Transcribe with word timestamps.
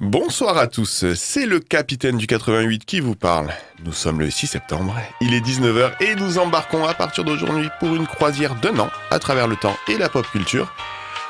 Bonsoir 0.00 0.56
à 0.58 0.68
tous, 0.68 1.12
c'est 1.16 1.44
le 1.44 1.58
capitaine 1.58 2.18
du 2.18 2.28
88 2.28 2.84
qui 2.84 3.00
vous 3.00 3.16
parle. 3.16 3.48
Nous 3.84 3.92
sommes 3.92 4.20
le 4.20 4.30
6 4.30 4.46
septembre, 4.46 4.94
il 5.20 5.34
est 5.34 5.40
19h 5.40 5.90
et 6.00 6.14
nous 6.14 6.38
embarquons 6.38 6.86
à 6.86 6.94
partir 6.94 7.24
d'aujourd'hui 7.24 7.68
pour 7.80 7.96
une 7.96 8.06
croisière 8.06 8.54
d'un 8.54 8.78
an 8.78 8.90
à 9.10 9.18
travers 9.18 9.48
le 9.48 9.56
temps 9.56 9.76
et 9.88 9.98
la 9.98 10.08
pop 10.08 10.24
culture. 10.30 10.72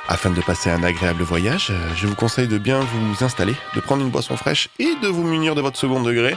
Afin 0.06 0.28
de 0.28 0.42
passer 0.42 0.68
un 0.68 0.82
agréable 0.82 1.22
voyage, 1.22 1.72
je 1.96 2.06
vous 2.06 2.14
conseille 2.14 2.46
de 2.46 2.58
bien 2.58 2.80
vous 2.80 3.24
installer, 3.24 3.54
de 3.74 3.80
prendre 3.80 4.02
une 4.02 4.10
boisson 4.10 4.36
fraîche 4.36 4.68
et 4.78 4.94
de 5.02 5.08
vous 5.08 5.24
munir 5.24 5.54
de 5.54 5.62
votre 5.62 5.78
second 5.78 6.02
degré. 6.02 6.36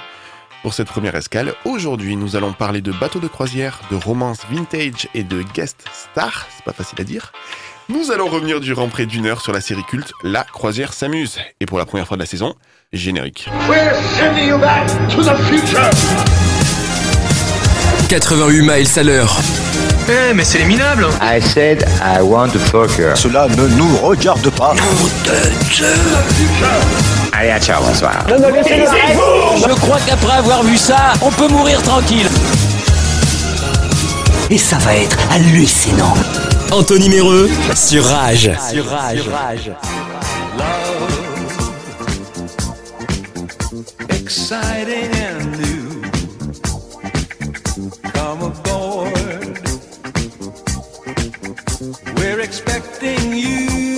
Pour 0.61 0.75
cette 0.75 0.87
première 0.87 1.15
escale, 1.15 1.53
aujourd'hui 1.65 2.15
nous 2.15 2.35
allons 2.35 2.53
parler 2.53 2.81
de 2.81 2.91
bateaux 2.91 3.19
de 3.19 3.27
croisière, 3.27 3.79
de 3.89 3.95
romances 3.95 4.41
vintage 4.51 5.07
et 5.15 5.23
de 5.23 5.41
guest 5.41 5.83
star, 5.91 6.45
c'est 6.55 6.63
pas 6.63 6.73
facile 6.73 7.01
à 7.01 7.03
dire. 7.03 7.31
Nous 7.89 8.11
allons 8.11 8.27
revenir 8.27 8.59
durant 8.59 8.87
près 8.87 9.07
d'une 9.07 9.25
heure 9.25 9.41
sur 9.41 9.53
la 9.53 9.59
série 9.59 9.83
culte 9.83 10.13
La 10.23 10.43
Croisière 10.43 10.93
s'amuse. 10.93 11.39
Et 11.59 11.65
pour 11.65 11.79
la 11.79 11.85
première 11.85 12.07
fois 12.07 12.15
de 12.15 12.21
la 12.21 12.27
saison, 12.27 12.53
générique. 12.93 13.49
We're 13.67 13.95
sending 14.17 14.47
you 14.47 14.57
back 14.59 14.87
to 15.09 15.23
the 15.23 15.35
future. 15.49 15.89
88 18.07 18.61
miles 18.61 18.99
à 18.99 19.03
l'heure. 19.03 19.35
Eh, 20.07 20.33
mais 20.33 20.43
c'est 20.43 20.59
les 20.59 20.65
minables 20.65 21.07
I 21.21 21.41
said 21.41 21.83
I 22.01 22.21
want 22.21 22.49
to 22.49 22.59
fuck 22.59 22.91
her. 22.99 23.17
Cela 23.17 23.47
ne 23.49 23.67
nous 23.67 23.97
regarde 23.97 24.49
pas. 24.51 24.75
Allez, 27.33 27.51
à 27.51 27.59
ciao, 27.59 27.81
bonsoir. 27.83 28.25
Je 28.27 29.73
crois 29.79 29.99
qu'après 30.05 30.37
avoir 30.37 30.63
vu 30.63 30.77
ça, 30.77 31.13
on 31.21 31.31
peut 31.31 31.47
mourir 31.47 31.81
tranquille. 31.81 32.27
Et 34.49 34.57
ça 34.57 34.77
va 34.77 34.95
être 34.95 35.17
hallucinant. 35.31 36.13
Anthony 36.71 37.09
Méreux 37.09 37.49
sur 37.75 38.05
Rage. 38.05 38.51
Sur 38.71 38.85
rage. 38.89 39.71
exciting 44.31 45.13
and 45.13 45.59
new. 45.59 46.01
Come 48.13 48.43
aboard. 48.43 49.59
We're 52.17 52.39
expecting 52.39 53.33
you. 53.33 53.90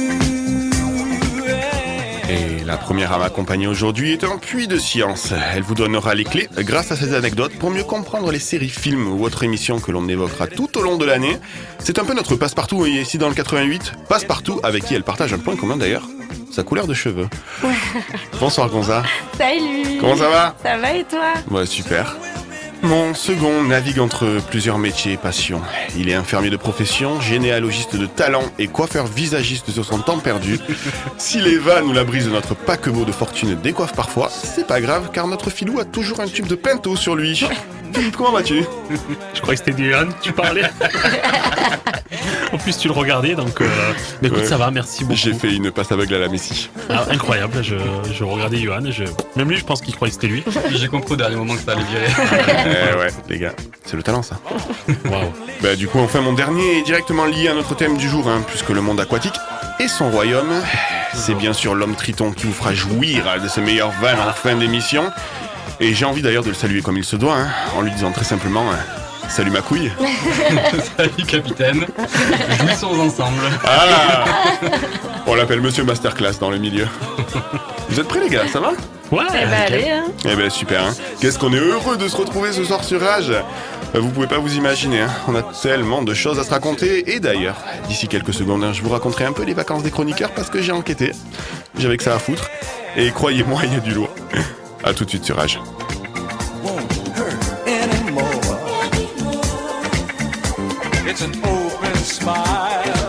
La 2.84 2.88
première 2.88 3.14
à 3.14 3.18
m'accompagner 3.18 3.66
aujourd'hui 3.66 4.12
est 4.12 4.26
un 4.26 4.38
puits 4.38 4.68
de 4.68 4.78
science. 4.78 5.32
Elle 5.56 5.64
vous 5.64 5.74
donnera 5.74 6.16
les 6.16 6.26
clés 6.26 6.50
grâce 6.58 6.92
à 6.92 6.98
ses 6.98 7.14
anecdotes 7.14 7.54
pour 7.58 7.72
mieux 7.72 7.86
comprendre 7.86 8.30
les 8.30 8.40
séries, 8.40 8.68
films 8.68 9.08
ou 9.08 9.24
autres 9.24 9.44
émissions 9.44 9.80
que 9.80 9.90
l'on 9.90 10.06
évoquera 10.10 10.48
tout 10.48 10.78
au 10.78 10.82
long 10.82 10.98
de 10.98 11.06
l'année. 11.06 11.38
C'est 11.80 11.98
un 11.98 12.04
peu 12.04 12.14
notre 12.14 12.36
passe-partout 12.36 12.86
et 12.86 12.90
ici 12.90 13.18
dans 13.18 13.30
le 13.30 13.36
88, 13.36 13.94
passe-partout 14.10 14.60
avec 14.64 14.84
qui 14.84 14.96
elle 14.96 15.04
partage 15.04 15.32
un 15.32 15.38
point 15.38 15.56
commun 15.56 15.78
d'ailleurs, 15.78 16.04
sa 16.52 16.64
couleur 16.64 16.86
de 16.86 16.94
cheveux. 16.94 17.30
Bonsoir 18.42 18.68
Gonza. 18.70 19.04
Salut 19.38 20.00
Comment 20.02 20.18
ça 20.18 20.30
va? 20.30 20.56
Ça 20.62 20.78
va 20.78 20.94
et 20.94 21.06
toi? 21.06 21.36
Ouais, 21.52 21.66
super. 21.66 22.18
Mon 22.84 23.14
second 23.14 23.64
navigue 23.64 24.00
entre 24.00 24.40
plusieurs 24.50 24.78
métiers 24.78 25.14
et 25.14 25.18
passions. 25.18 25.62
Il 25.98 26.10
est 26.10 26.14
infirmier 26.16 26.50
de 26.50 26.58
profession, 26.58 27.22
généalogiste 27.22 27.96
de 27.96 28.06
talent 28.06 28.44
et 28.60 28.68
coiffeur 28.68 29.06
visagiste 29.08 29.72
sur 29.72 29.86
son 29.86 30.00
temps 30.00 30.20
perdu. 30.20 30.60
Si 31.18 31.40
les 31.40 31.58
vannes 31.58 31.86
ou 31.86 31.94
la 31.94 32.04
brise 32.04 32.26
de 32.26 32.32
notre 32.32 32.54
paquebot 32.56 33.06
de 33.06 33.12
fortune 33.14 33.56
décoiffent 33.56 33.94
parfois, 33.96 34.30
c'est 34.30 34.68
pas 34.68 34.82
grave 34.82 35.10
car 35.14 35.28
notre 35.28 35.50
filou 35.50 35.80
a 35.80 35.86
toujours 35.86 36.20
un 36.20 36.28
tube 36.28 36.48
de 36.48 36.56
pinto 36.56 36.96
sur 36.98 37.16
lui. 37.16 37.46
Philippe, 37.94 38.18
comment 38.18 38.32
vas-tu? 38.32 38.64
Je 39.34 39.40
croyais 39.42 39.58
que 39.58 39.64
c'était 39.66 39.72
Dylan 39.82 40.10
que 40.14 40.22
tu 40.22 40.34
parlais. 40.34 40.64
en 42.52 42.58
plus, 42.58 42.76
tu 42.78 42.88
le 42.88 42.94
regardais, 42.94 43.36
donc. 43.36 43.62
euh, 43.62 43.68
mais 44.22 44.30
écoute, 44.30 44.40
Ouais. 44.42 44.48
ça 44.48 44.58
va, 44.58 44.72
merci 44.72 45.04
beaucoup. 45.04 45.16
J'ai 45.16 45.34
fait 45.34 45.54
une 45.54 45.70
passe 45.72 45.92
aveugle 45.92 46.16
à 46.16 46.20
la 46.20 46.28
Messi. 46.28 46.70
Ah, 46.90 47.06
incroyable, 47.12 47.60
je, 47.64 47.76
je 48.12 48.24
regardais 48.24 48.58
Johan. 48.58 48.82
Je... 48.90 49.04
Même 49.36 49.50
lui, 49.50 49.58
je 49.58 49.64
pense 49.64 49.80
qu'il 49.82 49.94
croyait 49.96 50.10
que 50.14 50.20
c'était 50.20 50.34
lui. 50.34 50.44
J'ai 50.72 50.88
compris 50.88 51.14
au 51.14 51.18
dernier 51.18 51.36
moment 51.36 51.54
que 51.56 51.62
ça 51.62 51.74
allait 51.74 51.84
virer. 51.84 52.08
Eh 52.74 52.98
ouais, 52.98 53.08
les 53.30 53.40
gars, 53.40 53.54
c'est 53.86 53.96
le 53.98 54.04
talent 54.04 54.24
ça. 54.24 54.40
Waouh. 55.06 55.32
Bah 55.62 55.76
du 55.76 55.88
coup 55.88 56.00
enfin 56.00 56.22
mon 56.22 56.34
dernier 56.34 56.80
est 56.80 56.84
directement 56.84 57.26
lié 57.26 57.48
à 57.48 57.54
notre 57.54 57.76
thème 57.76 57.98
du 57.98 58.10
jour, 58.10 58.28
hein, 58.28 58.44
puisque 58.48 58.70
le 58.70 58.82
monde 58.82 59.00
aquatique 59.00 59.36
et 59.80 59.88
son 59.88 60.10
royaume, 60.10 60.54
c'est 61.14 61.34
bien 61.36 61.54
sûr 61.54 61.74
l'homme 61.76 61.96
triton 61.96 62.32
qui 62.32 62.46
vous 62.46 62.54
fera 62.54 62.74
jouir 62.74 63.26
de 63.42 63.48
ses 63.48 63.62
meilleures 63.62 63.92
vannes 64.02 64.20
en 64.20 64.32
fin 64.34 64.56
d'émission. 64.56 65.12
Et 65.80 65.94
j'ai 65.94 66.06
envie 66.06 66.22
d'ailleurs 66.22 66.44
de 66.44 66.50
le 66.50 66.54
saluer 66.54 66.82
comme 66.82 66.98
il 66.98 67.04
se 67.04 67.16
doit, 67.16 67.36
hein, 67.36 67.48
en 67.76 67.82
lui 67.82 67.92
disant 67.92 68.12
très 68.12 68.24
simplement 68.24 68.70
euh, 68.70 68.76
Salut 69.30 69.52
ma 69.52 69.62
couille 69.62 69.92
Salut 70.98 71.26
capitaine. 71.28 71.86
Jouissons 72.60 73.00
ensemble. 73.00 73.42
Ah 73.66 74.26
On 75.26 75.34
l'appelle 75.36 75.62
Monsieur 75.62 75.84
Masterclass 75.84 76.34
dans 76.40 76.50
le 76.52 76.58
milieu. 76.58 76.88
Vous 77.90 78.00
êtes 78.00 78.08
prêts 78.08 78.20
les 78.20 78.30
gars, 78.30 78.48
ça 78.52 78.60
va? 78.60 78.72
Ouais, 79.12 79.24
Eh 79.30 79.46
ben 79.46 79.54
allez, 79.68 79.90
hein. 79.90 80.04
Eh 80.26 80.36
ben 80.36 80.50
super, 80.50 80.84
hein. 80.86 80.94
qu'est-ce 81.20 81.38
qu'on 81.38 81.54
est 81.54 81.58
heureux 81.60 81.98
de 81.98 82.08
se 82.08 82.16
retrouver 82.16 82.52
ce 82.52 82.64
soir 82.64 82.84
sur 82.84 83.00
Rage? 83.02 83.30
Euh, 83.96 84.00
Vous 84.00 84.10
pouvez 84.10 84.28
pas 84.28 84.38
vous 84.40 84.56
imaginer, 84.56 85.02
hein. 85.02 85.10
on 85.28 85.36
a 85.36 85.44
tellement 85.44 86.02
de 86.02 86.14
choses 86.14 86.40
à 86.40 86.44
se 86.44 86.50
raconter. 86.50 87.14
Et 87.14 87.20
d'ailleurs, 87.20 87.56
d'ici 87.88 88.08
quelques 88.08 88.34
secondes, 88.34 88.64
hein, 88.64 88.72
je 88.74 88.82
vous 88.82 88.90
raconterai 88.90 89.26
un 89.26 89.34
peu 89.34 89.44
les 89.44 89.54
vacances 89.54 89.84
des 89.84 89.92
chroniqueurs 89.92 90.32
parce 90.32 90.50
que 90.50 90.62
j'ai 90.62 90.72
enquêté. 90.72 91.12
J'avais 91.78 91.98
que 91.98 92.04
ça 92.04 92.16
à 92.16 92.20
foutre. 92.20 92.50
Et 92.98 93.12
croyez-moi, 93.12 93.62
il 93.66 93.74
y 93.74 93.76
a 93.78 93.80
du 93.80 93.92
lourd. 93.92 94.10
A 94.84 94.94
tout 94.94 95.06
de 95.06 95.10
suite 95.10 95.26
sur 95.26 95.38
Rage. 95.38 95.60
It's 101.14 101.22
an 101.22 101.46
open 101.46 101.96
smile 101.98 103.03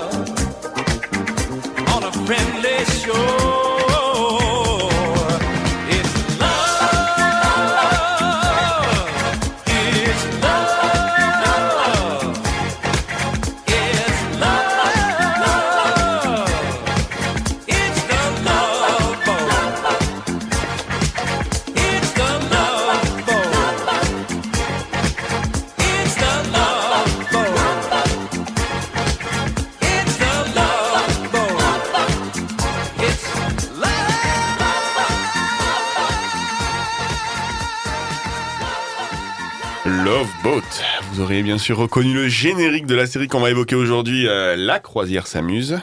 Love 40.14 40.28
Boat. 40.44 40.62
Vous 41.10 41.20
aurez 41.22 41.42
bien 41.42 41.58
sûr 41.58 41.76
reconnu 41.76 42.14
le 42.14 42.28
générique 42.28 42.86
de 42.86 42.94
la 42.94 43.04
série 43.08 43.26
qu'on 43.26 43.41
va 43.41 43.50
évoquer 43.50 43.75
aujourd'hui, 43.75 44.28
euh, 44.28 44.54
La 44.54 44.78
croisière 44.78 45.26
s'amuse. 45.26 45.80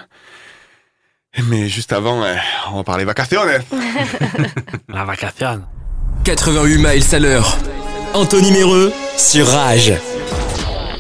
Mais 1.50 1.68
juste 1.68 1.92
avant, 1.92 2.24
euh, 2.24 2.36
on 2.72 2.78
va 2.78 2.84
parler 2.86 3.04
vacations. 3.04 3.42
La 4.88 5.04
vacation. 5.04 5.64
88 6.24 6.78
miles 6.78 7.04
à 7.16 7.20
l'heure. 7.20 7.58
Anthony 8.14 8.54
Méreux 8.54 8.94
sur 9.18 9.46
Rage. 9.48 9.92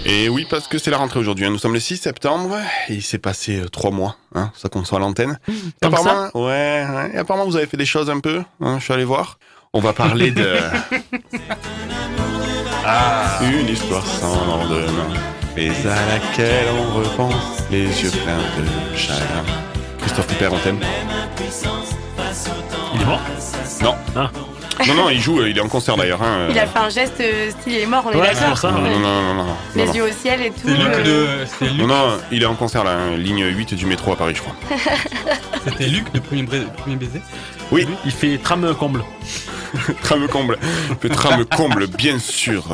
Et 0.04 0.28
oui, 0.28 0.46
parce 0.50 0.68
que 0.68 0.78
c'est 0.78 0.92
la 0.92 0.98
rentrée 0.98 1.22
aujourd'hui. 1.22 1.46
hein. 1.46 1.52
Nous 1.52 1.58
sommes 1.60 1.74
le 1.74 1.80
6 1.80 1.96
septembre 1.96 2.58
et 2.90 2.96
il 2.96 3.02
s'est 3.02 3.18
passé 3.18 3.62
euh, 3.62 3.70
trois 3.70 3.92
mois, 3.92 4.18
hein, 4.36 4.52
ça 4.58 4.68
qu'on 4.68 4.84
soit 4.84 4.98
à 4.98 5.02
l'antenne. 5.02 5.40
Apparemment, 5.82 6.32
ouais, 6.34 6.86
ouais, 6.86 7.12
et 7.14 7.18
apparemment 7.18 7.46
vous 7.46 7.56
avez 7.56 7.68
fait 7.68 7.78
des 7.78 7.86
choses 7.86 8.10
un 8.10 8.20
peu. 8.20 8.44
hein, 8.60 8.78
je 8.80 8.84
suis 8.84 8.94
allé 8.94 9.06
voir. 9.06 9.40
On 9.72 9.80
va 9.80 9.94
parler 9.94 10.32
de 10.32 10.54
une 13.42 13.70
histoire 13.70 14.06
sans 14.06 14.46
lendemain, 14.46 15.14
mais 15.56 15.70
à 15.70 16.06
laquelle 16.14 16.68
on 16.80 17.00
repense 17.00 17.64
les 17.70 17.86
yeux 17.86 18.12
pleins 18.12 18.38
de 18.38 18.98
chagrin. 18.98 19.44
Christophe 20.00 20.28
Pipper, 20.28 20.50
on 20.52 20.58
t'aime? 20.60 20.80
Il 22.96 23.02
est 23.02 23.06
mort? 23.06 23.22
Non. 23.82 23.96
Ah. 24.16 24.30
Non, 24.88 24.94
non, 24.96 25.10
il 25.10 25.22
joue, 25.22 25.40
euh, 25.42 25.50
il 25.50 25.58
est 25.58 25.62
en 25.62 25.68
concert 25.68 25.96
d'ailleurs. 25.96 26.22
Hein, 26.24 26.48
Il 26.50 26.58
a 26.58 26.66
fait 26.66 26.80
un 26.80 26.90
geste 26.90 27.20
euh, 27.20 27.52
style 27.52 27.74
il 27.74 27.80
est 27.80 27.86
mort, 27.86 28.04
on 28.08 28.12
est 28.12 28.16
Ouais, 28.16 28.28
c'est 28.30 28.34
d'accord 28.36 28.50
pour 28.50 28.58
ça. 28.58 28.72
Non, 28.72 28.82
ouais. 28.84 28.90
non, 28.90 29.00
non, 29.00 29.22
non, 29.22 29.34
non. 29.44 29.56
Les 29.76 29.82
non, 29.84 29.88
non. 29.90 29.94
yeux 29.94 30.04
au 30.04 30.12
ciel 30.12 30.42
et 30.42 30.50
tout. 30.50 30.56
C'était 30.66 30.78
Luc 30.78 30.88
euh, 30.96 31.46
de. 31.62 31.66
Non, 31.66 31.72
Luc, 31.78 31.88
non, 31.88 32.18
il 32.32 32.42
est 32.42 32.46
en 32.46 32.56
concert 32.56 32.84
là, 32.84 32.92
hein, 32.94 33.16
ligne 33.18 33.46
8 33.46 33.74
du 33.76 33.86
métro 33.86 34.12
à 34.14 34.16
Paris, 34.16 34.34
je 34.36 34.42
crois. 34.42 34.56
c'était 35.66 35.86
Luc 35.88 36.12
de 36.14 36.20
premier, 36.20 36.44
bra- 36.44 36.58
premier 36.78 36.96
baiser. 36.96 37.22
Oui, 37.72 37.88
Il 38.06 38.12
fait 38.12 38.38
trame 38.38 38.74
comble. 38.76 39.04
trame 40.04 40.28
comble. 40.28 40.58
Le 41.02 41.10
trame 41.10 41.46
comble, 41.46 41.88
bien 41.88 42.18
sûr. 42.20 42.66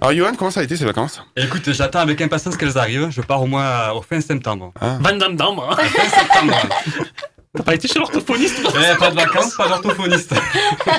Alors, 0.00 0.12
Johan, 0.14 0.32
comment 0.36 0.50
ça 0.50 0.60
a 0.60 0.62
été 0.64 0.76
ces 0.76 0.84
vacances? 0.84 1.22
Écoute, 1.36 1.72
j'attends 1.72 2.00
avec 2.00 2.20
impatience 2.20 2.56
qu'elles 2.56 2.76
arrivent. 2.76 3.08
Je 3.10 3.22
pars 3.22 3.40
au 3.42 3.46
moins 3.46 3.90
au 3.92 4.02
fin 4.02 4.20
septembre. 4.20 4.72
Damme 4.80 5.18
Damme. 5.36 5.58
hein. 5.60 5.76
Fin 5.76 6.08
septembre. 6.20 6.54
T'as 7.56 7.62
pas 7.62 7.74
été 7.74 7.86
chez 7.88 7.98
l'orthophoniste 7.98 8.60
Eh, 8.66 8.98
pas 8.98 9.10
de 9.10 9.14
vacances, 9.16 9.54
pas 9.54 9.68
d'orthophoniste. 9.68 10.34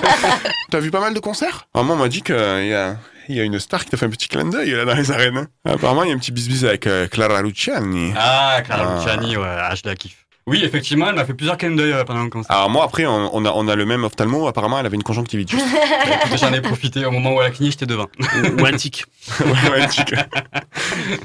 T'as 0.71 0.79
vu 0.79 0.89
pas 0.91 0.99
mal 1.01 1.13
de 1.13 1.19
concerts? 1.19 1.67
Ah, 1.73 1.83
Moi, 1.83 1.95
on 1.95 1.99
m'a 1.99 2.07
dit 2.07 2.21
qu'il 2.21 2.35
y 2.35 2.73
a, 2.73 2.95
il 3.27 3.35
y 3.35 3.39
a 3.39 3.43
une 3.43 3.59
star 3.59 3.83
qui 3.83 3.91
t'a 3.91 3.97
fait 3.97 4.05
un 4.05 4.09
petit 4.09 4.27
clin 4.29 4.45
d'œil 4.45 4.71
là 4.71 4.85
dans 4.85 4.95
les 4.95 5.11
arènes. 5.11 5.47
Apparemment, 5.65 6.03
il 6.03 6.09
y 6.09 6.11
a 6.13 6.15
un 6.15 6.19
petit 6.19 6.31
bis-bis 6.31 6.63
avec 6.63 6.87
euh, 6.87 7.07
Clara 7.07 7.41
Luciani. 7.41 8.13
Ah, 8.17 8.61
Clara 8.63 8.87
Ah. 8.87 8.95
Luciani, 8.99 9.35
ouais, 9.37 9.45
ah, 9.47 9.75
je 9.75 9.81
la 9.85 9.95
kiffe. 9.95 10.15
Oui, 10.47 10.61
effectivement, 10.63 11.09
elle 11.09 11.15
m'a 11.15 11.25
fait 11.25 11.33
plusieurs 11.33 11.57
clins 11.57 11.71
d'œil 11.75 11.91
euh, 11.91 12.03
pendant 12.03 12.23
le 12.23 12.29
concert. 12.29 12.55
Alors 12.55 12.69
moi 12.69 12.83
après 12.85 13.07
on, 13.07 13.35
on 13.35 13.43
a, 13.45 13.51
on 13.51 13.67
a 13.67 13.75
le 13.75 13.83
même 13.87 14.03
ophtalmo, 14.03 14.45
apparemment 14.47 14.79
elle 14.79 14.85
avait 14.85 14.95
une 14.95 15.01
conjonctivite. 15.01 15.49
juste. 15.49 15.65
J'en 16.39 16.53
ai 16.53 16.61
profité 16.61 17.03
au 17.03 17.09
moment 17.09 17.33
où 17.33 17.41
elle 17.41 17.47
a 17.47 17.49
cligné, 17.49 17.71
j'étais 17.71 17.87
devant. 17.87 18.05
Ou, 18.19 18.61
ou 18.61 18.65
un 18.65 18.73
tic. 18.73 19.05
Ouais, 19.43 19.71
ouais, 19.71 19.87
tic. 19.87 20.13
et, 20.13 20.17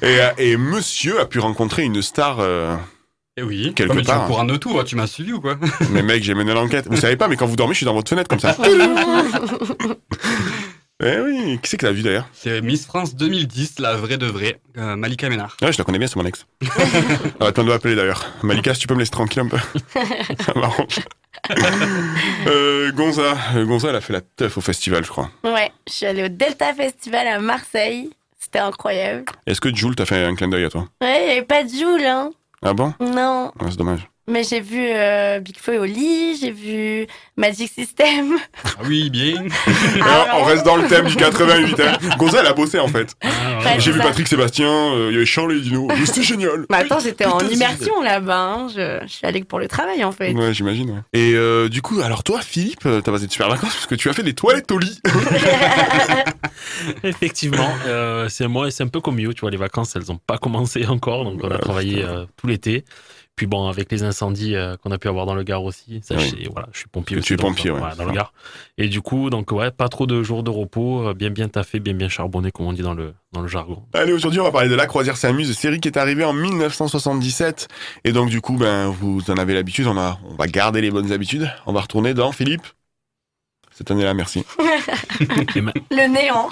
euh, 0.02 0.30
et 0.38 0.56
monsieur 0.56 1.20
a 1.20 1.26
pu 1.26 1.38
rencontrer 1.38 1.82
une 1.82 2.00
star. 2.00 2.38
euh, 2.40 2.74
Et 3.40 3.42
oui, 3.42 3.72
Quelque 3.74 3.96
tu 3.96 4.02
part. 4.04 4.24
au 4.24 4.26
courant 4.26 4.44
de 4.44 4.56
tout, 4.58 4.78
hein, 4.78 4.84
tu 4.86 4.96
m'as 4.96 5.06
suivi 5.06 5.32
ou 5.32 5.40
quoi 5.40 5.56
Mais 5.92 6.02
mec, 6.02 6.22
j'ai 6.22 6.34
mené 6.34 6.52
l'enquête. 6.52 6.86
Vous 6.90 6.98
savez 6.98 7.16
pas, 7.16 7.26
mais 7.26 7.36
quand 7.36 7.46
vous 7.46 7.56
dormez, 7.56 7.72
je 7.72 7.78
suis 7.78 7.86
dans 7.86 7.94
votre 7.94 8.10
fenêtre 8.10 8.28
comme 8.28 8.38
ça. 8.38 8.54
eh 11.02 11.18
oui, 11.20 11.58
qui 11.62 11.70
c'est 11.70 11.78
que 11.78 11.86
t'as 11.86 11.92
vu 11.92 12.02
d'ailleurs? 12.02 12.28
C'est 12.34 12.60
Miss 12.60 12.84
France 12.84 13.16
2010, 13.16 13.78
la 13.78 13.96
vraie 13.96 14.18
de 14.18 14.26
vraie, 14.26 14.60
euh, 14.76 14.94
Malika 14.96 15.30
Ménard. 15.30 15.56
Ouais, 15.62 15.72
je 15.72 15.78
la 15.78 15.84
connais 15.84 15.98
bien, 15.98 16.06
c'est 16.06 16.16
mon 16.16 16.26
ex. 16.26 16.44
Arrête 17.40 17.54
pas 17.54 17.62
de 17.62 17.68
m'appeler 17.68 17.94
d'ailleurs. 17.94 18.26
Malika, 18.42 18.74
si 18.74 18.80
tu 18.80 18.86
peux 18.86 18.92
me 18.94 18.98
laisser 18.98 19.10
tranquille 19.12 19.40
un 19.40 19.48
peu. 19.48 19.56
ça 20.44 20.52
m'arrange. 20.54 21.00
Euh, 22.46 22.92
Gonza, 22.92 23.38
Euh, 23.54 23.64
Gonza, 23.64 23.88
elle 23.88 23.96
a 23.96 24.00
fait 24.02 24.12
la 24.12 24.20
teuf 24.20 24.58
au 24.58 24.60
festival, 24.60 25.02
je 25.04 25.08
crois. 25.08 25.30
Ouais, 25.44 25.72
je 25.88 25.92
suis 25.94 26.06
allée 26.06 26.24
au 26.24 26.28
Delta 26.28 26.74
Festival 26.74 27.26
à 27.26 27.40
Marseille. 27.40 28.10
C'était 28.38 28.58
incroyable. 28.58 29.24
Est-ce 29.46 29.60
que 29.60 29.74
Jules 29.74 29.94
t'a 29.94 30.06
fait 30.06 30.24
un 30.24 30.34
clin 30.34 30.48
d'œil 30.48 30.64
à 30.64 30.70
toi? 30.70 30.86
Ouais, 31.00 31.20
il 31.22 31.26
n'y 31.26 31.32
avait 31.32 31.42
pas 31.42 31.62
de 31.64 31.68
Joule, 31.68 32.04
hein. 32.04 32.30
Ah 32.62 32.74
bon 32.74 32.92
Non. 33.00 33.52
Ouais, 33.60 33.70
C'est 33.70 33.76
dommage. 33.78 34.10
Mais 34.30 34.44
j'ai 34.44 34.60
vu 34.60 34.78
euh, 34.80 35.40
Big 35.40 35.56
Flo 35.58 35.72
et 35.74 35.78
Oli, 35.78 36.36
j'ai 36.40 36.52
vu 36.52 37.06
Magic 37.36 37.70
System. 37.72 38.36
Ah 38.64 38.68
oui, 38.86 39.10
bien. 39.10 39.44
Alors, 40.00 40.40
on 40.40 40.44
reste 40.44 40.64
dans 40.64 40.76
le 40.76 40.86
thème 40.86 41.06
du 41.06 41.16
88. 41.16 41.80
Hein. 41.80 41.98
Gonza, 42.16 42.40
elle 42.40 42.46
a 42.46 42.52
bossé 42.52 42.78
en 42.78 42.86
fait. 42.88 43.14
Ah, 43.22 43.78
J'ai 43.78 43.90
vu. 43.92 43.98
Patrick 43.98 44.28
Sébastien, 44.28 44.68
euh, 44.68 45.08
il 45.10 45.14
y 45.14 45.16
avait 45.16 45.26
Charles 45.26 45.52
et 45.56 45.60
Dino. 45.60 45.88
C'était 46.04 46.22
génial. 46.22 46.64
Mais 46.70 46.76
attends, 46.78 47.00
j'étais 47.00 47.26
en 47.26 47.40
immersion 47.40 48.00
là-bas. 48.02 48.38
hein. 48.38 48.68
Je, 48.68 49.00
je 49.02 49.12
suis 49.12 49.26
allée 49.26 49.40
que 49.40 49.46
pour 49.46 49.58
le 49.58 49.68
travail 49.68 50.04
en 50.04 50.12
fait. 50.12 50.32
Ouais, 50.32 50.54
j'imagine. 50.54 50.90
ouais. 50.90 51.00
Et 51.12 51.32
euh, 51.34 51.68
du 51.68 51.82
coup, 51.82 52.00
alors 52.00 52.22
toi, 52.22 52.40
Philippe, 52.40 52.86
euh, 52.86 53.00
t'as 53.00 53.10
passé 53.12 53.26
de 53.26 53.32
super 53.32 53.48
vacances 53.48 53.74
parce 53.74 53.86
que 53.86 53.94
tu 53.96 54.08
as 54.08 54.12
fait 54.12 54.22
des 54.22 54.34
toilettes 54.34 54.70
au 54.70 54.78
lit. 54.78 55.00
Effectivement, 57.04 57.68
euh, 57.86 58.28
c'est 58.28 58.46
moi, 58.48 58.70
c'est 58.70 58.82
un 58.84 58.88
peu 58.88 59.00
comme 59.00 59.18
You, 59.18 59.32
tu 59.32 59.40
vois, 59.42 59.50
les 59.50 59.56
vacances, 59.56 59.94
elles 59.96 60.10
ont 60.12 60.18
pas 60.18 60.38
commencé 60.38 60.86
encore, 60.86 61.24
donc 61.24 61.40
on 61.42 61.50
a 61.50 61.58
travaillé 61.58 62.04
euh, 62.04 62.24
tout 62.36 62.46
l'été. 62.46 62.84
Puis 63.40 63.46
bon, 63.46 63.68
avec 63.68 63.90
les 63.90 64.02
incendies 64.02 64.54
euh, 64.54 64.76
qu'on 64.76 64.90
a 64.90 64.98
pu 64.98 65.08
avoir 65.08 65.24
dans 65.24 65.34
le 65.34 65.42
Gard 65.44 65.64
aussi, 65.64 66.02
ça, 66.02 66.14
Oui. 66.14 66.34
je, 66.44 66.50
voilà, 66.50 66.68
je 66.72 66.80
suis 66.80 66.88
pompier 66.88 67.16
aussi. 67.16 67.28
tu 67.28 67.32
es 67.32 67.36
donc, 67.38 67.46
pompier, 67.56 67.70
ouais, 67.70 67.78
voilà, 67.78 67.94
dans 67.94 68.04
le. 68.04 68.12
Gard. 68.12 68.34
Et 68.76 68.86
du 68.88 69.00
coup, 69.00 69.30
donc 69.30 69.50
ouais, 69.50 69.70
pas 69.70 69.88
trop 69.88 70.06
de 70.06 70.22
jours 70.22 70.42
de 70.42 70.50
repos, 70.50 71.08
euh, 71.08 71.14
bien 71.14 71.30
bien 71.30 71.48
taffé, 71.48 71.80
bien 71.80 71.94
bien 71.94 72.10
charbonné, 72.10 72.50
comme 72.50 72.66
on 72.66 72.74
dit 72.74 72.82
dans 72.82 72.92
le, 72.92 73.14
dans 73.32 73.40
le 73.40 73.48
jargon. 73.48 73.82
Allez, 73.94 74.12
aujourd'hui, 74.12 74.40
on 74.40 74.44
va 74.44 74.52
parler 74.52 74.68
de 74.68 74.74
La 74.74 74.86
Croisière 74.86 75.16
s'amuse, 75.16 75.56
série 75.56 75.80
qui 75.80 75.88
est 75.88 75.96
arrivée 75.96 76.22
en 76.22 76.34
1977. 76.34 77.68
Et 78.04 78.12
donc, 78.12 78.28
du 78.28 78.42
coup, 78.42 78.58
ben, 78.58 78.88
vous 78.88 79.22
en 79.30 79.38
avez 79.38 79.54
l'habitude, 79.54 79.86
on, 79.86 79.96
a, 79.96 80.18
on 80.28 80.34
va 80.34 80.46
garder 80.46 80.82
les 80.82 80.90
bonnes 80.90 81.10
habitudes. 81.10 81.50
On 81.64 81.72
va 81.72 81.80
retourner 81.80 82.12
dans 82.12 82.32
Philippe. 82.32 82.66
Cette 83.72 83.90
année-là, 83.90 84.12
merci. 84.12 84.44
Le 85.18 86.12
néant. 86.12 86.50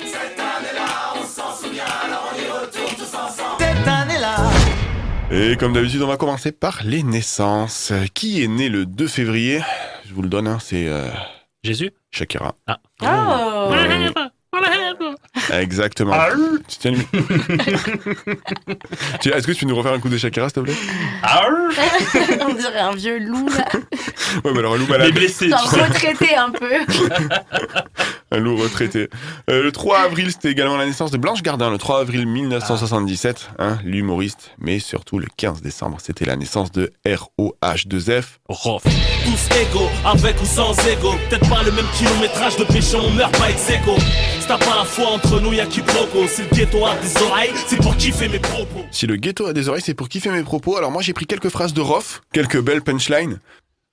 Et 5.40 5.56
comme 5.56 5.72
d'habitude, 5.72 6.02
on 6.02 6.08
va 6.08 6.16
commencer 6.16 6.50
par 6.50 6.82
les 6.84 7.04
naissances. 7.04 7.92
Qui 8.12 8.42
est 8.42 8.48
né 8.48 8.68
le 8.68 8.86
2 8.86 9.06
février? 9.06 9.60
Je 10.04 10.12
vous 10.12 10.22
le 10.22 10.28
donne, 10.28 10.48
hein, 10.48 10.58
c'est 10.60 10.88
euh, 10.88 11.06
Jésus? 11.62 11.92
Shakira. 12.10 12.56
Ah. 12.66 12.80
Oh 13.02 13.72
Ouais. 13.72 14.10
Exactement. 15.52 16.14
Tu 16.68 16.76
tiens 16.78 16.90
lui. 16.92 17.06
Tu- 19.20 19.30
Est-ce 19.30 19.46
que 19.46 19.52
tu 19.52 19.64
peux 19.64 19.70
nous 19.70 19.76
refaire 19.76 19.92
un 19.92 19.98
coup 20.00 20.08
de 20.08 20.18
Shakira, 20.18 20.48
s'il 20.48 20.54
te 20.54 20.60
plaît? 20.60 20.74
On 22.48 22.54
dirait 22.54 22.78
un 22.80 22.94
vieux 22.94 23.18
loup 23.18 23.48
là. 23.48 23.64
Ouais, 24.44 24.52
mais 24.52 24.58
alors, 24.58 24.74
un 24.74 24.76
loup 24.76 24.86
malade. 24.86 25.12
blessés, 25.14 25.48
Genre 25.48 25.70
retraité 25.70 26.34
un 26.36 26.50
peu. 26.50 26.68
Un 28.30 28.38
loup 28.38 28.56
retraité. 28.56 29.08
Euh, 29.48 29.62
le 29.62 29.72
3 29.72 30.00
avril, 30.00 30.30
c'était 30.30 30.50
également 30.50 30.76
la 30.76 30.84
naissance 30.84 31.10
de 31.10 31.16
Blanche 31.16 31.40
Gardin, 31.42 31.70
le 31.70 31.78
3 31.78 32.00
avril 32.00 32.26
1977, 32.26 33.48
hein, 33.58 33.78
l'humoriste. 33.84 34.50
Mais 34.58 34.80
surtout, 34.80 35.18
le 35.18 35.28
15 35.34 35.62
décembre, 35.62 35.96
c'était 36.02 36.26
la 36.26 36.36
naissance 36.36 36.70
de 36.72 36.92
ROH2F. 37.06 38.24
Rof. 38.50 38.82
Tous 38.82 39.56
égaux, 39.56 39.88
avec 40.04 40.40
ou 40.42 40.46
sans 40.46 40.72
ego. 40.86 41.14
Peut-être 41.30 41.48
pas 41.48 41.62
le 41.62 41.72
même 41.72 41.86
kilométrage 41.96 42.56
de 42.58 42.64
péché, 42.64 42.96
on 43.02 43.10
meurt 43.12 43.34
pas 43.38 43.48
ex 43.48 43.70
aequo. 43.70 43.96
Si 44.48 44.54
t'as 44.54 44.64
pas 44.64 44.76
la 44.76 44.84
foi 44.86 45.08
entre 45.08 45.40
nous, 45.40 45.52
y'a 45.52 45.66
quiproquo. 45.66 46.26
Si 46.26 46.40
le 46.40 46.48
ghetto 46.56 46.86
a 46.86 46.96
des 46.96 47.22
oreilles, 47.22 47.52
c'est 47.66 47.76
pour 47.76 47.94
kiffer 47.98 48.30
mes 48.30 48.38
propos. 48.38 48.82
Si 48.90 49.06
le 49.06 49.16
ghetto 49.16 49.44
a 49.44 49.52
des 49.52 49.68
oreilles, 49.68 49.82
c'est 49.82 49.92
pour 49.92 50.08
kiffer 50.08 50.30
mes 50.30 50.42
propos. 50.42 50.78
Alors 50.78 50.90
moi, 50.90 51.02
j'ai 51.02 51.12
pris 51.12 51.26
quelques 51.26 51.50
phrases 51.50 51.74
de 51.74 51.82
Rof, 51.82 52.22
quelques 52.32 52.58
belles 52.58 52.80
punchlines. 52.80 53.40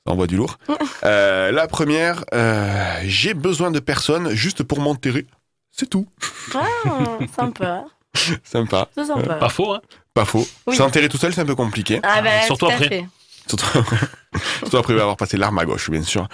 Ça 0.07 0.13
envoie 0.13 0.27
du 0.27 0.37
lourd. 0.37 0.57
Euh, 1.03 1.51
la 1.51 1.67
première, 1.67 2.23
euh, 2.33 3.01
j'ai 3.03 3.33
besoin 3.33 3.69
de 3.69 3.81
personne 3.81 4.29
juste 4.33 4.63
pour 4.63 4.79
m'enterrer. 4.79 5.25
C'est 5.71 5.89
tout. 5.89 6.07
Ah, 6.53 6.63
sympa. 7.35 7.83
Sympa. 8.45 8.87
C'est 8.95 9.05
sympa. 9.05 9.33
Pas 9.33 9.49
faux, 9.49 9.73
hein 9.73 9.81
Pas 10.13 10.23
faux. 10.23 10.47
Oui. 10.67 10.75
S'enterrer 10.77 11.09
tout 11.09 11.17
seul, 11.17 11.33
c'est 11.33 11.41
un 11.41 11.45
peu 11.45 11.55
compliqué. 11.55 11.99
Ah 12.01 12.21
bah, 12.21 12.43
Surtout 12.45 12.67
après. 12.67 13.05
surtout 14.59 14.77
après 14.77 14.93
avoir 14.93 15.17
passé 15.17 15.35
l'arme 15.35 15.59
à 15.59 15.65
gauche, 15.65 15.89
bien 15.89 16.01
sûr. 16.01 16.29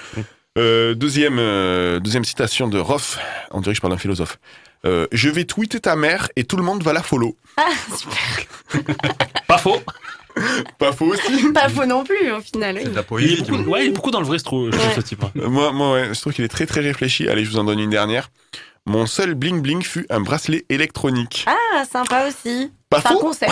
Euh, 0.57 0.93
deuxième, 0.95 1.37
euh, 1.39 1.99
deuxième 1.99 2.25
citation 2.25 2.67
de 2.67 2.77
Rof. 2.77 3.17
On 3.51 3.61
dirait 3.61 3.71
que 3.73 3.77
je 3.77 3.81
parle 3.81 3.93
d'un 3.93 3.99
philosophe. 3.99 4.37
Euh, 4.85 5.07
je 5.11 5.29
vais 5.29 5.45
tweeter 5.45 5.79
ta 5.79 5.95
mère 5.95 6.29
et 6.35 6.43
tout 6.43 6.57
le 6.57 6.63
monde 6.63 6.83
va 6.83 6.93
la 6.93 7.03
follow. 7.03 7.35
Ah, 7.57 7.69
super. 7.97 8.95
Pas 9.47 9.57
faux. 9.57 9.81
Pas 10.79 10.93
faux 10.93 11.07
aussi. 11.07 11.51
Pas 11.53 11.67
faux 11.69 11.85
non 11.85 12.03
plus 12.05 12.31
au 12.31 12.39
final. 12.41 12.75
oui. 12.77 12.81
C'est 12.85 12.89
de 12.91 12.95
la 12.95 13.01
Il 13.01 13.03
est 13.03 13.03
poésie, 13.03 13.43
beaucoup, 13.43 13.69
ouais, 13.69 13.85
il 13.85 13.87
est 13.87 13.91
beaucoup 13.91 14.11
dans 14.11 14.21
le 14.21 14.25
vrai, 14.25 14.39
je 14.39 14.43
trouve, 14.45 14.69
Ouais. 14.69 14.77
ce 14.95 15.01
type. 15.01 15.23
hein. 15.23 15.31
Moi, 15.35 15.71
moi 15.73 15.93
ouais, 15.93 16.13
je 16.13 16.19
trouve 16.21 16.33
qu'il 16.33 16.45
est 16.45 16.49
très 16.49 16.65
très 16.65 16.79
réfléchi. 16.81 17.27
Allez, 17.27 17.43
je 17.45 17.51
vous 17.51 17.57
en 17.59 17.65
donne 17.65 17.79
une 17.79 17.89
dernière. 17.89 18.29
Mon 18.85 19.05
seul 19.05 19.35
bling 19.35 19.61
bling 19.61 19.83
fut 19.83 20.05
un 20.09 20.21
bracelet 20.21 20.65
électronique. 20.69 21.45
Ah, 21.47 21.83
sympa 21.85 22.27
aussi. 22.27 22.71
Pas 22.89 23.01
C'est 23.01 23.07
un 23.09 23.11
faux 23.11 23.19
concept. 23.19 23.51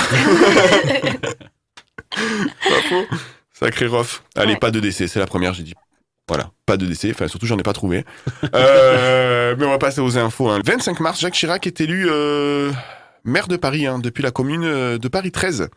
Pas 2.10 2.81
faux. 2.90 3.06
Sacré 3.54 3.86
Rof. 3.88 4.24
Allez, 4.36 4.54
Ouais. 4.54 4.60
pas 4.60 4.72
de 4.72 4.80
décès, 4.80 5.07
c'est 5.07 5.19
la 5.19 5.28
première, 5.28 5.54
j'ai 5.54 5.63
dit. 5.63 5.74
Voilà, 6.30 6.52
pas 6.66 6.78
de 6.78 6.86
décès. 6.86 7.10
Enfin, 7.12 7.28
surtout, 7.28 7.46
j'en 7.48 7.58
ai 7.58 7.64
pas 7.64 7.74
trouvé. 7.74 8.06
Euh, 8.56 9.56
mais 9.58 9.66
on 9.66 9.70
va 9.70 9.78
passer 9.78 10.00
aux 10.02 10.18
infos. 10.18 10.50
hein. 10.50 10.62
25 10.64 11.00
mars, 11.02 11.20
Jacques 11.20 11.34
Chirac 11.34 11.66
est 11.68 11.81
élu 11.81 12.08
euh, 12.10 12.72
maire 13.24 13.48
de 13.48 13.58
Paris, 13.58 13.86
hein, 13.88 14.00
depuis 14.00 14.22
la 14.24 14.31
commune 14.31 14.64
euh, 14.64 14.98
de 14.98 15.08
Paris 15.08 15.31
13. 15.31 15.70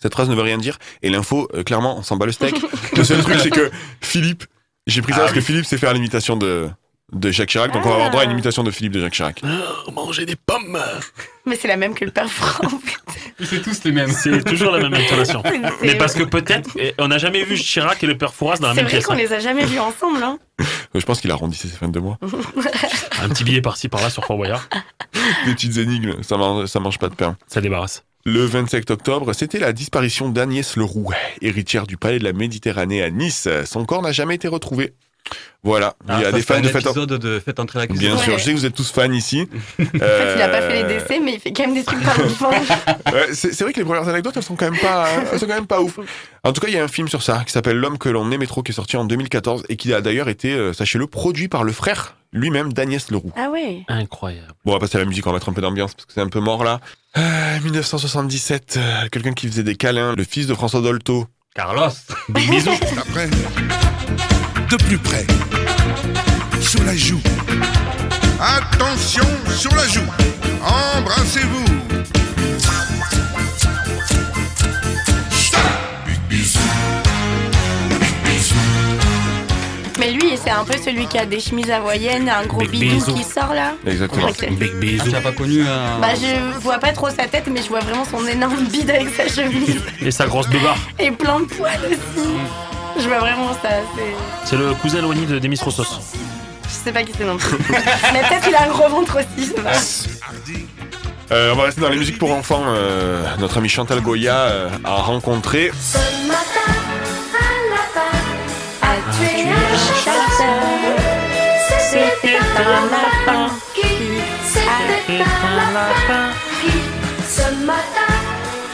Cette 0.00 0.12
phrase 0.12 0.28
ne 0.28 0.34
veut 0.34 0.42
rien 0.42 0.58
dire. 0.58 0.78
Et 1.02 1.10
l'info, 1.10 1.48
euh, 1.54 1.62
clairement, 1.62 1.98
on 1.98 2.02
s'en 2.02 2.16
bat 2.16 2.26
le 2.26 2.32
steak. 2.32 2.54
le 2.96 3.04
seul 3.04 3.22
truc, 3.22 3.36
c'est 3.42 3.50
que 3.50 3.70
Philippe, 4.00 4.44
j'ai 4.86 5.02
pris 5.02 5.12
ça 5.12 5.20
parce 5.20 5.32
que 5.32 5.40
Philippe 5.40 5.64
sait 5.64 5.78
faire 5.78 5.92
l'imitation 5.94 6.36
de, 6.36 6.68
de 7.12 7.30
Jacques 7.30 7.50
Chirac. 7.50 7.72
Donc, 7.72 7.84
on 7.84 7.88
va 7.90 7.94
avoir 7.96 8.10
droit 8.10 8.22
à 8.22 8.24
une 8.24 8.30
imitation 8.32 8.62
de 8.64 8.70
Philippe 8.70 8.92
de 8.92 9.00
Jacques 9.00 9.12
Chirac. 9.14 9.42
Oh, 9.86 9.90
manger 9.90 10.24
des 10.24 10.36
pommes. 10.36 10.78
Mais 11.44 11.56
c'est 11.56 11.68
la 11.68 11.76
même 11.76 11.94
que 11.94 12.04
le 12.06 12.10
père 12.10 12.30
Franck. 12.30 12.96
C'est 13.42 13.60
tous 13.62 13.84
les 13.84 13.92
mêmes. 13.92 14.10
C'est 14.10 14.42
toujours 14.44 14.70
la 14.72 14.80
même 14.80 14.94
intonation. 14.94 15.42
C'est- 15.44 15.60
Mais 15.86 15.94
parce 15.96 16.14
que 16.14 16.22
peut-être, 16.22 16.70
on 16.98 17.08
n'a 17.08 17.18
jamais 17.18 17.44
vu 17.44 17.56
Chirac 17.56 18.02
et 18.02 18.06
le 18.06 18.16
père 18.16 18.32
Fouras 18.32 18.56
dans 18.56 18.68
la 18.68 18.74
C'est 18.74 18.76
même 18.80 18.84
vrai 18.86 18.92
pièce. 18.98 19.06
qu'on 19.06 19.12
hein. 19.12 19.16
les 19.16 19.32
a 19.32 19.40
jamais 19.40 19.66
vus 19.66 19.78
ensemble. 19.78 20.22
Hein. 20.22 20.38
Je 20.94 21.04
pense 21.04 21.20
qu'il 21.20 21.30
arrondissait 21.30 21.68
ses 21.68 21.76
fins 21.76 21.88
de 21.88 22.00
mois. 22.00 22.18
Un 23.22 23.28
petit 23.28 23.44
billet 23.44 23.60
par-ci 23.60 23.88
par-là 23.88 24.08
sur 24.10 24.24
Fort 24.24 24.36
Boyard, 24.38 24.66
Des 25.44 25.52
petites 25.54 25.76
énigmes, 25.76 26.22
ça 26.22 26.36
mange, 26.38 26.66
ça 26.66 26.80
mange 26.80 26.98
pas 26.98 27.08
de 27.08 27.14
pain. 27.14 27.36
ça 27.46 27.60
débarrasse. 27.60 28.04
Le 28.26 28.42
27 28.46 28.90
octobre, 28.90 29.34
c'était 29.34 29.58
la 29.58 29.74
disparition 29.74 30.30
d'Agnès 30.30 30.76
Leroux, 30.76 31.10
héritière 31.42 31.86
du 31.86 31.98
palais 31.98 32.18
de 32.18 32.24
la 32.24 32.32
Méditerranée 32.32 33.02
à 33.02 33.10
Nice. 33.10 33.46
Son 33.66 33.84
corps 33.84 34.00
n'a 34.00 34.12
jamais 34.12 34.36
été 34.36 34.48
retrouvé. 34.48 34.94
Voilà, 35.62 35.94
il 36.06 36.20
y 36.20 36.24
a 36.24 36.28
Ah, 36.28 36.32
des 36.32 36.42
fans 36.42 36.60
de 36.60 36.68
fête 36.68 37.58
entrer 37.58 37.78
la 37.78 37.86
cuisine. 37.86 38.08
Bien 38.08 38.18
sûr, 38.18 38.38
je 38.38 38.44
sais 38.44 38.52
que 38.52 38.58
vous 38.58 38.66
êtes 38.66 38.74
tous 38.74 38.90
fans 38.92 39.10
ici. 39.10 39.48
En 39.78 39.84
fait, 39.84 40.34
il 40.36 40.42
a 40.42 40.48
pas 40.48 40.60
fait 40.60 40.82
les 40.82 40.98
décès, 40.98 41.20
mais 41.20 41.34
il 41.34 41.40
fait 41.40 41.52
quand 41.52 41.66
même 41.66 41.74
des 41.74 41.84
trucs 41.84 42.02
par. 42.02 42.18
Ouais, 43.14 43.28
c'est 43.32 43.58
vrai 43.62 43.72
que 43.72 43.78
les 43.78 43.84
premières 43.84 44.06
anecdotes, 44.08 44.36
elles 44.36 44.42
sont 44.42 44.56
quand 44.56 44.70
même 44.70 44.80
pas, 44.80 45.08
elles 45.32 45.38
sont 45.38 45.46
quand 45.46 45.54
même 45.54 45.66
pas 45.66 45.80
ouf. 45.80 45.98
En 46.42 46.52
tout 46.52 46.60
cas, 46.60 46.68
il 46.68 46.74
y 46.74 46.78
a 46.78 46.84
un 46.84 46.88
film 46.88 47.08
sur 47.08 47.22
ça 47.22 47.42
qui 47.46 47.52
s'appelle 47.52 47.78
L'homme 47.78 47.96
que 47.96 48.08
l'on 48.08 48.30
aimait 48.30 48.46
trop, 48.46 48.62
qui 48.62 48.72
est 48.72 48.74
sorti 48.74 48.96
en 48.96 49.04
2014 49.04 49.64
et 49.68 49.76
qui 49.76 49.94
a 49.94 50.00
d'ailleurs 50.00 50.28
été, 50.28 50.52
euh, 50.52 50.72
sachez-le, 50.72 51.06
produit 51.06 51.48
par 51.48 51.64
le 51.64 51.72
frère 51.72 52.16
lui-même 52.32 52.72
d'Agnès 52.72 53.10
Leroux. 53.10 53.30
Ah 53.36 53.48
ouais. 53.50 53.84
Incroyable. 53.88 54.48
Bon, 54.64 54.72
on 54.72 54.74
va 54.74 54.80
passer 54.80 54.96
à 54.96 55.00
la 55.00 55.06
musique, 55.06 55.24
on 55.26 55.30
va 55.30 55.36
mettre 55.36 55.48
un 55.48 55.52
peu 55.52 55.62
d'ambiance 55.62 55.94
parce 55.94 56.04
que 56.06 56.12
c'est 56.12 56.20
un 56.20 56.28
peu 56.28 56.40
mort 56.40 56.64
là. 56.64 56.80
Euh, 57.16 57.60
1977, 57.62 58.74
euh, 58.76 59.08
quelqu'un 59.10 59.32
qui 59.32 59.46
faisait 59.46 59.62
des 59.62 59.76
câlins, 59.76 60.14
le 60.16 60.24
fils 60.24 60.46
de 60.48 60.54
François 60.54 60.80
Dolto. 60.80 61.26
Carlos. 61.54 61.90
Big 62.30 62.50
bisous. 62.50 62.70
Après, 62.98 63.28
de 64.70 64.76
plus 64.76 64.98
près, 64.98 65.26
sur 66.60 66.82
la 66.84 66.96
joue. 66.96 67.20
Attention 68.40 69.24
sur 69.56 69.74
la 69.74 69.86
joue. 69.86 70.00
Embrassez-vous. 70.96 71.64
Big. 76.06 76.18
Big. 76.30 76.46
Mais 79.98 80.10
lui, 80.10 80.32
c'est 80.42 80.50
un 80.50 80.64
peu 80.64 80.74
celui 80.82 81.06
qui 81.06 81.18
a 81.18 81.24
des 81.24 81.40
chemises 81.40 81.70
hawaïennes, 81.70 82.28
un 82.28 82.46
gros 82.46 82.60
bidou 82.66 83.00
qui 83.14 83.22
sort 83.22 83.54
là. 83.54 83.74
Exactement. 83.86 84.26
Bec 84.26 84.72
Ah, 85.00 85.02
tu 85.04 85.10
l'as 85.10 85.20
pas 85.20 85.32
connu 85.32 85.62
euh, 85.66 85.98
Bah 86.00 86.08
je 86.14 86.58
vois 86.60 86.78
pas 86.78 86.92
trop 86.92 87.08
sa 87.10 87.26
tête, 87.26 87.44
mais 87.50 87.62
je 87.62 87.68
vois 87.68 87.80
vraiment 87.80 88.04
son 88.04 88.26
énorme 88.26 88.64
bide 88.66 88.90
avec 88.90 89.08
sa 89.14 89.28
chemise 89.28 89.76
Et 90.02 90.10
sa 90.10 90.26
grosse 90.26 90.48
beubare. 90.48 90.76
et 90.98 91.10
plein 91.10 91.40
de 91.40 91.44
poils 91.46 91.78
aussi. 91.86 92.28
Je 92.98 93.08
vois 93.08 93.18
vraiment 93.18 93.52
ça. 93.54 93.68
C'est... 93.96 94.14
C'est 94.50 94.56
le 94.56 94.74
cousin 94.74 94.98
éloigné 94.98 95.26
de 95.26 95.38
Demis 95.38 95.58
Roussos. 95.60 96.00
Je 96.66 96.68
sais 96.72 96.92
pas 96.92 97.02
qui 97.02 97.12
c'est 97.16 97.24
non 97.24 97.36
plus. 97.36 97.56
mais 98.12 98.20
peut-être 98.28 98.42
qu'il 98.44 98.54
a 98.54 98.64
un 98.64 98.68
gros 98.68 98.88
ventre 98.88 99.18
aussi. 99.18 99.46
Je 99.48 99.54
sais 99.54 99.62
pas. 99.62 99.72
Euh, 101.32 101.52
on 101.52 101.56
va 101.56 101.64
rester 101.64 101.80
dans 101.80 101.88
les 101.88 101.96
musiques 101.96 102.18
pour 102.18 102.32
enfants. 102.32 102.62
euh, 102.66 103.22
notre 103.38 103.56
ami 103.58 103.68
Chantal 103.68 104.00
Goya 104.00 104.34
euh, 104.34 104.68
a 104.84 104.94
rencontré 104.96 105.72
Ce 105.80 105.96
matin, 106.28 106.74
un 107.32 107.70
lapin 107.70 108.18
A 108.82 109.16
tué 109.16 109.44
un 109.48 109.76
chasseur? 110.04 110.62
C'était 111.80 112.36
un 112.36 112.84
lapin 112.90 113.54
qui 113.74 113.82
C'était 114.46 115.22
un 115.22 115.72
lapin 115.72 116.30
qui 116.62 116.72
Ce 117.26 117.42
matin, 117.64 118.12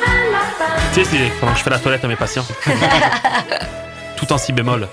un 0.05 0.33
lapin 0.33 0.75
Tu 0.93 1.05
sais, 1.05 1.11
c'est 1.11 1.31
pendant 1.39 1.53
que 1.53 1.59
je 1.59 1.63
fais 1.65 1.71
la 1.71 1.79
toilette 1.79 2.05
à 2.05 2.09
mes 2.09 2.17
patients. 2.17 2.47
Tout 4.21 4.33
en 4.33 4.39
si 4.39 4.53
bémol. 4.53 4.87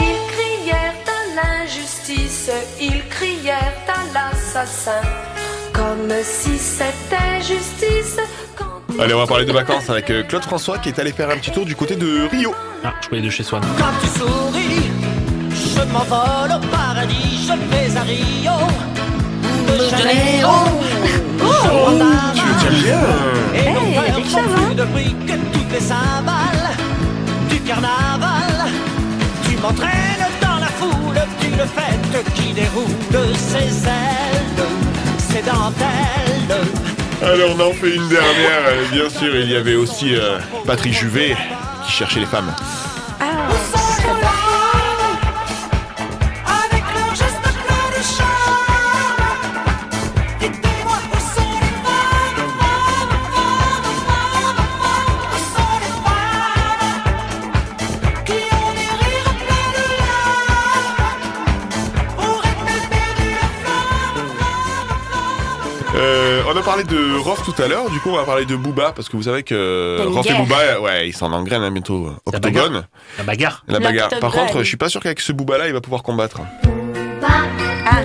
Ils 0.00 0.18
crièrent 0.30 0.94
à 1.06 1.34
l'injustice, 1.36 2.50
ils 2.80 3.02
crièrent 3.08 3.72
à 3.88 4.04
l'assassin, 4.14 5.02
comme 5.72 6.10
si 6.22 6.56
c'était 6.58 7.40
justice 7.40 8.18
quand 8.56 8.64
Allez, 9.00 9.14
on 9.14 9.18
va 9.18 9.26
parler 9.26 9.44
de 9.44 9.52
vacances 9.52 9.90
avec 9.90 10.10
euh, 10.10 10.22
Claude 10.22 10.44
François 10.44 10.78
qui 10.78 10.88
est 10.90 10.98
allé 10.98 11.12
faire 11.12 11.30
un 11.30 11.36
petit 11.36 11.50
tour 11.50 11.64
du 11.64 11.74
côté 11.74 11.96
de 11.96 12.28
Rio. 12.30 12.54
Ah, 12.84 12.92
je 13.02 13.08
voyais 13.08 13.24
de 13.24 13.30
chez 13.30 13.42
Swan. 13.42 13.62
Quand 13.78 13.84
tu 14.00 14.06
souris, 14.18 14.90
je 15.50 15.82
m'envole 15.92 16.52
au 16.56 16.60
paradis, 16.68 17.48
je 17.48 17.52
vais 17.74 17.96
à 17.96 18.02
Rio. 18.02 18.52
De 19.66 19.88
Janeiro, 19.88 20.54
je 21.04 21.42
m'en 21.42 22.32
Tu 22.34 22.51
bien 22.70 23.00
Et 23.54 23.58
Hey, 23.58 23.74
nos 23.74 23.92
y 23.92 23.98
a 23.98 24.02
cœurs 24.02 24.14
quelque 24.16 24.28
font 24.28 24.38
chose, 24.38 24.54
hein 24.56 24.66
plus 24.66 24.74
de 24.74 24.84
bruit 24.84 25.16
que 25.26 25.32
toutes 25.52 25.72
les 25.72 25.80
cymbales 25.80 26.70
du 27.50 27.60
carnaval. 27.60 28.70
Tu 29.48 29.56
m'entraînes 29.56 30.26
dans 30.40 30.58
la 30.58 30.66
foule 30.66 31.20
d'une 31.40 31.58
fête 31.58 32.34
qui 32.34 32.52
déroule 32.52 33.36
ses 33.36 33.86
ailes, 33.88 34.66
ses 35.18 35.42
dentelles. 35.42 36.66
Allez, 37.22 37.44
on 37.56 37.60
en 37.60 37.72
fait 37.72 37.94
une 37.94 38.08
dernière. 38.08 38.64
euh, 38.66 38.84
Bien 38.90 39.08
sûr, 39.08 39.34
il 39.36 39.50
y 39.50 39.54
avait 39.56 39.76
aussi 39.76 40.14
euh, 40.16 40.38
Patrick 40.66 40.92
Juvet 40.92 41.36
qui 41.86 41.92
cherchait 41.92 42.20
les 42.20 42.26
femmes. 42.26 42.52
A 66.62 66.64
parlé 66.64 66.84
de 66.84 67.18
Rof 67.18 67.42
tout 67.44 67.60
à 67.60 67.66
l'heure, 67.66 67.90
du 67.90 67.98
coup 67.98 68.10
on 68.10 68.16
va 68.16 68.22
parler 68.24 68.44
de 68.44 68.54
Booba, 68.54 68.92
parce 68.92 69.08
que 69.08 69.16
vous 69.16 69.24
savez 69.24 69.42
que 69.42 69.98
Rof 70.06 70.24
et. 70.30 70.34
Booba, 70.34 70.56
euh, 70.58 70.80
ouais, 70.80 71.08
ils 71.08 71.12
s'en 71.12 71.32
engrainent 71.32 71.62
hein, 71.64 71.70
bientôt. 71.72 72.06
euh, 72.06 72.12
La 72.30 72.36
Octogone, 72.38 72.84
La 73.18 73.24
bagarre. 73.24 73.64
la 73.66 73.80
bagarre. 73.80 74.10
Par 74.20 74.30
contre, 74.32 74.58
je 74.58 74.64
suis 74.68 74.76
pas 74.76 74.88
sûr 74.88 75.00
qu'avec 75.02 75.20
ce 75.20 75.32
Booba 75.32 75.58
là, 75.58 75.66
il 75.66 75.72
va 75.72 75.80
pouvoir 75.80 76.02
combattre. 76.02 76.40
Ah, 77.84 78.02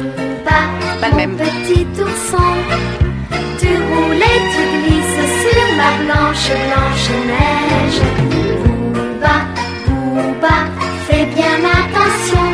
pas 1.00 1.10
le 1.12 1.16
même. 1.16 1.38
petit 1.38 1.86
ourson 2.02 2.44
Tu 3.60 3.68
roules 3.68 4.16
et 4.16 4.42
tu 4.54 4.64
glisses 4.90 5.28
sur 5.42 5.68
la 5.78 5.92
blanche, 6.04 6.50
blanche 6.50 7.10
neige 7.28 8.02
Bouba, 8.32 9.36
Bouba, 9.86 10.56
fais 11.08 11.26
bien 11.28 11.60
attention 11.64 12.48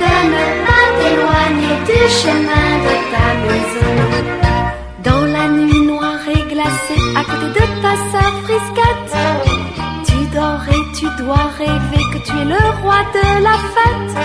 De 0.00 0.12
ne 0.32 0.44
pas 0.64 0.84
t'éloigner 0.98 1.76
du 1.84 2.08
chemin 2.10 2.73
es 12.44 12.48
le 12.48 12.82
roi 12.82 13.02
de 13.12 13.42
la 13.42 13.56
fête 13.74 14.16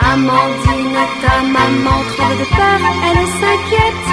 Amandine, 0.00 0.98
ta 1.22 1.42
maman 1.42 2.02
tremble 2.16 2.38
de 2.38 2.44
peur, 2.44 2.80
elle 3.10 3.26
s'inquiète. 3.40 4.04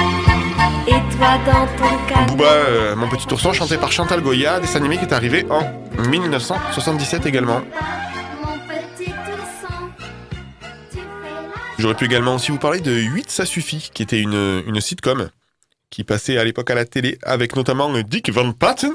Et 0.87 1.15
toi 1.15 1.37
dans 1.45 1.67
ton 1.77 2.07
canapé. 2.07 2.31
Booba, 2.31 2.45
euh, 2.45 2.95
mon 2.95 3.07
petit 3.07 3.31
ourson, 3.31 3.53
chanté 3.53 3.77
par 3.77 3.91
Chantal 3.91 4.21
Goya, 4.21 4.59
dessin 4.59 4.79
animé 4.79 4.97
qui 4.97 5.05
est 5.05 5.13
arrivé 5.13 5.45
en 5.49 5.61
1977 6.07 7.25
également. 7.27 7.61
Mon 8.41 8.57
petit 8.67 9.11
ourson, 9.11 9.73
tu 10.89 10.97
fais 10.97 11.01
la 11.01 11.77
J'aurais 11.77 11.95
pu 11.95 12.05
également 12.05 12.35
aussi 12.35 12.51
vous 12.51 12.57
parler 12.57 12.79
de 12.79 12.93
8 12.93 13.29
ça 13.29 13.45
suffit, 13.45 13.91
qui 13.93 14.01
était 14.01 14.19
une, 14.19 14.63
une 14.65 14.81
sitcom 14.81 15.29
qui 15.91 16.03
passait 16.03 16.37
à 16.37 16.43
l'époque 16.43 16.71
à 16.71 16.75
la 16.75 16.85
télé 16.85 17.19
avec 17.21 17.55
notamment 17.55 17.91
Dick 18.01 18.31
Van 18.31 18.51
Patten. 18.53 18.93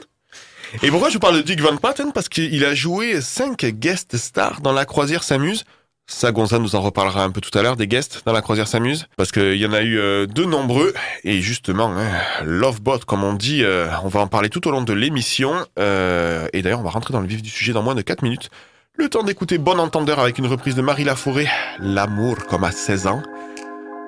Et 0.82 0.90
pourquoi 0.90 1.08
je 1.08 1.14
vous 1.14 1.20
parle 1.20 1.36
de 1.36 1.42
Dick 1.42 1.60
Van 1.60 1.76
Patten? 1.76 2.12
Parce 2.12 2.28
qu'il 2.28 2.64
a 2.64 2.74
joué 2.74 3.20
5 3.20 3.64
guest 3.66 4.16
stars 4.16 4.60
dans 4.60 4.72
La 4.72 4.84
Croisière 4.84 5.22
s'amuse. 5.22 5.64
Ça, 6.08 6.30
Gonza 6.30 6.60
nous 6.60 6.76
en 6.76 6.80
reparlera 6.80 7.24
un 7.24 7.30
peu 7.30 7.40
tout 7.40 7.56
à 7.58 7.62
l'heure, 7.62 7.74
des 7.74 7.88
guests 7.88 8.22
dans 8.24 8.32
La 8.32 8.40
Croisière 8.40 8.68
s'amuse. 8.68 9.06
Parce 9.16 9.32
qu'il 9.32 9.56
y 9.56 9.66
en 9.66 9.72
a 9.72 9.82
eu 9.82 9.98
euh, 9.98 10.26
de 10.26 10.44
nombreux. 10.44 10.94
Et 11.24 11.40
justement, 11.40 11.92
hein, 11.96 12.08
Lovebot, 12.44 13.00
comme 13.00 13.24
on 13.24 13.34
dit, 13.34 13.64
euh, 13.64 13.88
on 14.04 14.08
va 14.08 14.20
en 14.20 14.28
parler 14.28 14.48
tout 14.48 14.66
au 14.68 14.70
long 14.70 14.82
de 14.82 14.92
l'émission. 14.92 15.52
Euh, 15.78 16.46
et 16.52 16.62
d'ailleurs, 16.62 16.80
on 16.80 16.84
va 16.84 16.90
rentrer 16.90 17.12
dans 17.12 17.20
le 17.20 17.26
vif 17.26 17.42
du 17.42 17.50
sujet 17.50 17.72
dans 17.72 17.82
moins 17.82 17.96
de 17.96 18.02
4 18.02 18.22
minutes. 18.22 18.50
Le 18.94 19.08
temps 19.08 19.24
d'écouter 19.24 19.58
Bon 19.58 19.78
Entendeur 19.80 20.20
avec 20.20 20.38
une 20.38 20.46
reprise 20.46 20.76
de 20.76 20.82
Marie 20.82 21.04
Laforêt, 21.04 21.48
L'amour 21.80 22.46
comme 22.46 22.64
à 22.64 22.70
16 22.70 23.08
ans. 23.08 23.22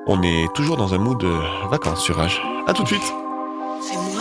On 0.06 0.22
est 0.22 0.46
toujours 0.54 0.76
dans 0.76 0.94
un 0.94 0.98
mood 0.98 1.22
vacances 1.68 2.02
sur 2.02 2.16
Rage. 2.16 2.40
À 2.66 2.72
tout 2.72 2.84
de 2.84 2.88
suite. 2.88 4.17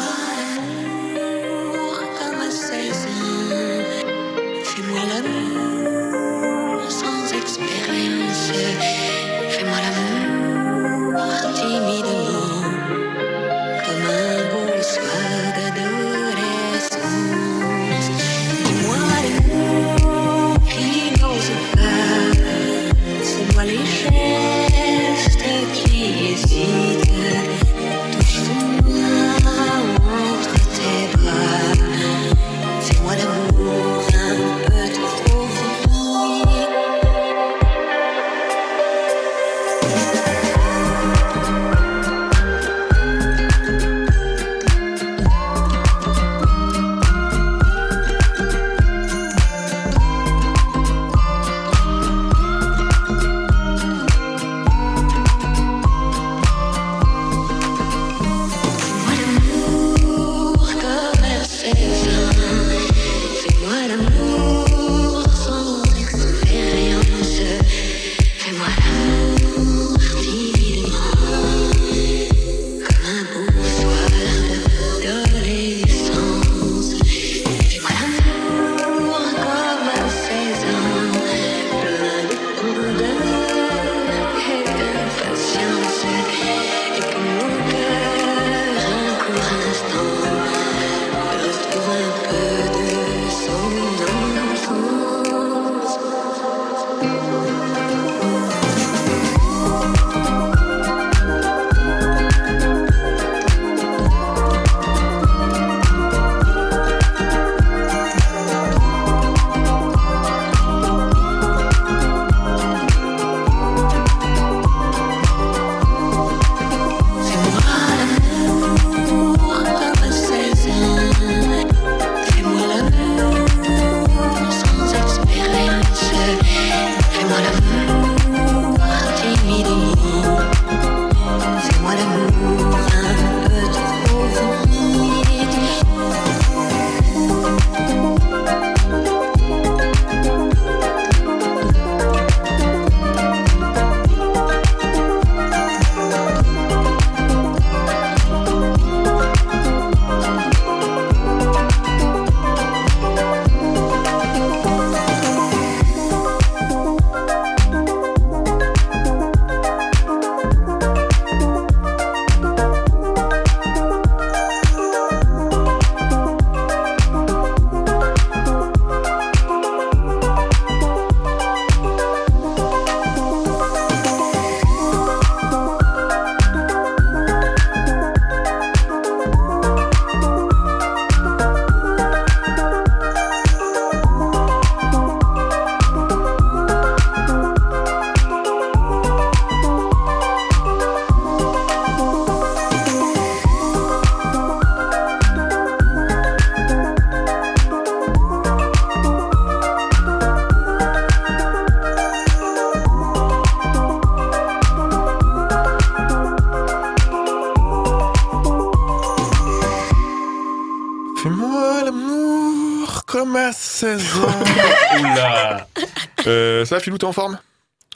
Va, 216.78 216.84
Philou, 216.84 216.98
t'es 216.98 217.06
en 217.06 217.12
forme? 217.14 217.40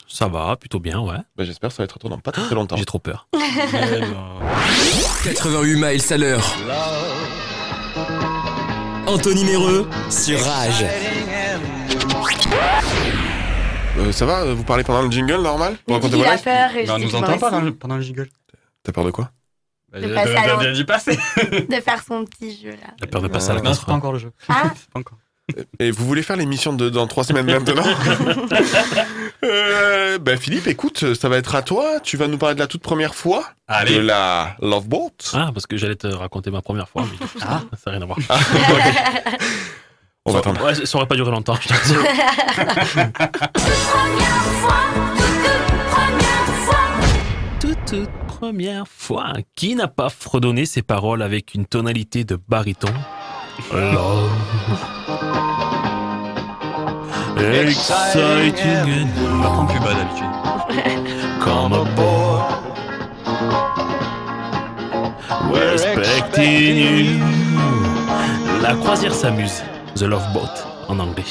Ça 0.08 0.28
va, 0.28 0.56
plutôt 0.56 0.78
bien, 0.80 1.00
ouais. 1.00 1.16
Bah, 1.36 1.44
J'espère 1.44 1.70
que 1.70 1.74
ça 1.76 1.82
va 1.82 1.84
être 1.84 1.98
toi 1.98 2.10
dans 2.10 2.18
pas 2.18 2.32
très, 2.32 2.42
très 2.42 2.54
longtemps. 2.54 2.76
J'ai 2.76 2.84
trop 2.84 2.98
peur. 2.98 3.28
88 5.24 5.74
miles 5.76 6.00
à 6.12 6.16
l'heure. 6.18 6.54
Anthony 9.06 9.44
Méreux 9.44 9.88
sur 10.10 10.40
Rage. 10.40 10.84
Euh, 13.98 14.10
ça 14.12 14.24
va 14.26 14.52
Vous 14.54 14.64
parlez 14.64 14.84
pendant 14.84 15.02
le 15.02 15.10
jingle 15.10 15.40
normal? 15.42 15.76
Vous 15.86 15.94
racontez 15.94 16.16
vos 16.16 16.24
lives 16.24 16.42
peur 16.42 16.74
et 16.76 16.90
on 16.90 16.98
je 16.98 17.04
nous 17.04 17.14
entend 17.14 17.38
pas 17.38 17.50
dans 17.50 17.60
le- 17.60 17.74
pendant 17.74 17.96
le 17.96 18.02
jingle. 18.02 18.28
T'as 18.82 18.92
peur 18.92 19.04
de 19.04 19.10
quoi? 19.10 19.30
Bah, 19.92 20.00
De 20.00 20.08
de- 20.08 20.14
passer 20.14 20.32
de- 20.32 20.36
à 20.36 20.42
de- 20.44 20.48
l'en- 20.50 20.62
de- 20.62 20.72
d'y 20.72 20.84
passer. 20.84 21.16
de 21.68 21.80
faire 21.80 22.02
son 22.02 22.24
petit 22.24 22.56
jeu 22.60 22.70
là. 22.70 22.94
La 23.00 23.06
peur 23.06 23.20
de 23.22 23.28
passer 23.28 23.50
à 23.50 23.54
la 23.54 23.60
Non, 23.60 23.74
c'est 23.74 23.84
pas 23.84 23.92
encore 23.92 24.12
le 24.12 24.18
jeu. 24.18 24.32
Ah. 24.48 24.64
C'est 24.74 24.90
pas 24.90 25.00
encore. 25.00 25.18
Et 25.80 25.90
vous 25.90 26.06
voulez 26.06 26.22
faire 26.22 26.36
l'émission 26.36 26.72
de 26.72 26.88
dans 26.88 27.06
trois 27.06 27.24
semaines 27.24 27.46
maintenant 27.46 27.84
euh, 29.44 30.18
Ben 30.18 30.38
Philippe, 30.38 30.66
écoute, 30.66 31.14
ça 31.14 31.28
va 31.28 31.36
être 31.36 31.54
à 31.54 31.62
toi. 31.62 32.00
Tu 32.02 32.16
vas 32.16 32.28
nous 32.28 32.38
parler 32.38 32.54
de 32.54 32.60
la 32.60 32.66
toute 32.66 32.82
première 32.82 33.14
fois 33.14 33.44
Allez. 33.66 33.96
de 33.96 34.00
la 34.00 34.56
Love 34.60 34.88
Boat. 34.88 35.10
Ah, 35.34 35.50
parce 35.52 35.66
que 35.66 35.76
j'allais 35.76 35.96
te 35.96 36.06
raconter 36.06 36.50
ma 36.50 36.62
première 36.62 36.88
fois. 36.88 37.04
Mais... 37.10 37.18
Ah. 37.42 37.62
Ça 37.82 37.90
n'a 37.90 37.98
rien 37.98 38.02
à 38.02 38.06
voir. 38.06 38.18
Ah. 38.28 38.38
On 40.24 40.32
va 40.32 40.38
attendre. 40.38 40.64
ouais, 40.64 40.86
ça 40.86 40.98
aurait 40.98 41.08
pas 41.08 41.16
duré 41.16 41.32
longtemps, 41.32 41.56
je. 41.60 41.68
Toute, 47.60 47.84
toute 47.86 48.10
première 48.28 48.86
fois. 48.86 49.32
Qui 49.56 49.74
n'a 49.74 49.88
pas 49.88 50.08
fredonné 50.08 50.64
ses 50.66 50.82
paroles 50.82 51.22
avec 51.22 51.54
une 51.54 51.66
tonalité 51.66 52.22
de 52.24 52.38
baryton? 52.48 52.92
Love. 53.72 54.30
Exciting 57.38 59.08
On 59.18 59.42
apprend 59.42 59.66
plus 59.66 59.80
bas 59.80 59.94
d'habitude. 59.94 61.40
Come 61.40 61.72
aboard. 61.72 62.52
We're 65.50 65.72
expecting 65.72 66.76
you. 66.76 67.20
La 68.62 68.74
croisière 68.74 69.14
s'amuse, 69.14 69.62
The 69.96 70.02
Love 70.02 70.32
Boat 70.34 70.50
en 70.88 70.98
anglais, 70.98 71.24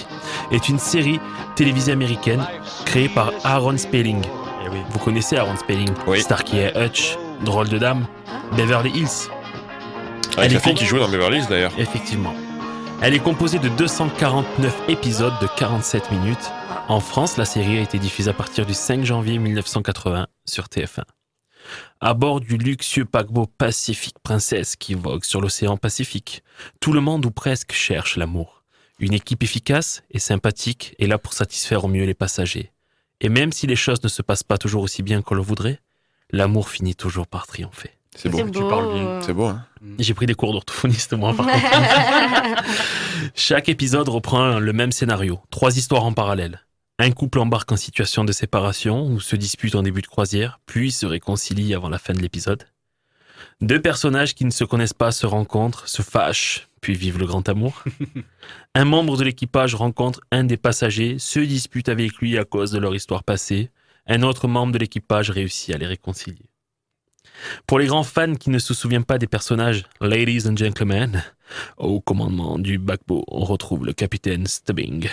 est 0.52 0.68
une 0.68 0.80
série 0.80 1.20
télévisée 1.56 1.92
américaine 1.92 2.44
créée 2.86 3.10
par 3.10 3.32
Aaron 3.44 3.78
Spelling. 3.78 4.24
Eh 4.66 4.70
oui. 4.70 4.80
Vous 4.90 5.00
connaissez 5.00 5.38
Aaron 5.38 5.56
Spelling? 5.58 5.92
Oui. 6.08 6.22
Starkey 6.22 6.72
et 6.74 6.86
Hutch, 6.86 7.18
Drôle 7.46 7.70
de 7.70 7.78
Dame, 7.78 8.06
Beverly 8.58 8.90
Hills. 8.90 9.30
Avec 10.38 10.46
Elle 10.46 10.54
la 10.54 10.60
est 10.60 10.64
fille 10.64 10.74
qui 10.76 10.86
joue 10.86 10.98
dans 10.98 11.10
Beverly 11.10 11.40
Hills 11.40 11.48
d'ailleurs. 11.50 11.74
Effectivement. 11.78 12.34
Elle 13.02 13.14
est 13.14 13.20
composée 13.20 13.60
de 13.60 13.68
249 13.68 14.84
épisodes 14.88 15.34
de 15.42 15.48
47 15.58 16.12
minutes. 16.12 16.52
En 16.88 17.00
France, 17.00 17.38
la 17.38 17.46
série 17.46 17.80
a 17.80 17.82
été 17.82 18.00
diffusée 18.00 18.30
à 18.30 18.34
partir 18.34 18.66
du 18.66 18.74
5 18.74 19.04
janvier 19.04 19.40
1980 19.40 20.28
sur 20.46 20.66
TF1. 20.66 21.04
À 22.00 22.14
bord 22.14 22.40
du 22.40 22.58
luxueux 22.58 23.06
paquebot 23.06 23.46
Pacific 23.46 24.16
Princess 24.20 24.76
qui 24.76 24.94
vogue 24.94 25.24
sur 25.24 25.42
l'océan 25.42 25.78
Pacifique, 25.78 26.44
tout 26.80 26.94
le 26.94 27.02
monde 27.02 27.26
ou 27.26 27.32
presque 27.32 27.74
cherche 27.74 28.16
l'amour. 28.16 28.64
Une 29.00 29.14
équipe 29.14 29.44
efficace 29.44 30.04
et 30.12 30.20
sympathique 30.20 30.96
est 31.00 31.08
là 31.08 31.18
pour 31.18 31.34
satisfaire 31.34 31.86
au 31.86 31.88
mieux 31.88 32.06
les 32.06 32.14
passagers. 32.14 32.72
Et 33.20 33.30
même 33.30 33.52
si 33.52 33.68
les 33.68 33.76
choses 33.76 34.02
ne 34.04 34.10
se 34.10 34.22
passent 34.22 34.44
pas 34.44 34.58
toujours 34.58 34.84
aussi 34.84 35.04
bien 35.04 35.22
qu'on 35.22 35.36
le 35.36 35.42
voudrait, 35.42 35.80
l'amour 36.32 36.70
finit 36.70 36.96
toujours 36.96 37.28
par 37.28 37.48
triompher. 37.48 37.92
C'est 38.16 38.30
beau. 38.30 38.42
Tu 38.50 38.60
parles 38.60 38.94
bien. 38.94 39.22
C'est 39.22 39.34
beau, 39.34 39.46
hein 39.46 39.66
J'ai 40.00 40.14
pris 40.14 40.26
des 40.26 40.34
cours 40.34 40.52
d'orthophoniste, 40.52 41.14
moi, 41.14 41.34
par 41.34 41.48
contre. 41.48 42.64
Chaque 43.36 43.70
épisode 43.70 44.10
reprend 44.10 44.60
le 44.60 44.74
même 44.74 44.92
scénario, 44.92 45.40
trois 45.50 45.78
histoires 45.78 46.04
en 46.04 46.14
parallèle. 46.14 46.62
Un 47.00 47.12
couple 47.12 47.40
embarque 47.40 47.72
en 47.72 47.78
situation 47.78 48.24
de 48.24 48.32
séparation 48.32 49.08
ou 49.08 49.20
se 49.20 49.36
dispute 49.36 49.76
en 49.76 49.82
début 49.82 50.02
de 50.02 50.08
croisière, 50.08 50.60
puis 50.66 50.92
se 50.92 51.06
réconcilie 51.06 51.74
avant 51.74 51.90
la 51.90 51.98
fin 51.98 52.14
de 52.14 52.20
l'épisode. 52.20 52.66
Deux 53.62 53.82
personnages 53.82 54.36
qui 54.36 54.46
ne 54.46 54.52
se 54.52 54.64
connaissent 54.64 54.94
pas 54.94 55.12
se 55.12 55.26
rencontrent, 55.26 55.88
se 55.88 56.02
fâchent, 56.02 56.68
puis 56.80 56.94
vivent 56.94 57.18
le 57.20 57.26
grand 57.26 57.48
amour. 57.48 57.84
Un 58.76 58.86
membre 58.86 59.18
de 59.18 59.24
l'équipage 59.24 59.74
rencontre 59.74 60.22
un 60.32 60.44
des 60.44 60.58
passagers, 60.58 61.18
se 61.20 61.40
dispute 61.40 61.90
avec 61.90 62.18
lui 62.18 62.38
à 62.38 62.44
cause 62.44 62.72
de 62.72 62.80
leur 62.80 62.94
histoire 62.94 63.24
passée. 63.24 63.70
Un 64.08 64.24
autre 64.24 64.48
membre 64.48 64.74
de 64.74 64.80
l'équipage 64.80 65.30
réussit 65.30 65.74
à 65.74 65.78
les 65.78 65.86
réconcilier. 65.86 66.51
Pour 67.68 67.80
les 67.80 67.88
grands 67.88 68.04
fans 68.04 68.36
qui 68.36 68.50
ne 68.50 68.60
se 68.60 68.74
souviennent 68.74 69.06
pas 69.06 69.18
des 69.18 69.28
personnages 69.28 69.84
Ladies 70.00 70.48
and 70.48 70.58
Gentlemen, 70.58 71.24
au 71.78 72.00
commandement 72.00 72.60
du 72.60 72.80
paquebot, 72.80 73.24
on 73.28 73.44
retrouve 73.44 73.86
le 73.86 73.94
capitaine 73.94 74.48
Stubbing. 74.48 75.08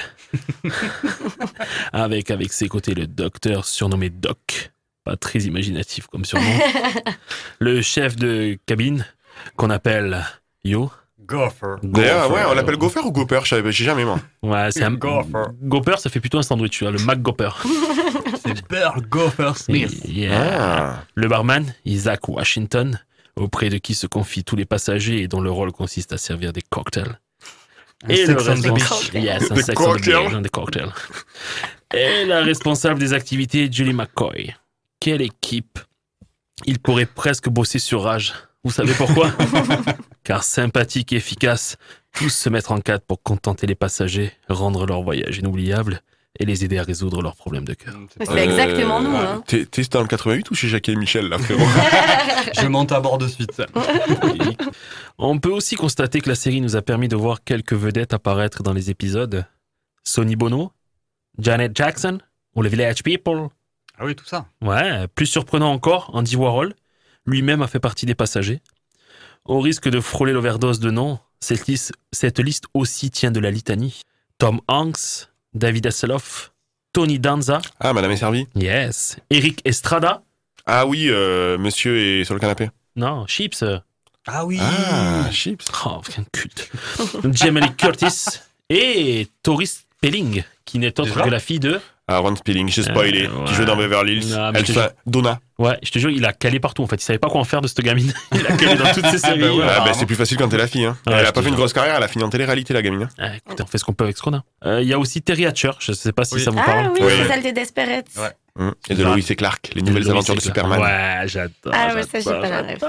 avec, 1.93 2.31
avec 2.31 2.53
ses 2.53 2.69
côtés 2.69 2.95
le 2.95 3.07
docteur 3.07 3.65
surnommé 3.65 4.11
Doc, 4.11 4.73
pas 5.05 5.17
très 5.17 5.41
imaginatif 5.41 6.07
comme 6.07 6.25
surnom. 6.25 6.59
le 7.59 7.83
chef 7.83 8.17
de 8.17 8.59
cabine, 8.67 9.07
qu'on 9.57 9.71
appelle 9.71 10.25
Yo. 10.65 10.91
Gopher. 11.29 11.77
D'ailleurs, 11.83 12.31
ouais, 12.31 12.39
on 12.41 12.43
Gopher. 12.45 12.55
l'appelle 12.57 12.77
Gopher 12.77 13.01
ou 13.05 13.13
Gopher 13.13 13.41
Je 13.45 13.49
savais- 13.51 13.71
J'ai 13.73 13.85
jamais, 13.85 14.05
moi. 14.05 14.19
Ouais, 14.43 14.71
c'est 14.73 14.83
un 14.85 14.93
Gopher. 14.95 15.45
Gopher, 15.63 15.99
ça 15.99 16.11
fait 16.11 16.21
plutôt 16.21 16.39
un 16.39 16.43
sandwich, 16.43 16.73
tu 16.73 16.85
vois, 16.85 16.93
le 16.93 16.99
McGopper. 16.99 17.51
C'est 18.45 18.67
Burl 18.69 19.03
Gopher 19.09 19.53
Smith. 19.57 20.03
Yeah. 20.07 20.59
Ah. 20.61 21.05
Le 21.15 21.29
barman, 21.29 21.75
Isaac 21.85 22.29
Washington, 22.29 22.99
auprès 23.37 23.69
de 23.69 23.79
qui 23.79 23.95
se 23.95 24.07
confient 24.07 24.45
tous 24.45 24.57
les 24.57 24.65
passagers 24.65 25.21
et 25.23 25.29
dont 25.29 25.41
le 25.41 25.51
rôle 25.51 25.71
consiste 25.73 26.13
à 26.13 26.19
servir 26.19 26.53
des 26.53 26.63
cocktails. 26.63 27.19
Un 28.05 28.09
Et 28.09 28.27
le 28.27 28.35
responsable, 28.37 28.75
beach. 28.75 29.13
yes, 29.13 29.51
un 29.51 29.55
Des 29.55 29.63
sex 29.63 29.81
on 29.81 29.85
the 29.85 29.87
cocktails. 30.05 30.43
des 30.43 30.49
cocktails. 30.49 30.93
Et 31.95 32.25
la 32.27 32.43
responsable 32.43 33.01
des 33.01 33.13
activités, 33.13 33.69
Julie 33.71 33.93
McCoy. 33.93 34.55
Quelle 35.01 35.21
équipe? 35.23 35.79
Il 36.65 36.79
pourrait 36.79 37.07
presque 37.07 37.49
bosser 37.49 37.79
sur 37.79 38.03
Rage. 38.05 38.35
Vous 38.69 38.75
savez 38.75 38.93
pourquoi 38.93 39.33
Car 40.25 40.45
sympathique 40.45 41.15
et 41.15 41.17
efficace, 41.17 41.79
tous 42.13 42.29
se 42.29 42.51
mettre 42.51 42.71
en 42.71 42.81
cadre 42.81 43.03
pour 43.03 43.23
contenter 43.23 43.67
les 43.67 43.75
passagers, 43.75 44.31
rendre 44.51 44.85
leur 44.85 45.01
voyage 45.01 45.39
inoubliable 45.39 46.03
et 46.39 46.45
les 46.45 46.67
aider 46.67 46.77
à 46.77 46.83
résoudre 46.83 47.23
leurs 47.23 47.35
problèmes 47.35 47.65
de 47.65 47.73
cœur. 47.73 47.95
C'est 48.21 48.45
exactement 48.45 49.01
nous, 49.01 49.17
hein. 49.17 49.43
T'es 49.47 49.65
dans 49.91 50.03
le 50.03 50.07
88 50.07 50.51
ou 50.51 50.55
chez 50.55 50.69
Jacques 50.69 50.91
et 50.91 50.97
Michel, 50.97 51.31
là, 51.31 51.39
frérot? 51.39 51.65
Je 52.61 52.67
monte 52.67 52.93
à 52.93 53.01
bord 53.01 53.17
de 53.17 53.27
suite. 53.27 53.63
On 55.17 55.39
peut 55.39 55.51
aussi 55.51 55.75
constater 55.75 56.21
que 56.21 56.29
la 56.29 56.35
série 56.35 56.61
nous 56.61 56.77
a 56.77 56.83
permis 56.83 57.09
de 57.09 57.17
voir 57.17 57.43
quelques 57.43 57.73
vedettes 57.73 58.13
apparaître 58.13 58.63
dans 58.63 58.75
les 58.75 58.91
épisodes. 58.91 59.47
Sonny 60.05 60.37
Bono, 60.37 60.73
Janet 61.39 61.75
Jackson, 61.75 62.19
ou 62.55 62.61
le 62.61 62.69
Village 62.69 63.03
People. 63.03 63.49
Ah 63.99 64.05
oui, 64.05 64.15
tout 64.15 64.27
ça. 64.27 64.45
Ouais, 64.61 65.09
plus 65.15 65.25
surprenant 65.25 65.73
encore, 65.73 66.11
Andy 66.13 66.37
Warhol, 66.37 66.75
lui-même 67.29 67.63
a 67.63 67.69
fait 67.69 67.81
partie 67.81 68.07
des 68.07 68.15
passagers. 68.15 68.61
Au 69.45 69.61
risque 69.61 69.89
de 69.89 70.01
frôler 70.01 70.33
l'overdose 70.33 70.81
de 70.81 70.91
noms, 70.91 71.19
cette 71.41 71.67
liste, 71.67 71.93
cette 72.13 72.39
liste 72.39 72.65
aussi 72.75 73.11
tient 73.11 73.31
de 73.31 73.41
la 73.41 73.51
litanie. 73.51 74.01
Tom 74.39 74.61
Hanks, 74.69 75.29
David 75.55 75.87
Hasselhoff, 75.87 76.53
Tony 76.93 77.19
Danza, 77.19 77.61
Ah, 77.81 77.93
madame 77.93 78.11
est 78.13 78.17
servie 78.17 78.47
yes, 78.55 79.17
Eric 79.31 79.61
Estrada, 79.65 80.23
Ah 80.67 80.87
oui, 80.87 81.07
euh, 81.09 81.59
monsieur 81.59 81.99
est 81.99 82.25
sur 82.25 82.35
le 82.35 82.41
canapé. 82.41 82.71
non, 82.97 83.27
Chips, 83.27 83.65
Ah 84.27 84.45
oui. 84.45 84.59
Ah, 84.61 85.29
chips. 85.31 85.65
Oh, 85.87 86.01
quel 86.09 86.25
culte. 86.33 86.71
Jamie 87.33 87.61
Lee 87.63 87.75
Curtis 87.77 88.41
et 88.69 89.29
Tori 89.43 89.67
Spelling, 89.67 90.45
qui 90.65 90.79
n'est 90.79 90.99
autre 91.01 91.11
Déjà 91.15 91.25
que 91.25 91.31
la 91.31 91.41
fille 91.41 91.61
de. 91.61 91.81
Aaron 92.09 92.35
Spelling, 92.37 92.69
j'ai 92.69 92.83
spoilé, 92.83 93.27
Euh, 93.27 93.45
qui 93.45 93.51
ouais. 93.51 93.57
joue 93.57 93.65
dans 93.67 93.77
Beverly 93.77 94.15
Hills. 94.17 94.35
Non, 94.35 94.53
fait 94.55 94.95
Donna. 95.07 95.39
Ouais, 95.59 95.77
je 95.83 95.91
te 95.91 95.99
jure, 95.99 96.11
il 96.11 96.25
a 96.25 96.33
calé 96.33 96.59
partout 96.61 96.83
en 96.83 96.87
fait. 96.87 96.97
Il 96.97 97.05
savait 97.05 97.19
pas 97.19 97.29
quoi 97.29 97.41
en 97.41 97.45
faire 97.45 97.61
de 97.61 97.67
cette 97.69 97.81
gamine. 97.81 98.13
Il 98.33 98.47
a 98.47 98.57
calé 98.57 98.77
dans 98.77 98.93
toutes 98.93 99.07
ses 99.07 99.19
séries. 99.27 99.43
Ah, 99.63 99.81
bah, 99.85 99.93
c'est 99.93 100.07
plus 100.07 100.15
facile 100.17 100.37
quand 100.39 100.49
t'es 100.49 100.57
la 100.57 100.67
fille. 100.69 100.85
Hein. 100.85 100.97
Ouais, 101.07 101.15
elle 101.19 101.27
a 101.27 101.33
pas 101.33 101.43
fait 101.43 101.49
une 101.49 101.55
grosse 101.57 101.73
carrière, 101.73 101.97
elle 101.97 102.03
a 102.03 102.09
fini 102.09 102.23
en 102.25 102.29
télé-réalité, 102.31 102.73
la 102.75 102.81
gamine. 102.83 103.03
hein. 103.03 103.09
Ah, 103.19 103.37
écoutez, 103.37 103.63
on 103.63 103.67
fait 103.67 103.79
ce 103.79 103.85
qu'on 103.85 103.93
peut 103.93 104.05
avec 104.05 104.17
ce 104.17 104.23
qu'on 104.23 104.35
a. 104.35 104.43
Euh, 104.65 104.81
Il 104.83 104.89
y 104.89 104.93
a 104.95 104.99
aussi 104.99 105.21
Terry 105.21 105.47
Hatcher, 105.47 105.73
je 105.81 105.93
sais 105.93 106.13
pas 106.13 106.25
si 106.25 106.35
Oui. 106.37 106.41
ça 106.43 106.51
vous 106.51 106.59
Ah 106.61 106.65
parle. 106.65 106.87
oui, 106.95 107.01
Oui. 107.03 107.13
c'est 107.17 107.29
celle 107.29 107.43
des 107.43 107.53
Desperate. 107.53 108.07
Ouais. 108.17 108.31
Hum. 108.65 108.75
Et 108.89 108.95
de. 108.95 109.03
Lois 109.05 109.17
et 109.19 109.37
Clark, 109.37 109.71
les 109.75 109.83
nouvelles 109.83 110.09
aventures 110.11 110.35
de. 110.37 110.41
Superman. 110.41 110.81
Ouais, 110.81 111.27
j'adore. 111.29 111.53
Ah 111.73 111.95
ouais, 111.95 112.03
ça, 112.05 112.19
j'ai 112.21 112.25
pas 112.25 112.49
la 112.49 112.69
j'adore. 112.69 112.89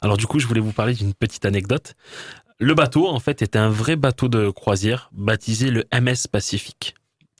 Alors 0.00 0.16
du 0.16 0.26
coup, 0.26 0.38
je 0.38 0.46
voulais 0.46 0.60
vous 0.60 0.72
parler 0.72 0.94
d'une 0.94 1.12
petite 1.14 1.44
anecdote. 1.44 1.94
Le 2.60 2.74
bateau, 2.74 3.08
en 3.08 3.20
fait, 3.20 3.42
était 3.42 3.58
un 3.58 3.68
vrai 3.68 3.94
bateau 3.96 4.28
de 4.28 4.50
croisière 4.50 5.10
baptisé 5.12 5.70
le 5.70 5.84
MS 5.92 6.26
Pacific. 6.30 6.94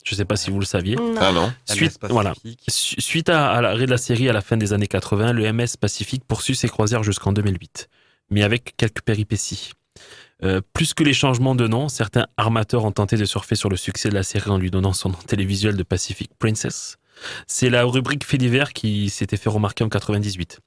Je 0.09 0.15
sais 0.15 0.25
pas 0.25 0.35
si 0.35 0.49
vous 0.49 0.59
le 0.59 0.65
saviez. 0.65 0.95
Non. 0.95 1.13
Ah 1.19 1.31
non 1.31 1.53
Suite, 1.65 1.99
voilà. 2.09 2.31
Pacifique. 2.31 2.63
Suite 2.67 3.29
à, 3.29 3.51
à 3.51 3.61
l'arrêt 3.61 3.85
de 3.85 3.91
la 3.91 3.99
série 3.99 4.27
à 4.27 4.33
la 4.33 4.41
fin 4.41 4.57
des 4.57 4.73
années 4.73 4.87
80, 4.87 5.33
le 5.33 5.53
MS 5.53 5.77
Pacific 5.79 6.23
poursuit 6.25 6.55
ses 6.55 6.67
croisières 6.67 7.03
jusqu'en 7.03 7.31
2008, 7.31 7.89
mais 8.31 8.41
avec 8.41 8.75
quelques 8.75 9.01
péripéties. 9.01 9.71
Euh, 10.43 10.61
plus 10.73 10.95
que 10.95 11.03
les 11.03 11.13
changements 11.13 11.53
de 11.53 11.67
nom, 11.67 11.89
certains 11.89 12.25
armateurs 12.37 12.85
ont 12.85 12.91
tenté 12.91 13.17
de 13.17 13.25
surfer 13.25 13.55
sur 13.55 13.69
le 13.69 13.75
succès 13.77 14.09
de 14.09 14.15
la 14.15 14.23
série 14.23 14.49
en 14.49 14.57
lui 14.57 14.71
donnant 14.71 14.93
son 14.93 15.09
nom 15.09 15.17
télévisuel 15.27 15.75
de 15.77 15.83
Pacific 15.83 16.31
Princess. 16.39 16.97
C'est 17.45 17.69
la 17.69 17.83
rubrique 17.83 18.23
fait 18.23 18.39
divers 18.39 18.73
qui 18.73 19.09
s'était 19.09 19.37
fait 19.37 19.49
remarquer 19.49 19.83
en 19.83 19.89
98. 19.89 20.59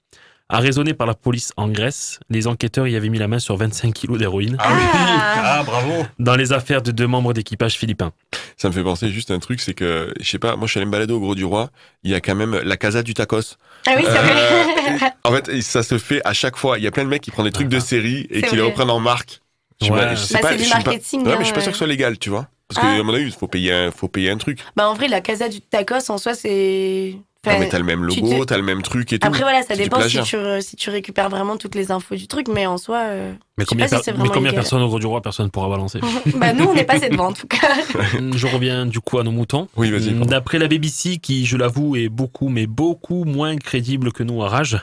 Arraisonné 0.48 0.92
par 0.92 1.06
la 1.06 1.14
police 1.14 1.52
en 1.56 1.68
Grèce, 1.68 2.20
les 2.28 2.46
enquêteurs 2.46 2.86
y 2.86 2.94
avaient 2.94 3.08
mis 3.08 3.18
la 3.18 3.26
main 3.28 3.38
sur 3.38 3.56
25 3.56 3.94
kilos 3.94 4.18
d'héroïne 4.18 4.56
Ah 4.58 4.68
oui, 4.74 4.82
ah 4.92 5.62
bravo. 5.64 6.04
dans 6.18 6.36
les 6.36 6.52
affaires 6.52 6.82
de 6.82 6.90
deux 6.90 7.06
membres 7.06 7.32
d'équipage 7.32 7.74
philippins. 7.78 8.12
Ça 8.58 8.68
me 8.68 8.74
fait 8.74 8.82
penser 8.82 9.08
juste 9.08 9.30
un 9.30 9.38
truc, 9.38 9.60
c'est 9.60 9.72
que, 9.72 10.12
je 10.20 10.28
sais 10.28 10.38
pas, 10.38 10.56
moi 10.56 10.66
je 10.66 10.72
suis 10.72 10.78
allé 10.78 10.86
me 10.86 10.90
balader 10.92 11.12
au 11.14 11.20
Gros 11.20 11.34
du 11.34 11.44
Roi, 11.46 11.70
il 12.02 12.10
y 12.10 12.14
a 12.14 12.20
quand 12.20 12.34
même 12.34 12.60
la 12.64 12.76
Casa 12.76 13.02
du 13.02 13.14
Tacos. 13.14 13.56
Ah 13.86 13.92
oui, 13.96 14.04
c'est 14.06 14.18
Euh, 14.18 14.96
vrai. 14.98 15.12
En 15.24 15.32
fait, 15.32 15.62
ça 15.62 15.82
se 15.82 15.96
fait 15.98 16.20
à 16.26 16.32
chaque 16.34 16.56
fois. 16.56 16.76
Il 16.78 16.84
y 16.84 16.86
a 16.86 16.90
plein 16.90 17.04
de 17.04 17.08
mecs 17.08 17.22
qui 17.22 17.30
prennent 17.30 17.46
des 17.46 17.52
trucs 17.52 17.68
de 17.68 17.80
série 17.80 18.26
et 18.30 18.42
qui 18.42 18.54
les 18.56 18.62
reprennent 18.62 18.90
en 18.90 19.00
marque. 19.00 19.40
Je 19.80 19.86
sais 19.86 19.92
Ouais. 19.92 20.10
je 20.10 20.16
sais 20.16 20.34
Bah, 20.34 20.40
pas- 20.42 20.56
je 20.56 20.62
suis 20.62 20.70
pas- 20.70 20.76
marketing, 20.76 21.22
Ouais, 21.26 21.32
mais 21.34 21.38
je 21.40 21.44
suis 21.44 21.54
pas 21.54 21.60
sûr 21.60 21.70
que 21.72 21.76
ce 21.76 21.78
soit 21.78 21.86
légal, 21.86 22.18
tu 22.18 22.28
vois. 22.30 22.46
Parce 22.68 22.84
Ah. 22.86 22.94
que, 22.96 23.00
à 23.00 23.02
mon 23.02 23.14
avis, 23.14 23.24
il 23.24 23.32
faut 23.32 23.48
payer 23.48 23.72
un, 23.72 23.90
faut 23.90 24.08
payer 24.08 24.30
un 24.30 24.36
truc. 24.36 24.58
Bah, 24.76 24.88
en 24.88 24.94
vrai, 24.94 25.08
la 25.08 25.20
Casa 25.20 25.48
du 25.48 25.60
Tacos, 25.60 26.10
en 26.10 26.18
soi, 26.18 26.34
c'est. 26.34 27.16
Non, 27.44 27.50
Enfin, 27.50 27.60
mais 27.60 27.68
t'as 27.68 27.78
le 27.78 27.84
même 27.84 28.04
logo, 28.04 28.38
te- 28.40 28.44
t'as 28.44 28.56
le 28.56 28.62
même 28.62 28.82
truc 28.82 29.12
et 29.12 29.18
tout. 29.18 29.26
Après, 29.26 29.40
voilà, 29.42 29.62
ça 29.64 29.74
dépend 29.74 30.00
si 30.02 30.20
tu, 30.22 30.36
re- 30.36 30.60
si 30.60 30.76
tu 30.76 30.90
récupères 30.90 31.28
vraiment 31.28 31.56
toutes 31.56 31.74
les 31.74 31.90
infos 31.90 32.14
du 32.14 32.28
truc, 32.28 32.46
mais 32.46 32.66
en 32.66 32.78
soi. 32.78 32.98
euh, 33.08 33.32
Mais 33.58 33.64
combien, 33.64 33.86
pas 33.88 33.96
si 33.96 33.96
per- 33.96 34.02
c'est 34.04 34.12
mais 34.12 34.18
combien 34.28 34.34
de 34.34 34.38
légal. 34.50 34.54
personnes 34.54 34.80
au 34.82 34.86
Gros 34.86 35.00
du 35.00 35.06
Roi, 35.06 35.20
personne 35.22 35.46
ne 35.46 35.50
pourra 35.50 35.68
balancer 35.68 35.98
Bah, 36.36 36.52
nous, 36.52 36.66
on 36.66 36.74
n'est 36.74 36.84
pas 36.84 36.94
assez 36.94 37.08
devant, 37.08 37.30
en 37.30 37.32
tout 37.32 37.48
cas. 37.48 37.66
Je 38.36 38.46
reviens 38.46 38.86
du 38.86 39.00
coup 39.00 39.18
à 39.18 39.24
nos 39.24 39.32
moutons. 39.32 39.66
Oui, 39.76 39.90
vas-y. 39.90 40.10
pardon. 40.12 40.26
D'après 40.26 40.60
la 40.60 40.68
BBC, 40.68 41.18
qui, 41.18 41.44
je 41.44 41.56
l'avoue, 41.56 41.96
est 41.96 42.08
beaucoup, 42.08 42.48
mais 42.48 42.68
beaucoup 42.68 43.24
moins 43.24 43.56
crédible 43.56 44.12
que 44.12 44.22
nous 44.22 44.40
à 44.44 44.48
Rage, 44.48 44.78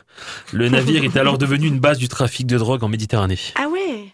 le 0.52 0.68
navire 0.68 1.06
est 1.06 1.16
alors 1.16 1.38
devenu 1.38 1.68
une 1.68 1.80
base 1.80 1.98
du 1.98 2.10
trafic 2.10 2.46
de 2.46 2.58
drogue 2.58 2.84
en 2.84 2.90
Méditerranée. 2.90 3.40
Ah 3.56 3.68
ouais 3.70 4.08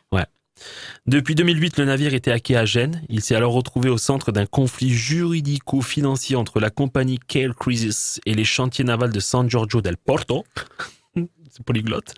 Depuis 1.08 1.36
2008, 1.36 1.78
le 1.78 1.86
navire 1.86 2.15
était 2.15 2.32
hacké 2.32 2.58
à 2.58 2.65
Gênes. 2.65 3.04
Il 3.10 3.22
s'est 3.22 3.36
alors 3.36 3.54
retrouvé 3.54 3.89
au 3.89 3.98
centre 4.00 4.32
d'un 4.32 4.48
conflit 4.48 4.89
juridico-financier 4.89 6.36
entre 6.36 6.60
la 6.60 6.72
compagnie 6.72 7.20
Cale 7.20 7.54
Cruises 7.54 8.20
et 8.26 8.34
les 8.34 8.44
chantiers 8.44 8.84
navals 8.84 9.13
de 9.13 9.20
San 9.20 9.48
Giorgio 9.48 9.82
del 9.82 9.98
Porto. 9.98 10.46
C'est 11.15 11.63
polyglotte. 11.63 12.15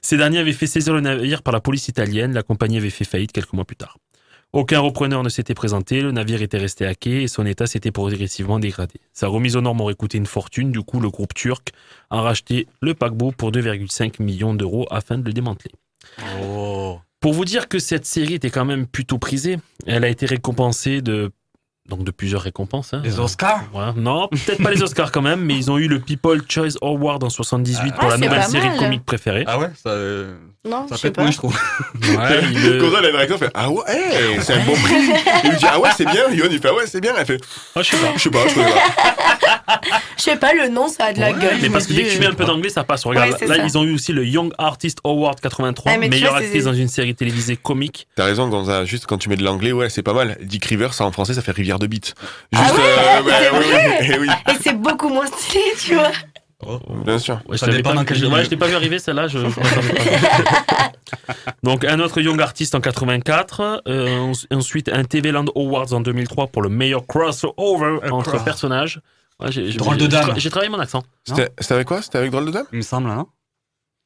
Ces 0.00 0.16
derniers 0.16 0.38
avaient 0.38 0.52
fait 0.52 0.68
saisir 0.68 0.94
le 0.94 1.00
navire 1.00 1.42
par 1.42 1.52
la 1.52 1.60
police 1.60 1.88
italienne. 1.88 2.32
La 2.34 2.44
compagnie 2.44 2.76
avait 2.76 2.90
fait 2.90 3.04
faillite 3.04 3.32
quelques 3.32 3.52
mois 3.52 3.64
plus 3.64 3.76
tard. 3.76 3.98
Aucun 4.52 4.78
repreneur 4.78 5.24
ne 5.24 5.28
s'était 5.28 5.54
présenté, 5.54 6.00
le 6.00 6.12
navire 6.12 6.40
était 6.40 6.58
resté 6.58 6.86
hacké 6.86 7.24
et 7.24 7.26
son 7.26 7.44
état 7.44 7.66
s'était 7.66 7.90
progressivement 7.90 8.60
dégradé. 8.60 8.94
Sa 9.12 9.26
remise 9.26 9.56
aux 9.56 9.60
normes 9.60 9.80
aurait 9.80 9.96
coûté 9.96 10.16
une 10.16 10.26
fortune, 10.26 10.70
du 10.70 10.80
coup 10.82 11.00
le 11.00 11.10
groupe 11.10 11.34
turc 11.34 11.72
a 12.10 12.20
racheté 12.20 12.68
le 12.80 12.94
paquebot 12.94 13.32
pour 13.32 13.50
2,5 13.50 14.22
millions 14.22 14.54
d'euros 14.54 14.86
afin 14.92 15.18
de 15.18 15.24
le 15.24 15.32
démanteler. 15.32 15.72
Oh. 16.40 17.00
Pour 17.24 17.32
vous 17.32 17.46
dire 17.46 17.68
que 17.68 17.78
cette 17.78 18.04
série 18.04 18.34
était 18.34 18.50
quand 18.50 18.66
même 18.66 18.86
plutôt 18.86 19.16
prisée, 19.16 19.56
elle 19.86 20.04
a 20.04 20.08
été 20.10 20.26
récompensée 20.26 21.00
de 21.00 21.32
donc 21.88 22.04
de 22.04 22.10
plusieurs 22.10 22.42
récompenses. 22.42 22.92
hein. 22.92 23.00
Les 23.02 23.18
Oscars? 23.18 23.62
Ouais, 23.74 23.94
non, 23.96 24.28
peut-être 24.28 24.62
pas 24.62 24.70
les 24.70 24.82
Oscars 24.82 25.10
quand 25.10 25.22
même, 25.22 25.40
mais 25.42 25.56
ils 25.56 25.70
ont 25.70 25.78
eu 25.78 25.88
le 25.88 26.00
People 26.00 26.42
Choice 26.46 26.76
Award 26.82 27.24
en 27.24 27.30
78 27.30 27.94
pour 27.94 28.04
Ah, 28.04 28.08
la 28.08 28.16
c'est 28.18 28.24
nouvelle 28.26 28.42
série 28.44 28.68
mal. 28.68 28.78
comique 28.78 29.04
préférée. 29.06 29.44
Ah 29.46 29.58
ouais, 29.58 29.70
ça, 29.82 29.88
euh, 29.88 30.36
Non, 30.66 30.88
ça 30.88 30.94
je 30.94 31.00
sais 31.00 31.08
pète 31.08 31.16
pas. 31.16 31.22
moins, 31.22 31.30
je 31.30 31.36
trouve. 31.36 31.54
Ouais, 32.02 32.40
il- 32.52 32.78
Quand 32.80 32.98
elle 32.98 33.04
a 33.06 33.08
une 33.10 33.16
réaction, 33.16 33.36
elle 33.40 33.46
fait 33.46 33.52
Ah 33.54 33.70
ouais, 33.70 33.82
hey, 33.88 34.38
c'est 34.40 34.54
un 34.54 34.64
bon 34.64 34.72
prix. 34.74 34.94
Il 35.44 35.50
lui 35.50 35.56
dit 35.58 35.66
Ah 35.68 35.78
ouais, 35.78 35.90
c'est 35.96 36.04
bien. 36.06 36.30
Yoann, 36.30 36.50
il 36.52 36.58
fait 36.60 36.68
Ah 36.68 36.74
ouais, 36.74 36.84
c'est 36.86 37.00
bien. 37.00 37.12
Elle 37.18 37.26
fait 37.26 37.40
Ah, 37.74 37.82
je 37.82 37.90
sais 37.90 37.96
pas. 37.98 38.12
Je 38.16 38.22
sais 38.22 38.30
pas, 38.30 38.48
je 38.48 38.54
connais 38.54 38.70
pas. 38.70 39.80
Je 40.16 40.22
sais 40.22 40.36
pas, 40.36 40.52
le 40.54 40.68
nom, 40.68 40.88
ça 40.88 41.06
a 41.06 41.12
de 41.12 41.20
la 41.20 41.32
Ouais, 41.32 41.38
gueule. 41.40 41.58
mais 41.60 41.68
parce 41.70 41.84
me 41.84 41.88
que 41.90 41.94
dès 41.94 42.04
que 42.04 42.12
tu 42.14 42.18
mets 42.18 42.26
un 42.26 42.32
peu 42.34 42.44
d'anglais, 42.44 42.68
ça 42.70 42.84
passe. 42.84 43.04
Regarde, 43.04 43.32
Ouais, 43.40 43.46
là, 43.46 43.56
ça. 43.56 43.62
ils 43.64 43.76
ont 43.76 43.82
eu 43.84 43.92
aussi 43.94 44.12
le 44.12 44.24
Young 44.24 44.52
Artist 44.58 44.98
Award 45.04 45.40
83, 45.40 45.92
Ah, 45.94 45.98
meilleure 45.98 46.36
actrice 46.36 46.64
dans 46.64 46.72
une 46.74 46.88
série 46.88 47.14
télévisée 47.14 47.56
comique. 47.56 48.06
T'as 48.14 48.24
raison, 48.24 48.48
Gonza. 48.48 48.84
Juste 48.84 49.06
quand 49.06 49.18
tu 49.18 49.28
mets 49.28 49.36
de 49.36 49.44
l'anglais, 49.44 49.72
ouais, 49.72 49.90
c'est 49.90 50.02
pas 50.02 50.12
mal. 50.14 50.38
Dick 50.42 50.64
Rivers, 50.66 50.94
ça 50.94 51.04
en 51.04 51.12
français, 51.12 51.34
ça 51.34 51.42
fait 51.42 51.52
rivière 51.52 51.78
de 51.78 51.86
bite. 51.86 52.14
Ah 52.54 52.62
Juste, 52.62 52.74
ouais, 52.76 52.82
euh, 54.12 54.18
oui, 54.20 54.28
Et 54.48 54.56
c'est 54.62 54.74
beaucoup 54.78 55.08
moins 55.08 55.26
stylé, 55.26 55.62
tu 55.78 55.94
vois. 55.94 56.12
Bien 57.04 57.18
sûr. 57.18 57.34
Ouais, 57.48 57.52
je 57.52 57.56
Ça 57.58 57.68
dépend 57.68 57.90
pas, 57.90 57.96
dans 57.96 58.04
quel 58.04 58.16
je, 58.16 58.24
milieu. 58.24 58.36
ouais, 58.36 58.44
je 58.44 58.50
t'ai 58.50 58.56
pas 58.56 58.66
vu 58.66 58.74
arriver 58.74 58.98
celle-là. 58.98 59.28
Je. 59.28 59.38
Donc 61.62 61.84
un 61.84 62.00
autre 62.00 62.20
Young 62.20 62.40
Artist 62.40 62.74
en 62.74 62.80
84, 62.80 63.82
euh, 63.88 64.18
ens- 64.18 64.46
ensuite 64.50 64.88
un 64.88 65.04
TV 65.04 65.32
Land 65.32 65.46
Awards 65.56 65.92
en 65.92 66.00
2003 66.00 66.48
pour 66.48 66.62
le 66.62 66.68
meilleur 66.68 67.06
crossover 67.06 67.98
entre 68.10 68.30
cross- 68.32 68.44
personnages. 68.44 69.00
Ouais, 69.40 69.50
j'ai, 69.50 69.70
j'ai- 69.70 69.78
Drôle 69.78 69.96
de 69.96 70.06
dame. 70.06 70.34
J'ai 70.36 70.50
travaillé 70.50 70.70
mon 70.70 70.78
accent. 70.78 71.02
C'était 71.24 71.50
c'était 71.58 71.74
avec 71.74 71.88
quoi? 71.88 72.02
C'était 72.02 72.18
avec 72.18 72.30
Drôle 72.30 72.46
de 72.46 72.50
Dame? 72.52 72.66
Il 72.72 72.78
me 72.78 72.82
semble, 72.82 73.08
non? 73.08 73.26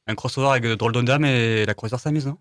Un 0.07 0.15
crossover 0.15 0.47
avec 0.49 0.65
Drôle 0.65 0.93
de 0.93 1.01
Dame 1.01 1.25
et 1.25 1.65
la 1.65 1.73
croisière 1.73 1.99
s'amuse, 1.99 2.25
non? 2.27 2.37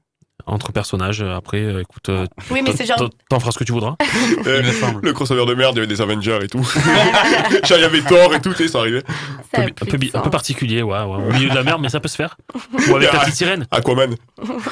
Entre 0.47 0.73
personnages, 0.73 1.21
euh, 1.21 1.35
après, 1.37 1.59
euh, 1.61 1.81
écoute, 1.83 2.09
euh, 2.09 2.25
Oui, 2.51 2.63
mais 2.63 2.75
c'est 2.75 2.87
genre. 2.87 2.97
t'en- 3.29 3.39
feras 3.41 3.53
ce 3.53 3.59
que 3.59 3.65
tu 3.65 3.73
voudras. 3.73 3.97
Euh. 4.47 4.63
Le 5.03 5.13
crossover 5.13 5.45
de 5.47 5.55
merde, 5.55 5.75
il 5.75 5.79
y 5.79 5.81
avait 5.81 5.87
des 5.87 6.01
Avengers 6.01 6.39
et 6.43 6.49
tout. 6.49 6.67
Il 7.71 7.81
y 7.81 7.85
avait 7.85 8.01
Thor 8.03 8.35
et 8.35 8.41
tout, 8.41 8.51
tu 8.55 8.63
sais, 8.63 8.69
ça 8.69 8.79
arrivait. 8.79 9.03
un, 9.55 9.67
peu, 9.69 9.97
un 10.15 10.19
un 10.23 10.29
particulier, 10.31 10.83
ouais, 10.83 10.99
ouais, 10.99 11.17
au 11.17 11.33
milieu 11.33 11.51
de 11.51 11.55
la 11.55 11.63
mer, 11.63 11.79
mais 11.79 11.89
ça 11.89 12.01
peut 12.01 12.09
se 12.09 12.17
faire. 12.17 12.37
Ou 12.89 12.97
avec 12.97 13.13
la 13.13 13.21
petite 13.21 13.35
sirène. 13.35 13.67
Aquaman. 13.71 14.15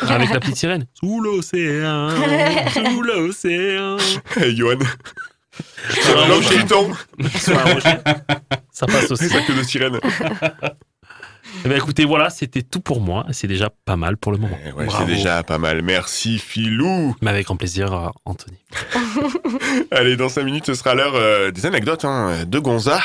Avec 0.08 0.30
la 0.32 0.40
petite 0.40 0.56
sirène. 0.56 0.86
Sous 0.94 1.20
l'océan, 1.20 2.10
sous 2.72 3.02
l'océan. 3.02 3.96
Hey, 4.36 4.54
Yoann. 4.54 4.78
Sur 5.90 6.22
un 6.22 6.28
L'homme 6.28 6.42
rocher. 6.42 6.56
Triton. 6.58 6.90
Sur 7.38 7.58
un 7.58 7.74
rocher. 7.74 7.98
Ça 8.70 8.86
passe 8.86 9.10
aussi. 9.10 9.28
Ça 9.28 9.40
que 9.42 9.52
de 9.52 9.62
sirène. 9.62 9.98
Eh 11.66 11.68
ben, 11.68 11.78
écoutez, 11.78 12.04
voilà, 12.04 12.30
c'était 12.30 12.62
tout 12.62 12.78
pour 12.78 13.00
moi. 13.00 13.26
C'est 13.32 13.48
déjà 13.48 13.70
pas 13.70 13.96
mal 13.96 14.16
pour 14.16 14.30
le 14.30 14.38
moment. 14.38 14.56
Eh 14.64 14.70
ouais, 14.70 14.86
c'est 14.88 15.04
déjà 15.04 15.42
pas 15.42 15.58
mal. 15.58 15.82
Merci, 15.82 16.38
Filou. 16.38 17.16
Mais 17.22 17.30
avec 17.30 17.46
grand 17.46 17.56
plaisir, 17.56 17.92
euh, 17.92 18.08
Anthony. 18.24 18.56
Allez, 19.90 20.14
dans 20.16 20.28
5 20.28 20.44
minutes, 20.44 20.66
ce 20.66 20.74
sera 20.74 20.94
l'heure 20.94 21.16
euh, 21.16 21.50
des 21.50 21.66
anecdotes 21.66 22.04
hein, 22.04 22.44
de 22.46 22.58
Gonza. 22.60 23.00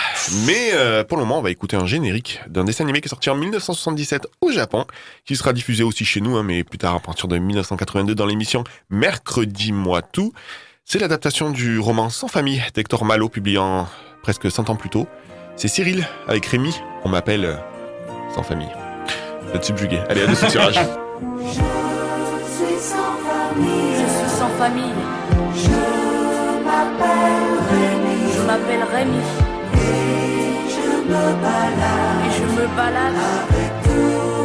Mais 0.46 0.74
euh, 0.76 1.04
pour 1.04 1.18
le 1.18 1.24
moment, 1.24 1.40
on 1.40 1.42
va 1.42 1.50
écouter 1.50 1.76
un 1.76 1.88
générique 1.88 2.40
d'un 2.48 2.64
dessin 2.64 2.84
animé 2.84 3.02
qui 3.02 3.08
est 3.08 3.10
sorti 3.10 3.32
en 3.32 3.36
1977 3.36 4.28
au 4.42 4.52
Japon, 4.52 4.86
qui 5.26 5.36
sera 5.36 5.54
diffusé 5.54 5.82
aussi 5.82 6.06
chez 6.06 6.22
nous, 6.22 6.38
hein, 6.38 6.44
mais 6.44 6.64
plus 6.64 6.78
tard, 6.78 6.94
à 6.94 7.00
partir 7.00 7.28
de 7.28 7.40
1982, 7.40 8.14
dans 8.14 8.28
l'émission 8.28 8.64
Mercredi 8.92 9.72
Moi 9.72 10.04
Tout. 10.04 10.34
C'est 10.86 11.00
l'adaptation 11.00 11.50
du 11.50 11.80
roman 11.80 12.12
Sans 12.12 12.28
famille 12.28 12.62
d'Hector 12.76 13.06
Malo, 13.06 13.28
publié 13.28 13.58
en 13.58 13.88
presque 14.22 14.52
100 14.52 14.70
ans 14.70 14.76
plus 14.76 14.90
tôt. 14.92 15.08
C'est 15.56 15.68
Cyril 15.68 16.08
avec 16.28 16.46
Rémi, 16.46 16.76
on 17.04 17.10
m'appelle 17.10 17.46
euh, 17.46 17.56
Sans 18.36 18.44
famille. 18.44 18.72
Vous 19.42 19.56
êtes 19.56 19.64
subjugué. 19.66 20.00
Allez, 20.10 20.24
à 20.24 20.28
de 20.28 20.36
suite 20.36 20.50
sur 20.52 20.62
Rage. 20.62 20.76
Je 20.76 21.52
suis 21.52 22.80
sans 22.80 23.16
famille. 23.28 23.94
Je 23.96 24.08
suis 24.08 24.30
sans 24.40 24.50
famille. 24.58 24.94
Je 25.56 25.70
m'appelle 26.66 27.52
Rémi. 27.72 28.18
Je 28.36 28.42
m'appelle 28.48 28.86
Rémi. 28.94 29.24
Et 29.74 30.70
je 30.70 30.86
me 31.10 31.24
balade 31.42 32.22
Et 32.26 32.32
je 32.38 32.44
me 32.62 32.66
balade 32.76 33.20
avec 33.50 33.72
tous 33.84 34.41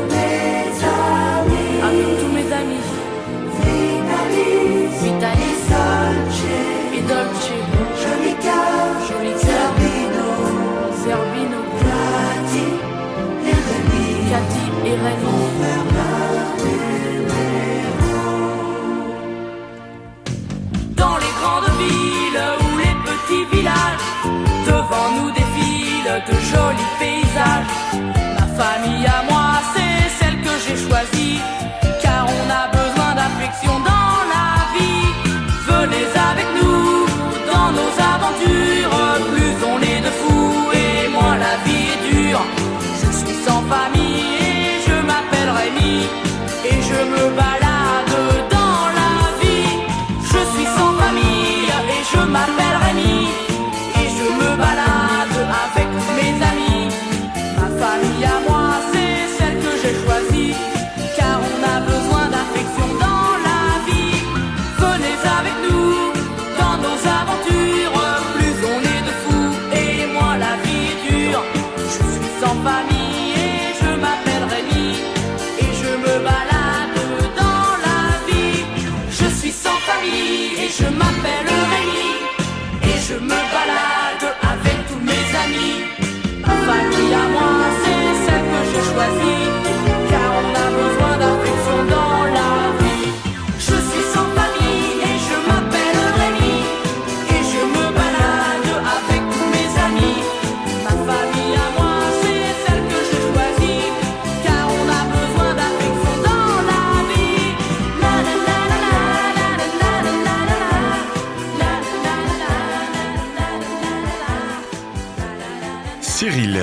Cyril. 116.29 116.61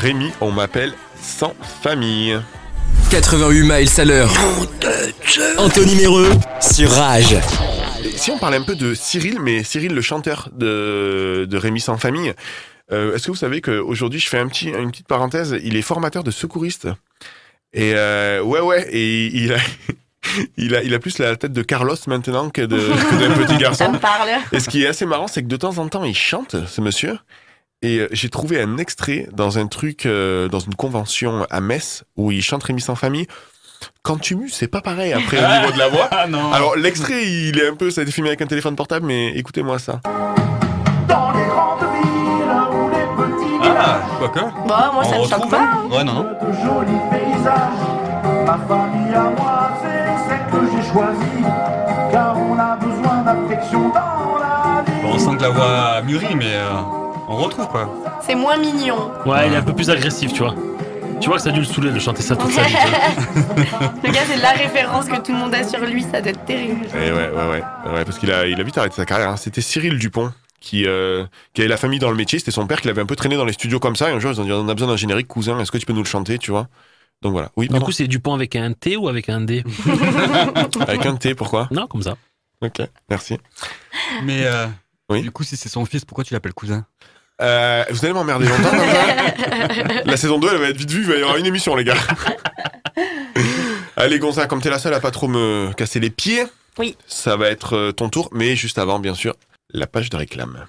Rémi, 0.00 0.30
on 0.40 0.50
m'appelle 0.50 0.94
sans 1.20 1.52
famille. 1.82 2.40
88 3.10 3.62
miles 3.62 3.88
à 3.98 4.04
l'heure. 4.06 4.32
Anthony 5.58 5.96
Méreux 5.96 6.30
sur 6.62 6.90
Rage. 6.90 7.34
Et 8.02 8.16
si 8.16 8.30
on 8.30 8.38
parlait 8.38 8.56
un 8.56 8.62
peu 8.62 8.74
de 8.74 8.94
Cyril, 8.94 9.38
mais 9.38 9.64
Cyril, 9.64 9.92
le 9.94 10.00
chanteur 10.00 10.48
de, 10.56 11.46
de 11.46 11.56
Rémi 11.58 11.78
sans 11.80 11.98
famille, 11.98 12.32
euh, 12.90 13.14
est-ce 13.14 13.26
que 13.26 13.32
vous 13.32 13.36
savez 13.36 13.60
qu'aujourd'hui, 13.60 14.18
je 14.18 14.28
fais 14.30 14.38
un 14.38 14.48
petit, 14.48 14.70
une 14.70 14.90
petite 14.90 15.08
parenthèse, 15.08 15.58
il 15.62 15.76
est 15.76 15.82
formateur 15.82 16.24
de 16.24 16.30
secouriste. 16.30 16.88
Et 17.74 17.92
euh, 17.94 18.40
ouais, 18.42 18.60
ouais, 18.60 18.88
et 18.90 19.26
il 19.26 19.52
a, 19.52 19.58
il 20.56 20.74
a, 20.74 20.82
il 20.82 20.94
a 20.94 20.98
plus 20.98 21.18
la 21.18 21.36
tête 21.36 21.52
de 21.52 21.62
Carlos 21.62 21.96
maintenant 22.06 22.48
que 22.48 22.62
d'un 22.62 22.78
petit 22.78 23.52
Ça 23.52 23.58
garçon. 23.58 23.92
me 23.92 23.98
parle. 23.98 24.30
Et 24.52 24.58
ce 24.60 24.70
qui 24.70 24.84
est 24.84 24.86
assez 24.86 25.04
marrant, 25.04 25.26
c'est 25.28 25.42
que 25.42 25.48
de 25.48 25.56
temps 25.58 25.76
en 25.76 25.86
temps, 25.88 26.04
il 26.04 26.16
chante, 26.16 26.56
ce 26.66 26.80
monsieur. 26.80 27.18
Et 27.82 27.98
euh, 27.98 28.08
j'ai 28.12 28.28
trouvé 28.28 28.60
un 28.62 28.78
extrait 28.78 29.28
dans 29.32 29.58
un 29.58 29.66
truc, 29.66 30.06
euh, 30.06 30.48
dans 30.48 30.60
une 30.60 30.74
convention 30.74 31.46
à 31.50 31.60
Metz, 31.60 32.04
où 32.16 32.30
il 32.32 32.42
chante 32.42 32.62
Rémi 32.62 32.80
sans 32.80 32.94
famille. 32.94 33.26
Quand 34.02 34.16
tu 34.20 34.36
mues, 34.36 34.48
c'est 34.50 34.68
pas 34.68 34.80
pareil 34.80 35.12
après 35.12 35.38
au 35.38 35.60
niveau 35.60 35.72
de 35.72 35.78
la 35.78 35.88
voix. 35.88 36.08
Ah 36.12 36.26
non. 36.28 36.52
Alors 36.52 36.76
l'extrait, 36.76 37.24
il 37.26 37.58
est 37.58 37.68
un 37.68 37.74
peu, 37.74 37.90
ça 37.90 38.00
a 38.00 38.04
été 38.04 38.12
filmé 38.12 38.28
avec 38.30 38.40
un 38.42 38.46
téléphone 38.46 38.76
portable, 38.76 39.06
mais 39.06 39.30
écoutez-moi 39.36 39.78
ça. 39.80 40.00
Dans 41.08 41.32
les 41.32 41.44
grandes 41.46 41.80
villes 41.92 42.62
ou 42.70 42.88
les 42.90 43.06
petits 43.16 43.68
Ah, 43.76 44.00
quoique. 44.20 44.38
Bon, 44.38 44.92
moi, 44.94 45.04
ça 45.04 45.10
On 45.16 45.22
me 45.24 45.28
choque 45.28 45.32
retrouve, 45.34 45.50
pas. 45.50 45.58
hein 45.62 45.82
Ouais, 45.90 46.04
non, 46.04 46.14
non. 46.14 46.22
de 46.22 46.52
jolis 46.52 47.00
paysages. 47.10 48.46
Ma 48.46 48.58
famille 48.68 49.14
à 49.14 49.22
moi, 49.36 49.70
c'est 49.82 50.28
celle 50.28 50.46
que 50.52 50.66
j'ai 50.70 50.88
choisie. 50.92 51.44
Car 52.12 52.36
on 52.38 52.56
a 52.58 52.76
besoin 52.76 53.22
d'affection 53.22 53.88
dans 53.88 54.38
la 54.38 54.82
vie. 54.86 55.02
Bon, 55.02 55.14
on 55.14 55.18
sent 55.18 55.36
que 55.38 55.42
la 55.42 55.50
voix 55.50 56.02
mûrit, 56.02 56.36
mais 56.36 56.54
euh, 56.54 56.70
on 57.32 57.36
retrouve 57.36 57.68
quoi. 57.68 57.92
C'est 58.26 58.34
moins 58.34 58.56
mignon. 58.56 59.10
Ouais, 59.26 59.48
il 59.48 59.52
est 59.54 59.56
un 59.56 59.62
peu 59.62 59.74
plus 59.74 59.90
agressif, 59.90 60.32
tu 60.32 60.42
vois. 60.42 60.54
Tu 61.20 61.28
vois 61.28 61.36
que 61.36 61.42
ça 61.44 61.50
a 61.50 61.52
dû 61.52 61.60
le 61.60 61.64
saouler 61.66 61.92
de 61.92 61.98
chanter 62.00 62.20
ça 62.22 62.34
toute 62.34 62.50
sa 62.50 62.62
vie. 62.64 62.74
Le 64.04 64.10
gars, 64.12 64.22
c'est 64.26 64.38
la 64.38 64.50
référence 64.52 65.06
que 65.06 65.16
tout 65.20 65.30
le 65.32 65.38
monde 65.38 65.54
a 65.54 65.62
sur 65.62 65.78
lui, 65.80 66.02
ça 66.02 66.20
doit 66.20 66.30
être 66.32 66.44
terrible. 66.44 66.84
Et 66.96 67.12
ouais, 67.12 67.12
ouais, 67.12 67.30
ouais, 67.30 67.92
ouais, 67.92 68.04
parce 68.04 68.18
qu'il 68.18 68.32
a, 68.32 68.46
il 68.46 68.60
a 68.60 68.64
vite 68.64 68.76
arrêté 68.76 68.96
sa 68.96 69.06
carrière. 69.06 69.30
hein. 69.30 69.36
C'était 69.36 69.60
Cyril 69.60 69.98
Dupont 69.98 70.32
qui, 70.60 70.84
euh, 70.86 71.24
qui 71.54 71.60
avait 71.60 71.68
la 71.68 71.76
famille 71.76 72.00
dans 72.00 72.10
le 72.10 72.16
métier. 72.16 72.40
C'était 72.40 72.50
son 72.50 72.66
père 72.66 72.80
qui 72.80 72.88
l'avait 72.88 73.02
un 73.02 73.06
peu 73.06 73.14
traîné 73.14 73.36
dans 73.36 73.44
les 73.44 73.52
studios 73.52 73.78
comme 73.78 73.94
ça. 73.94 74.10
Et 74.10 74.12
un 74.12 74.18
jour, 74.18 74.32
ils 74.32 74.40
ont 74.40 74.44
dit 74.44 74.50
on 74.52 74.68
a 74.68 74.74
besoin 74.74 74.88
d'un 74.88 74.96
générique, 74.96 75.28
cousin. 75.28 75.60
Est-ce 75.60 75.70
que 75.70 75.78
tu 75.78 75.86
peux 75.86 75.92
nous 75.92 76.02
le 76.02 76.08
chanter, 76.08 76.38
tu 76.38 76.50
vois? 76.50 76.66
Donc 77.22 77.30
voilà. 77.32 77.50
Oui, 77.56 77.66
Du 77.66 77.70
pardon. 77.70 77.86
coup, 77.86 77.92
c'est 77.92 78.08
Dupont 78.08 78.34
avec 78.34 78.56
un 78.56 78.72
T 78.72 78.96
ou 78.96 79.08
avec 79.08 79.28
un 79.28 79.42
D? 79.42 79.62
Avec 80.88 81.06
un 81.06 81.14
T, 81.14 81.36
pourquoi? 81.36 81.68
Non, 81.70 81.86
comme 81.86 82.02
ça. 82.02 82.16
Ok, 82.60 82.80
merci. 83.08 83.38
Mais 84.24 84.40
euh, 84.44 84.66
Oui. 85.08 85.22
du 85.22 85.30
coup, 85.30 85.44
si 85.44 85.56
c'est 85.56 85.68
son 85.68 85.84
fils, 85.84 86.04
pourquoi 86.04 86.24
tu 86.24 86.34
l'appelles 86.34 86.52
cousin? 86.54 86.84
Euh, 87.40 87.84
vous 87.90 88.04
allez 88.04 88.14
m'emmerder 88.14 88.46
longtemps 88.46 88.70
comme 88.70 88.78
ça 88.78 90.02
La 90.04 90.16
saison 90.16 90.38
2, 90.38 90.48
elle 90.52 90.58
va 90.58 90.68
être 90.68 90.76
vite 90.76 90.90
vue. 90.90 91.02
Il 91.02 91.08
va 91.08 91.14
y 91.16 91.20
avoir 91.22 91.36
une 91.36 91.46
émission, 91.46 91.74
les 91.74 91.84
gars. 91.84 91.94
Allez, 93.96 94.18
Gonza, 94.18 94.46
comme 94.46 94.60
t'es 94.60 94.70
la 94.70 94.78
seule 94.78 94.94
à 94.94 95.00
pas 95.00 95.10
trop 95.10 95.28
me 95.28 95.72
casser 95.76 95.98
les 96.00 96.10
pieds, 96.10 96.44
Oui. 96.78 96.96
ça 97.06 97.36
va 97.36 97.48
être 97.48 97.76
euh, 97.76 97.92
ton 97.92 98.08
tour. 98.08 98.28
Mais 98.32 98.54
juste 98.56 98.78
avant, 98.78 98.98
bien 98.98 99.14
sûr, 99.14 99.34
la 99.72 99.86
page 99.86 100.10
de 100.10 100.16
réclame. 100.16 100.66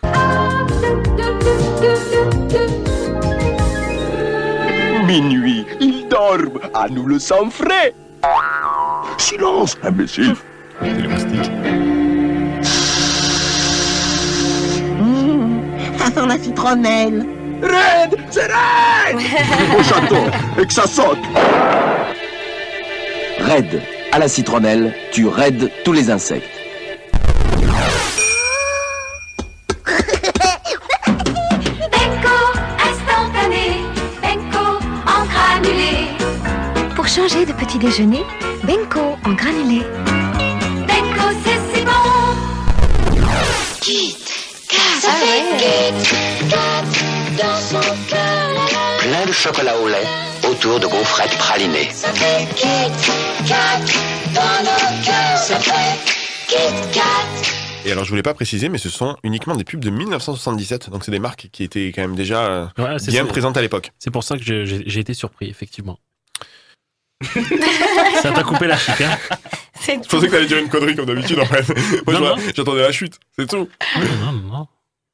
Minuit, 5.05 5.65
ils 5.79 6.07
dorment. 6.07 6.59
À 6.73 6.87
nous 6.89 7.05
le 7.05 7.19
sang 7.19 7.49
frais. 7.49 7.93
Silence, 9.17 9.77
imbécile. 9.83 10.35
C'est 10.81 10.89
le 10.91 11.09
moustique. 11.09 11.51
Ça 16.03 16.11
sent 16.11 16.27
la 16.27 16.37
citronnelle. 16.37 17.25
Red, 17.61 18.19
c'est 18.29 18.41
Red 18.43 19.21
Au 19.79 19.83
château, 19.83 20.17
et 20.61 20.65
que 20.65 20.73
ça 20.73 20.85
saute. 20.85 21.17
Raid. 23.39 23.81
À 24.11 24.19
la 24.19 24.27
citronnelle, 24.27 24.93
tu 25.13 25.27
raides 25.27 25.71
tous 25.85 25.93
les 25.93 26.11
insectes. 26.11 26.43
Benko 31.87 32.37
instantané, 32.89 33.85
Benko 34.21 34.79
en 35.07 35.23
granulé. 35.25 36.09
Pour 36.97 37.07
changer 37.07 37.45
de 37.45 37.53
petit 37.53 37.79
déjeuner, 37.79 38.25
Benko 38.63 39.15
en 39.25 39.31
granulé. 39.31 39.83
Benko 40.85 41.29
c'est 41.45 41.61
si 41.79 41.85
bon. 41.85 41.91
Dans 47.37 47.57
son 47.57 47.81
cœur. 48.07 48.99
Plein 48.99 49.25
de 49.25 49.31
chocolat 49.31 49.77
au 49.77 49.87
lait 49.87 50.07
autour 50.49 50.79
de 50.79 50.87
gaufrettes 50.87 51.37
pralinées. 51.37 51.89
Ça 51.91 52.13
fait 52.13 52.47
Kit 52.55 52.91
Kat 53.45 53.79
dans 54.33 54.63
nos 54.63 55.03
cœurs. 55.03 55.37
Ça 55.37 55.59
fait 55.59 55.99
Kit 56.47 56.91
Kat. 56.93 57.83
Et 57.85 57.91
alors, 57.91 58.05
je 58.05 58.09
voulais 58.11 58.23
pas 58.23 58.33
préciser, 58.33 58.69
mais 58.69 58.77
ce 58.77 58.89
sont 58.89 59.17
uniquement 59.23 59.55
des 59.57 59.65
pubs 59.65 59.83
de 59.83 59.89
1977. 59.89 60.89
Donc, 60.89 61.03
c'est 61.03 61.11
des 61.11 61.19
marques 61.19 61.49
qui 61.51 61.63
étaient 61.63 61.91
quand 61.93 62.01
même 62.01 62.15
déjà 62.15 62.45
euh, 62.45 62.65
Ouais, 62.77 62.95
bien 63.09 63.25
ça. 63.25 63.29
présentes 63.29 63.57
à 63.57 63.61
l'époque. 63.61 63.91
C'est 63.99 64.11
pour 64.11 64.23
ça 64.23 64.37
que 64.37 64.43
j'ai 64.43 64.99
été 64.99 65.13
surpris, 65.13 65.49
effectivement. 65.49 65.99
ça 68.21 68.31
t'a 68.31 68.43
coupé 68.43 68.67
la 68.67 68.77
chic, 68.77 69.01
hein 69.01 69.17
Je 69.85 70.07
pensais 70.07 70.27
que 70.27 70.31
t'allais 70.31 70.45
dire 70.45 70.59
une 70.59 70.69
connerie 70.69 70.95
comme 70.95 71.07
d'habitude, 71.07 71.39
en 71.39 71.45
fait. 71.45 71.65
Moi, 72.07 72.35
j'attendais 72.55 72.81
la 72.81 72.91
chute, 72.93 73.19
c'est 73.37 73.49
tout. 73.49 73.67
Non, 73.97 74.31
non, 74.31 74.31
non. 74.31 74.67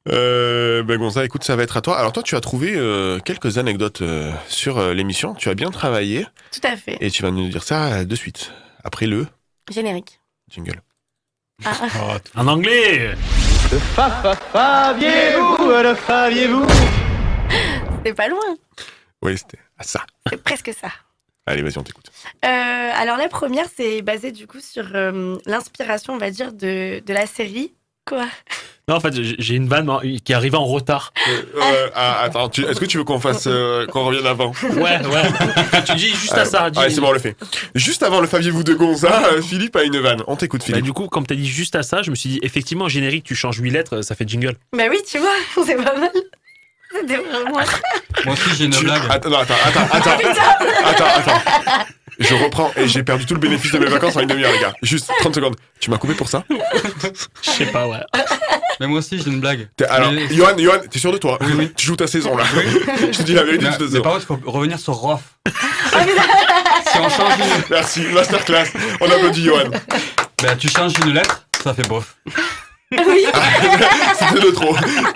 Euh, 0.08 0.82
ben 0.82 0.98
Gonza, 0.98 1.24
écoute, 1.24 1.44
ça 1.44 1.56
va 1.56 1.62
être 1.62 1.76
à 1.76 1.82
toi. 1.82 1.98
Alors 1.98 2.12
toi, 2.12 2.22
tu 2.22 2.34
as 2.34 2.40
trouvé 2.40 2.72
euh, 2.74 3.18
quelques 3.20 3.58
anecdotes 3.58 4.00
euh, 4.02 4.32
sur 4.48 4.78
euh, 4.78 4.94
l'émission. 4.94 5.34
Tu 5.34 5.48
as 5.50 5.54
bien 5.54 5.70
travaillé 5.70 6.26
Tout 6.52 6.60
à 6.66 6.76
fait. 6.76 6.96
et 7.00 7.10
tu 7.10 7.22
vas 7.22 7.30
nous 7.30 7.48
dire 7.48 7.62
ça 7.62 8.04
de 8.04 8.14
suite. 8.16 8.52
Après 8.82 9.06
le 9.06 9.26
Générique. 9.70 10.20
jingle. 10.50 10.80
Ah, 11.64 11.74
En 12.34 12.46
anglais 12.48 13.14
Le 13.70 13.78
fa 13.78 14.10
fa 14.22 14.34
faviez-vous, 14.34 15.68
le 15.82 15.94
faviez-vous? 15.94 16.66
C'est 18.04 18.14
pas 18.14 18.28
loin. 18.28 18.56
Oui, 19.22 19.36
c'était 19.36 19.58
à 19.78 19.82
ça. 19.82 20.00
C'est 20.30 20.42
presque 20.42 20.72
ça. 20.80 20.88
Allez, 21.44 21.60
vas-y, 21.62 21.76
on 21.78 21.82
t'écoute. 21.82 22.10
Euh, 22.44 22.48
alors 22.48 23.18
la 23.18 23.28
première, 23.28 23.66
c'est 23.76 24.00
basé 24.00 24.32
du 24.32 24.46
coup 24.46 24.60
sur 24.60 24.86
euh, 24.94 25.36
l'inspiration, 25.44 26.14
on 26.14 26.18
va 26.18 26.30
dire, 26.30 26.52
de, 26.54 27.02
de 27.04 27.12
la 27.12 27.26
série. 27.26 27.74
Quoi? 28.06 28.26
Non, 28.88 28.96
en 28.96 29.00
fait, 29.00 29.14
j'ai 29.38 29.54
une 29.54 29.68
vanne 29.68 29.84
moi, 29.84 30.00
qui 30.02 30.32
est 30.32 30.34
arrivée 30.34 30.56
en 30.56 30.64
retard. 30.64 31.12
Euh, 31.28 31.88
ah, 31.94 32.22
attends, 32.22 32.50
est-ce 32.50 32.80
que 32.80 32.86
tu 32.86 32.98
veux 32.98 33.04
qu'on 33.04 33.20
fasse, 33.20 33.44
euh, 33.46 33.86
qu'on 33.86 34.04
revienne 34.06 34.26
avant 34.26 34.52
Ouais, 34.64 34.98
ouais. 34.98 35.82
tu 35.86 35.94
dis 35.94 36.08
juste 36.08 36.36
à 36.36 36.44
ça. 36.44 36.68
Allez, 36.76 36.92
c'est 36.92 37.00
bon, 37.00 37.08
on 37.08 37.12
le 37.12 37.20
fait. 37.20 37.36
Juste 37.76 38.02
avant 38.02 38.20
le 38.20 38.26
faviez-vous 38.26 38.64
de 38.64 38.74
Gonza, 38.74 39.22
euh, 39.32 39.42
Philippe 39.42 39.76
a 39.76 39.84
une 39.84 39.96
vanne. 39.98 40.24
On 40.26 40.34
t'écoute, 40.34 40.62
Bah, 40.62 40.66
Philippe. 40.66 40.84
du 40.84 40.92
coup, 40.92 41.06
comme 41.06 41.24
t'as 41.24 41.36
dit 41.36 41.46
juste 41.48 41.76
à 41.76 41.84
ça, 41.84 42.02
je 42.02 42.10
me 42.10 42.16
suis 42.16 42.30
dit, 42.30 42.40
effectivement, 42.42 42.88
générique, 42.88 43.22
tu 43.24 43.36
changes 43.36 43.58
8 43.58 43.70
lettres, 43.70 44.02
ça 44.02 44.16
fait 44.16 44.28
jingle. 44.28 44.56
Bah 44.76 44.84
oui, 44.90 44.98
tu 45.08 45.18
vois, 45.18 45.28
c'est 45.64 45.76
pas 45.76 45.96
mal. 45.96 46.10
C'était 46.92 47.16
vraiment. 47.18 47.50
Moi 48.24 48.32
aussi, 48.32 48.50
j'ai 48.58 48.64
une 48.64 48.72
Tu- 48.72 48.84
blague. 48.84 49.02
Attends, 49.08 49.32
attends, 49.38 49.54
attends, 49.64 49.86
attends, 49.92 50.10
attends, 50.84 51.04
attends. 51.16 51.84
Je 52.18 52.34
reprends 52.34 52.70
et 52.76 52.86
j'ai 52.88 53.02
perdu 53.04 53.24
tout 53.24 53.34
le 53.34 53.40
bénéfice 53.40 53.70
de 53.72 53.78
mes 53.78 53.86
vacances 53.86 54.16
en 54.16 54.20
une 54.20 54.26
demi-heure, 54.26 54.52
les 54.52 54.58
gars. 54.58 54.74
Juste 54.82 55.10
30 55.20 55.34
secondes. 55.36 55.56
Tu 55.78 55.88
m'as 55.90 55.96
coupé 55.96 56.12
pour 56.14 56.28
ça? 56.28 56.44
Je 56.50 57.50
sais 57.50 57.66
pas, 57.66 57.86
ouais. 57.86 58.00
Mais 58.78 58.86
moi 58.86 58.98
aussi, 59.00 59.18
j'ai 59.22 59.30
une 59.30 59.40
blague. 59.40 59.68
T'es- 59.76 59.84
Alors, 59.86 60.12
Mais- 60.12 60.32
Johan, 60.32 60.56
Johan, 60.58 60.78
t'es 60.90 60.98
sûr 60.98 61.12
de 61.12 61.18
toi 61.18 61.38
Oui, 61.40 61.52
oui. 61.56 61.72
Tu 61.76 61.86
joues 61.86 61.96
ta 61.96 62.06
saison 62.06 62.36
là. 62.36 62.44
Je 63.00 63.16
te 63.18 63.22
dis 63.22 63.34
la 63.34 63.42
vérité, 63.44 63.64
Mais, 63.64 63.70
tu 63.72 63.78
te 63.78 63.82
mais 63.84 63.90
saison. 63.90 64.02
par 64.02 64.12
contre, 64.14 64.26
il 64.30 64.44
faut 64.44 64.50
revenir 64.50 64.78
sur 64.78 64.94
Rof. 64.94 65.20
si 65.48 66.98
on 66.98 67.08
change 67.08 67.34
une... 67.38 67.62
Merci, 67.70 68.00
masterclass. 68.12 68.66
On 69.00 69.10
applaudit 69.10 69.44
Johan. 69.44 69.70
Bah, 70.42 70.56
tu 70.58 70.68
changes 70.68 70.92
une 71.04 71.12
lettre, 71.12 71.46
ça 71.62 71.74
fait 71.74 71.86
bof. 71.88 72.16
Oui. 72.92 72.98
C'était 74.18 74.40
de 74.40 74.50
trop. 74.50 74.74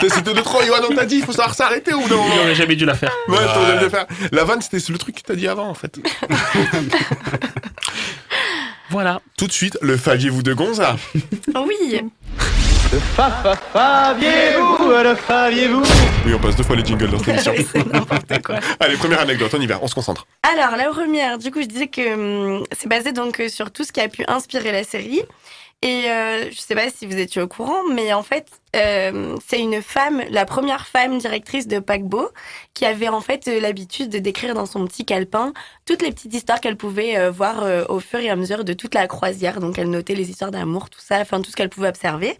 C'était 0.09 0.35
de 0.35 0.41
trop, 0.41 0.63
Johan. 0.63 0.79
On 0.91 0.95
t'a 0.95 1.05
dit, 1.07 1.17
il 1.17 1.25
faut 1.25 1.33
savoir 1.33 1.55
s'arrêter 1.55 1.93
ou 1.95 2.07
non 2.09 2.25
Il 2.33 2.39
aurait 2.41 2.55
jamais 2.55 2.77
dû 2.77 2.85
la 2.85 2.95
faire. 2.95 3.11
Ouais, 3.29 3.39
t'aurais 3.53 3.79
dû 3.79 3.85
le 3.85 3.91
faire. 3.91 4.07
La 4.31 4.45
vanne, 4.45 4.61
c'était 4.63 4.79
le 4.93 4.99
truc 4.99 5.17
que 5.17 5.23
t'as 5.23 5.35
dit 5.35 5.49
avant, 5.49 5.69
en 5.69 5.75
fait. 5.75 5.99
Voilà. 8.91 9.21
Tout 9.37 9.47
de 9.47 9.53
suite, 9.53 9.77
le 9.83 9.97
faviez-vous 9.97 10.43
de 10.43 10.55
Gonza. 10.55 10.97
Oui. 11.67 12.01
Le 12.93 12.99
fa 13.01 13.31
fa 13.31 13.57
faviez-vous, 13.57 14.89
le 15.03 15.15
faviez-vous 15.15 15.83
Oui, 16.27 16.35
on 16.35 16.39
passe 16.39 16.57
deux 16.57 16.63
fois 16.63 16.77
les 16.77 16.85
jingles 16.85 17.11
dans 17.11 17.19
cette 17.19 17.29
émission. 17.47 17.53
C'est 17.73 17.93
n'importe 17.93 18.43
quoi. 18.43 18.59
Allez, 18.81 18.97
première 18.97 19.21
anecdote, 19.21 19.53
on 19.57 19.61
y 19.61 19.67
va, 19.67 19.79
on 19.83 19.89
se 19.89 19.95
concentre. 19.95 20.27
Alors, 20.43 20.77
la 20.77 20.85
première, 20.91 21.39
du 21.39 21.51
coup, 21.51 21.61
je 21.61 21.67
disais 21.67 21.89
que 21.89 22.15
hum, 22.59 22.65
c'est 22.73 22.89
basé 22.89 23.13
donc 23.13 23.41
euh, 23.41 23.49
sur 23.49 23.73
tout 23.73 23.85
ce 23.85 23.93
qui 23.93 24.01
a 24.01 24.09
pu 24.09 24.25
inspirer 24.29 24.71
la 24.73 24.85
série. 24.85 25.23
Et 25.83 26.05
euh, 26.11 26.51
je 26.51 26.59
sais 26.59 26.75
pas 26.75 26.89
si 26.89 27.07
vous 27.07 27.17
étiez 27.17 27.43
au 27.43 27.49
courant, 27.49 27.83
mais 27.93 28.13
en 28.13 28.23
fait, 28.23 28.47
euh, 28.75 29.37
c'est 29.47 29.61
une 29.61 29.81
femme, 29.81 30.23
la 30.31 30.45
première 30.45 30.87
femme 30.87 31.19
directrice 31.19 31.67
de 31.67 31.79
paquebot, 31.79 32.29
qui 32.75 32.85
avait 32.85 33.09
en 33.09 33.21
fait 33.21 33.47
euh, 33.49 33.61
l'habitude 33.61 34.11
de 34.11 34.19
décrire 34.19 34.55
dans 34.55 34.67
son 34.67 34.85
petit 34.87 35.05
calepin 35.05 35.53
toutes 35.87 36.03
les 36.03 36.11
petites 36.11 36.35
histoires 36.35 36.61
qu'elle 36.61 36.77
pouvait 36.77 37.17
euh, 37.17 37.31
voir 37.31 37.63
euh, 37.63 37.85
au 37.89 38.01
fur 38.01 38.19
et 38.19 38.29
à 38.29 38.37
mesure 38.37 38.65
de 38.65 38.73
toute 38.73 38.95
la 38.95 39.07
croisière. 39.07 39.61
Donc, 39.61 39.79
elle 39.79 39.91
notait 39.91 40.15
les 40.15 40.31
histoires 40.31 40.51
d'amour, 40.51 40.91
tout 40.91 41.01
ça, 41.01 41.21
enfin 41.21 41.41
tout 41.41 41.51
ce 41.51 41.57
qu'elle 41.57 41.69
pouvait 41.69 41.89
observer. 41.89 42.37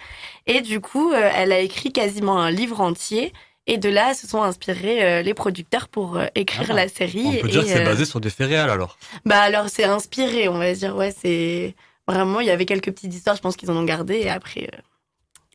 Et 0.47 0.61
du 0.61 0.81
coup, 0.81 1.13
elle 1.13 1.53
a 1.53 1.61
écrit 1.61 1.93
quasiment 1.93 2.39
un 2.39 2.51
livre 2.51 2.81
entier. 2.81 3.33
Et 3.67 3.79
de 3.79 3.89
là 3.89 4.13
se 4.13 4.27
sont 4.27 4.43
inspirés 4.43 5.23
les 5.23 5.35
producteurs 5.35 5.89
pour 5.89 6.19
écrire 6.35 6.75
la 6.75 6.87
série. 6.87 7.39
On 7.39 7.41
peut 7.41 7.49
dire 7.49 7.63
que 7.63 7.69
c'est 7.69 7.83
basé 7.83 8.05
sur 8.05 8.21
des 8.21 8.29
faits 8.29 8.49
réels 8.49 8.69
alors. 8.69 8.99
Bah 9.25 9.41
alors 9.41 9.71
c'est 9.71 9.85
inspiré, 9.85 10.49
on 10.49 10.59
va 10.59 10.71
dire. 10.75 10.95
Ouais, 10.95 11.15
c'est 11.19 11.75
vraiment. 12.07 12.41
Il 12.41 12.47
y 12.47 12.51
avait 12.51 12.67
quelques 12.67 12.93
petites 12.93 13.15
histoires, 13.15 13.37
je 13.37 13.41
pense 13.41 13.57
qu'ils 13.57 13.71
en 13.71 13.77
ont 13.77 13.85
gardé 13.85 14.17
et 14.17 14.29
après. 14.29 14.69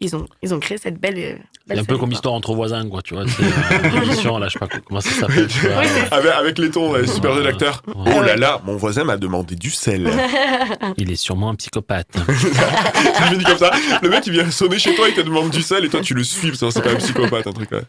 Ils 0.01 0.15
ont, 0.15 0.25
ils 0.41 0.53
ont 0.53 0.59
créé 0.59 0.77
cette 0.77 0.99
belle. 0.99 1.15
euh, 1.17 1.35
C'est 1.67 1.67
belle 1.67 1.79
un 1.79 1.83
peu 1.83 1.97
comme 1.97 2.11
histoire 2.11 2.33
entre 2.33 2.53
voisins, 2.53 2.87
quoi, 2.89 3.01
tu 3.01 3.13
vois. 3.15 3.25
C'est 3.27 3.43
euh, 3.43 4.39
là, 4.39 4.47
je 4.47 4.53
sais 4.53 4.59
pas 4.59 4.67
comment 4.87 5.01
ça 5.01 5.09
s'appelle. 5.11 5.47
avec, 6.11 6.31
avec 6.31 6.57
les 6.57 6.71
tons 6.71 6.93
super 7.05 7.33
jeux 7.35 7.43
d'acteurs. 7.43 7.81
Oh 7.87 8.21
là 8.21 8.35
là, 8.35 8.61
mon 8.65 8.75
voisin 8.77 9.03
m'a 9.03 9.17
demandé 9.17 9.55
du 9.55 9.69
sel. 9.69 10.09
Il 10.97 11.11
est 11.11 11.15
sûrement 11.15 11.49
un 11.49 11.55
psychopathe. 11.55 12.07
tu 12.13 13.33
me 13.33 13.37
dis 13.37 13.43
comme 13.45 13.57
ça. 13.57 13.71
Le 14.01 14.09
mec, 14.09 14.25
il 14.27 14.33
vient 14.33 14.49
sonner 14.51 14.79
chez 14.79 14.95
toi, 14.95 15.07
il 15.09 15.13
te 15.15 15.21
demande 15.21 15.49
du 15.49 15.61
sel 15.61 15.83
et 15.85 15.89
toi, 15.89 16.01
tu 16.01 16.13
le 16.13 16.23
suis. 16.23 16.49
parce 16.49 16.59
que 16.59 16.69
C'est 16.71 16.81
pas 16.81 16.91
un 16.91 16.95
psychopathe, 16.95 17.47
un 17.47 17.51
truc 17.53 17.71
là. 17.71 17.79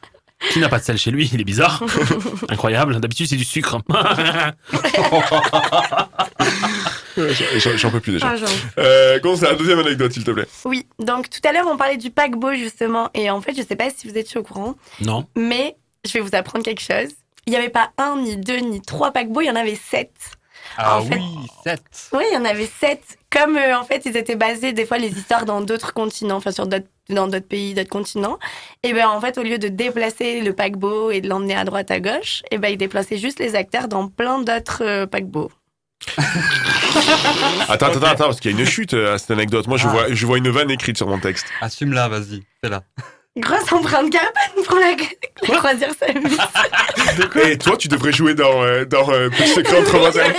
Qui 0.53 0.59
n'a 0.59 0.71
pas 0.71 0.79
de 0.79 0.85
sel 0.85 0.97
chez 0.97 1.11
lui? 1.11 1.29
Il 1.35 1.41
est 1.41 1.45
bizarre. 1.45 1.83
Incroyable. 2.49 2.99
D'habitude, 2.99 3.27
c'est 3.29 3.37
du 3.37 3.45
sucre. 3.45 3.77
Ouais, 7.21 7.77
j'en- 7.77 7.91
peux 7.91 8.01
plus 8.01 8.13
déjà. 8.13 8.33
Ah, 8.33 8.35
Euh, 8.79 9.19
Gonza, 9.21 9.55
deuxième 9.55 9.79
anecdote, 9.81 10.13
s'il 10.13 10.25
te 10.25 10.31
plaît. 10.31 10.47
Oui, 10.65 10.87
donc 10.99 11.29
tout 11.31 11.41
à 11.49 11.53
l'heure 11.53 11.67
on 11.69 11.77
parlait 11.77 11.97
du 11.97 12.11
paquebot 12.11 12.55
justement, 12.55 13.11
et 13.15 13.31
en 13.31 13.41
fait 13.41 13.55
je 13.57 13.63
sais 13.63 13.77
pas 13.77 13.91
si 13.91 14.09
vous 14.09 14.17
étiez 14.17 14.39
au 14.39 14.43
courant, 14.43 14.75
non. 15.01 15.27
mais 15.37 15.77
je 16.05 16.13
vais 16.13 16.21
vous 16.21 16.35
apprendre 16.35 16.65
quelque 16.65 16.83
chose. 16.83 17.11
Il 17.47 17.51
n'y 17.51 17.57
avait 17.57 17.69
pas 17.71 17.91
un, 17.99 18.17
ni 18.17 18.37
deux, 18.37 18.59
ni 18.59 18.81
trois 18.81 19.11
paquebots, 19.13 19.41
il 19.41 19.47
y 19.47 19.51
en 19.51 19.57
avait 19.57 19.75
sept. 19.75 20.13
Ah 20.77 20.99
En 20.99 21.03
fait- 21.05 21.17
oui, 21.17 21.25
7. 21.65 21.83
Oui, 22.13 22.23
il 22.31 22.35
y 22.35 22.37
en 22.37 22.45
avait 22.45 22.69
sept. 22.81 23.03
Comme 23.31 23.57
euh, 23.57 23.77
en 23.79 23.85
fait 23.85 24.03
ils 24.07 24.17
étaient 24.17 24.37
basés 24.37 24.73
des 24.73 24.85
fois 24.87 24.99
les 24.99 25.09
histoires 25.19 25.45
dans 25.47 25.61
d'autres 25.61 25.93
continents, 25.95 26.37
enfin 26.37 26.53
sur 26.53 26.67
d'autres 26.67 26.87
dans 27.09 27.27
d'autres 27.27 27.49
pays, 27.49 27.75
d'autres 27.75 27.89
continents, 27.89 28.39
et 28.85 28.93
ben 28.93 29.09
en 29.09 29.21
fait 29.21 29.37
au 29.37 29.43
lieu 29.43 29.59
de 29.59 29.67
déplacer 29.67 30.41
le 30.43 30.53
paquebot 30.53 31.11
et 31.11 31.21
de 31.21 31.29
l'emmener 31.29 31.57
à 31.57 31.65
droite 31.65 31.91
à 31.91 31.99
gauche, 31.99 32.43
et 32.53 32.59
ben 32.59 32.69
ils 32.69 32.77
déplaçaient 32.77 33.17
juste 33.19 33.41
les 33.41 33.57
acteurs 33.57 33.89
dans 33.89 34.07
plein 34.07 34.39
d'autres 34.41 34.83
euh, 34.85 35.07
paquebots. 35.07 35.51
Attends, 37.69 37.87
attends, 37.87 38.03
attends, 38.03 38.25
parce 38.25 38.41
qu'il 38.41 38.51
y 38.53 38.57
a 38.57 38.59
une 38.59 38.67
chute 38.67 38.95
euh, 38.95 39.15
à 39.15 39.19
cette 39.19 39.31
anecdote. 39.31 39.67
Moi, 39.69 39.77
je, 39.79 39.87
Ah. 39.87 39.91
vois, 39.91 40.05
je 40.13 40.27
vois 40.27 40.39
une 40.39 40.49
vanne 40.51 40.71
écrite 40.71 40.97
sur 40.97 41.07
mon 41.07 41.19
texte. 41.19 41.47
Assume-la, 41.61 42.09
vas-y, 42.09 42.43
fais-la. 42.63 42.83
Grosse 43.37 43.73
empreinte 43.73 44.11
carbone 44.11 44.65
pour 44.67 44.77
la, 44.79 44.93
la 45.49 45.57
croisière 45.59 45.91
s'amuse. 45.95 46.39
Et 47.45 47.59
toi, 47.59 47.77
tu 47.77 47.87
devrais 47.89 48.13
jouer 48.13 48.35
dans, 48.35 48.63
euh, 48.65 48.85
dans 48.85 49.09
euh, 49.11 49.29
Petit 49.31 49.49
secret 49.49 49.81
entre 49.81 49.99
voisins. 49.99 50.25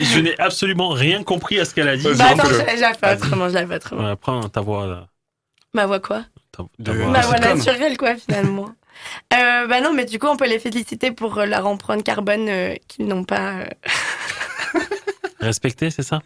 Je 0.00 0.18
n'ai 0.20 0.38
absolument 0.38 0.90
rien 0.90 1.22
compris 1.22 1.58
à 1.58 1.64
ce 1.64 1.74
qu'elle 1.74 1.88
a 1.88 1.96
dit. 1.96 2.06
Bah 2.16 2.26
attends, 2.32 2.46
je, 2.46 2.76
je 2.76 2.80
la 2.80 2.92
fais 2.92 3.14
autrement, 3.14 3.48
je 3.48 3.54
la 3.54 3.66
fais 3.66 3.76
autrement. 3.76 4.10
Ouais, 4.10 4.16
prends 4.16 4.46
ta 4.50 4.60
voix. 4.60 4.86
là. 4.86 5.06
Ma 5.72 5.86
voix 5.86 5.98
quoi? 6.00 6.24
Ta, 6.52 6.62
ta 6.62 6.68
De- 6.78 6.92
voix. 6.92 7.06
Ma 7.10 7.20
voix 7.22 7.38
naturelle 7.38 7.96
quoi 7.96 8.16
finalement. 8.16 8.68
Euh, 9.34 9.66
bah 9.66 9.80
non, 9.80 9.92
mais 9.92 10.04
du 10.04 10.18
coup 10.18 10.26
on 10.26 10.36
peut 10.36 10.48
les 10.48 10.58
féliciter 10.58 11.10
pour 11.12 11.38
euh, 11.38 11.46
leur 11.46 11.66
empreinte 11.66 12.02
carbone 12.04 12.46
euh, 12.48 12.74
qu'ils 12.88 13.06
n'ont 13.06 13.24
pas. 13.24 13.52
euh. 13.60 13.66
Respecté, 15.40 15.90
c'est 15.90 16.02
ça? 16.02 16.20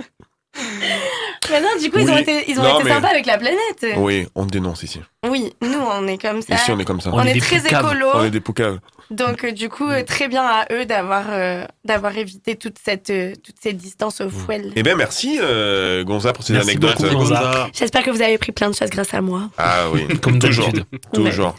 Mais 1.51 1.61
non, 1.61 1.69
du 1.81 1.91
coup 1.91 1.99
ils 1.99 2.09
ont 2.11 2.17
été, 2.17 2.45
ils 2.49 2.59
ont 2.61 2.63
Non, 2.63 2.77
été 2.77 2.85
mais- 2.85 2.91
sympas 2.95 3.09
avec 3.09 3.27
la 3.27 3.39
planète. 3.39 3.87
Oui, 3.97 4.27
on 4.35 4.47
dénonce 4.47 4.83
ici. 4.85 5.01
Oui, 5.29 5.53
nous 5.63 5.79
on 5.79 6.07
est 6.07 6.19
comme 6.21 6.43
ça. 6.43 6.55
Ici, 6.55 6.71
on 6.71 6.79
est 6.79 6.85
comme 6.85 7.01
ça. 7.01 7.11
On, 7.13 7.19
On 7.19 7.23
est 7.25 7.41
très 7.41 7.59
poucaves. 7.61 7.85
écolo. 7.87 8.07
On 8.15 8.25
est 8.25 8.31
des 8.31 8.41
poucaves. 8.41 8.79
Donc 9.11 9.43
euh, 9.45 9.51
du 9.51 9.69
coup 9.69 9.89
euh, 9.89 10.05
très 10.05 10.29
bien 10.29 10.45
à 10.45 10.67
eux 10.73 10.87
d'avoir 10.87 11.25
euh, 11.31 11.65
d'avoir 11.85 12.17
évité 12.17 12.55
toute 12.55 12.77
cette 12.85 13.11
euh, 13.11 13.33
toute 13.43 13.57
cette 13.61 13.77
distance 13.77 14.21
au 14.21 14.31
fouet. 14.31 14.63
Eh 14.77 14.85
bien, 14.85 14.95
merci, 14.95 15.39
euh, 15.41 16.05
Gonza, 16.05 16.33
pour 16.33 16.45
ces 16.45 16.53
Merci 16.53 16.71
anecdotes. 16.71 17.03
beaucoup, 17.03 17.15
Gonza. 17.17 17.69
J'espère 17.73 18.05
que 18.05 18.11
vous 18.11 18.23
avez 18.23 18.39
pris 18.39 18.53
plein 18.53 18.71
de 18.71 18.75
choses 18.77 18.91
grâce 18.91 19.13
à 19.13 19.21
moi. 19.21 19.51
Ah 19.59 19.87
oui, 19.93 20.07
Comme 20.21 20.39
toujours. 20.39 20.71
Toujours. 21.13 21.57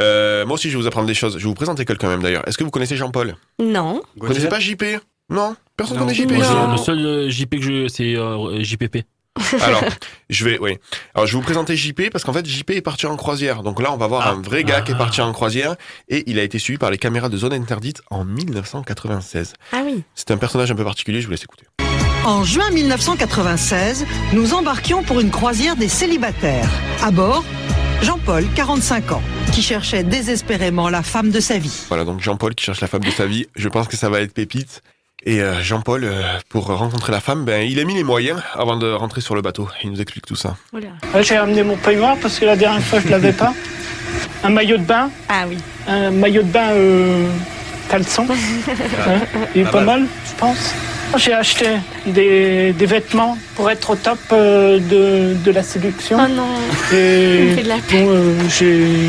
Euh, 0.00 0.46
moi 0.46 0.54
aussi, 0.54 0.70
je 0.70 0.76
vais 0.76 0.82
vous 0.82 0.86
apprendre 0.88 1.06
des 1.06 1.14
choses. 1.14 1.34
Je 1.34 1.42
vais 1.44 1.48
vous 1.48 1.54
présenter 1.54 1.84
quelqu'un 1.84 2.08
même 2.08 2.22
d'ailleurs. 2.22 2.46
Est-ce 2.46 2.56
que 2.58 2.64
vous 2.64 2.70
connaissez 2.70 2.96
Jean-Paul? 2.96 3.34
Non. 3.60 4.02
Vous 4.16 4.26
connaissez 4.26 4.48
pas 4.48 4.60
JP 4.60 4.84
Non 5.30 5.56
Personne 5.76 5.96
Non. 5.98 6.04
connaît 6.04 6.14
JP 6.14 6.30
Le 6.30 6.76
seul 6.78 6.98
euh, 7.04 7.30
JP 7.30 7.50
que 7.56 7.62
je. 7.62 7.88
C'est 7.88 8.14
euh, 8.16 8.62
JPP. 8.62 8.98
Alors, 9.62 9.84
je 10.30 10.44
vais, 10.44 10.58
oui. 10.58 10.78
Alors, 11.14 11.26
je 11.28 11.32
vais 11.32 11.38
vous 11.38 11.44
présenter 11.44 11.76
JP 11.76 12.10
parce 12.10 12.24
qu'en 12.24 12.32
fait, 12.32 12.44
JP 12.44 12.70
est 12.70 12.80
parti 12.80 13.06
en 13.06 13.16
croisière. 13.16 13.62
Donc 13.62 13.80
là, 13.80 13.92
on 13.92 13.96
va 13.96 14.08
voir 14.08 14.22
Ah. 14.26 14.30
un 14.32 14.40
vrai 14.42 14.64
gars 14.64 14.80
qui 14.80 14.90
est 14.90 14.94
Ah. 14.96 14.98
parti 14.98 15.20
en 15.20 15.32
croisière 15.32 15.76
et 16.08 16.24
il 16.28 16.38
a 16.40 16.42
été 16.42 16.58
suivi 16.58 16.76
par 16.78 16.90
les 16.90 16.98
caméras 16.98 17.28
de 17.28 17.36
zone 17.36 17.52
interdite 17.52 18.02
en 18.10 18.24
1996. 18.24 19.52
Ah 19.72 19.82
oui. 19.84 20.02
C'est 20.16 20.30
un 20.32 20.36
personnage 20.38 20.70
un 20.72 20.74
peu 20.74 20.84
particulier, 20.84 21.20
je 21.20 21.26
vous 21.26 21.30
laisse 21.32 21.44
écouter. 21.44 21.64
En 22.24 22.42
juin 22.42 22.68
1996, 22.72 24.04
nous 24.32 24.54
embarquions 24.54 25.02
pour 25.04 25.20
une 25.20 25.30
croisière 25.30 25.76
des 25.76 25.88
célibataires. 25.88 26.68
À 27.02 27.10
bord, 27.12 27.44
Jean-Paul, 28.02 28.44
45 28.54 29.12
ans, 29.12 29.22
qui 29.52 29.62
cherchait 29.62 30.02
désespérément 30.04 30.88
la 30.88 31.02
femme 31.02 31.30
de 31.30 31.40
sa 31.40 31.58
vie. 31.58 31.84
Voilà, 31.88 32.04
donc 32.04 32.20
Jean-Paul 32.20 32.54
qui 32.54 32.64
cherche 32.64 32.80
la 32.80 32.86
femme 32.86 33.02
de 33.04 33.10
sa 33.10 33.26
vie. 33.26 33.46
Je 33.56 33.68
pense 33.68 33.88
que 33.88 33.96
ça 33.96 34.08
va 34.08 34.20
être 34.20 34.32
pépite. 34.32 34.82
Et 35.26 35.42
euh, 35.42 35.60
Jean-Paul, 35.62 36.04
euh, 36.04 36.22
pour 36.48 36.66
rencontrer 36.66 37.10
la 37.10 37.20
femme, 37.20 37.44
ben, 37.44 37.68
il 37.68 37.80
a 37.80 37.84
mis 37.84 37.94
les 37.94 38.04
moyens 38.04 38.40
avant 38.54 38.76
de 38.76 38.90
rentrer 38.90 39.20
sur 39.20 39.34
le 39.34 39.42
bateau. 39.42 39.68
Il 39.82 39.90
nous 39.90 40.00
explique 40.00 40.24
tout 40.26 40.36
ça. 40.36 40.56
Ouais, 40.72 40.80
J'ai 41.22 41.38
ramené 41.38 41.64
mon 41.64 41.76
peignoir 41.76 42.16
parce 42.22 42.38
que 42.38 42.44
la 42.44 42.56
dernière 42.56 42.82
fois 42.82 43.00
je 43.00 43.08
l'avais 43.08 43.32
pas. 43.32 43.52
Un 44.44 44.50
maillot 44.50 44.76
de 44.78 44.84
bain, 44.84 45.10
Ah 45.28 45.44
oui. 45.48 45.58
un 45.88 46.12
maillot 46.12 46.42
de 46.42 46.48
bain 46.48 46.70
euh, 46.70 47.28
caleçon. 47.90 48.24
Ouais, 48.26 48.36
Il 49.56 49.62
est 49.62 49.64
Pas 49.64 49.70
pas 49.72 49.80
mal. 49.82 50.00
mal, 50.02 50.08
je 50.24 50.38
pense. 50.38 50.72
J'ai 51.16 51.32
acheté 51.32 51.66
des, 52.06 52.72
des 52.72 52.86
vêtements 52.86 53.36
pour 53.56 53.70
être 53.70 53.90
au 53.90 53.96
top 53.96 54.18
euh, 54.32 54.78
de, 54.78 55.34
de 55.42 55.50
la 55.50 55.62
séduction. 55.62 56.18
Oh 56.22 56.28
non. 56.28 56.46
Et 56.96 57.38
Ça 57.38 57.44
me 57.44 57.54
fait 57.56 57.62
de 57.64 57.68
la 57.68 57.78
peine. 57.78 58.06
bon, 58.06 58.12
euh, 58.12 58.34
j'ai, 58.48 59.08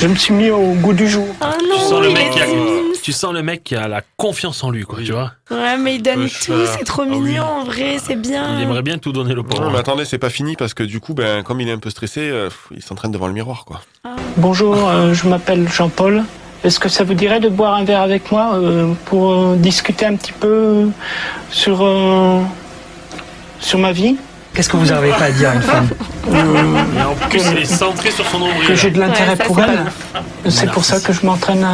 je 0.00 0.06
me 0.06 0.14
suis 0.14 0.32
mis 0.32 0.50
au 0.50 0.72
goût 0.74 0.94
du 0.94 1.08
jour. 1.08 1.26
Oh 1.42 1.46
Tu 1.60 1.68
non. 1.68 1.78
sens, 1.78 2.00
le 2.00 2.08
il 2.08 2.14
mec 2.14 2.26
est 2.28 2.30
qui 2.30 2.40
a, 2.40 2.46
si 2.46 2.54
mignon. 2.54 2.82
tu 3.02 3.12
sens 3.12 3.32
le 3.34 3.42
mec 3.42 3.64
qui 3.64 3.74
a 3.76 3.86
la 3.88 4.00
confiance 4.16 4.64
en 4.64 4.70
lui, 4.70 4.84
quoi, 4.84 4.98
Oui. 4.98 5.04
tu 5.04 5.12
vois. 5.12 5.32
Ouais, 5.50 5.76
mais 5.76 5.96
il 5.96 6.02
donne 6.02 6.28
tout, 6.28 6.52
euh, 6.52 6.66
c'est 6.78 6.84
trop 6.84 7.02
ah 7.02 7.06
oui. 7.10 7.18
mignon 7.18 7.44
en 7.44 7.64
vrai, 7.64 7.96
c'est 8.02 8.16
bien. 8.16 8.56
Il 8.56 8.62
aimerait 8.62 8.82
bien 8.82 8.96
tout 8.98 9.12
donner 9.12 9.34
le 9.34 9.42
Non, 9.42 9.48
pauvre. 9.48 9.70
mais 9.70 9.78
attendez, 9.78 10.04
c'est 10.06 10.18
pas 10.18 10.30
fini 10.30 10.56
parce 10.56 10.72
que 10.74 10.84
du 10.84 11.00
coup, 11.00 11.12
ben, 11.12 11.42
comme 11.42 11.60
il 11.60 11.68
est 11.68 11.72
un 11.72 11.78
peu 11.78 11.90
stressé, 11.90 12.20
euh, 12.22 12.48
il 12.74 12.82
s'entraîne 12.82 13.10
devant 13.10 13.26
le 13.26 13.34
miroir, 13.34 13.64
quoi. 13.66 13.82
Bonjour, 14.38 14.88
euh, 14.88 15.12
je 15.12 15.28
m'appelle 15.28 15.68
Jean-Paul. 15.68 16.22
Est-ce 16.64 16.78
que 16.78 16.88
ça 16.88 17.02
vous 17.02 17.14
dirait 17.14 17.40
de 17.40 17.48
boire 17.48 17.74
un 17.74 17.84
verre 17.84 18.02
avec 18.02 18.30
moi 18.30 18.54
euh, 18.54 18.92
pour 19.06 19.32
euh, 19.32 19.56
discuter 19.56 20.06
un 20.06 20.14
petit 20.14 20.32
peu 20.32 20.46
euh, 20.48 20.86
sur, 21.50 21.78
euh, 21.82 22.40
sur 23.58 23.78
ma 23.80 23.90
vie? 23.92 24.16
Qu'est-ce 24.54 24.68
que 24.68 24.76
vous 24.76 24.86
n'arrivez 24.86 25.12
pas 25.14 25.24
à 25.24 25.30
dire 25.30 25.50
à 25.50 25.54
une 25.54 25.62
femme? 25.62 25.88
En 26.28 27.28
plus, 27.28 27.42
il 27.52 27.58
est 27.58 27.64
centré 27.64 28.10
sur 28.10 28.26
son 28.26 28.38
nombril. 28.38 28.66
Que 28.68 28.74
j'ai 28.74 28.90
de 28.90 29.00
l'intérêt 29.00 29.36
pour 29.36 29.58
elle. 29.60 30.50
C'est 30.50 30.70
pour 30.70 30.84
ça 30.84 31.00
que 31.00 31.12
je 31.12 31.24
m'entraîne 31.24 31.66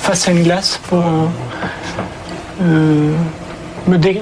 face 0.00 0.26
à 0.26 0.32
une 0.32 0.42
glace 0.42 0.80
pour 0.88 0.98
euh, 0.98 1.26
euh, 2.62 3.12
me, 3.88 3.98
dé- 3.98 4.20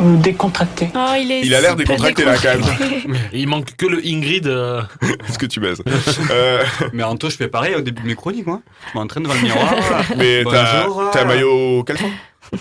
me 0.00 0.16
décontracter. 0.22 0.90
Oh, 0.94 1.12
il 1.18 1.30
est 1.32 1.40
Il 1.42 1.54
a 1.54 1.60
l'air 1.60 1.76
peu 1.76 1.84
décontracté, 1.84 2.24
là, 2.24 2.34
quand 2.36 2.48
même. 2.48 2.60
décontracté. 2.62 3.10
Il 3.32 3.48
manque 3.48 3.76
que 3.76 3.86
le 3.86 4.00
Ingrid. 4.06 4.46
euh, 4.46 4.82
Est-ce 5.28 5.38
que 5.38 5.46
tu 5.46 5.60
baises 5.60 5.82
Euh, 6.30 6.62
Mais 6.92 7.02
Anto, 7.02 7.30
je 7.30 7.36
fais 7.36 7.48
pareil 7.48 7.74
au 7.74 7.80
début 7.80 8.02
de 8.02 8.06
mes 8.08 8.14
chroniques, 8.14 8.46
moi. 8.46 8.60
Je 8.92 8.98
m'entraîne 8.98 9.22
devant 9.22 9.34
le 9.34 9.40
miroir. 9.40 9.74
Mais 10.16 10.42
t'as 10.44 11.22
un 11.22 11.24
maillot 11.24 11.82
caleçon? 11.84 12.10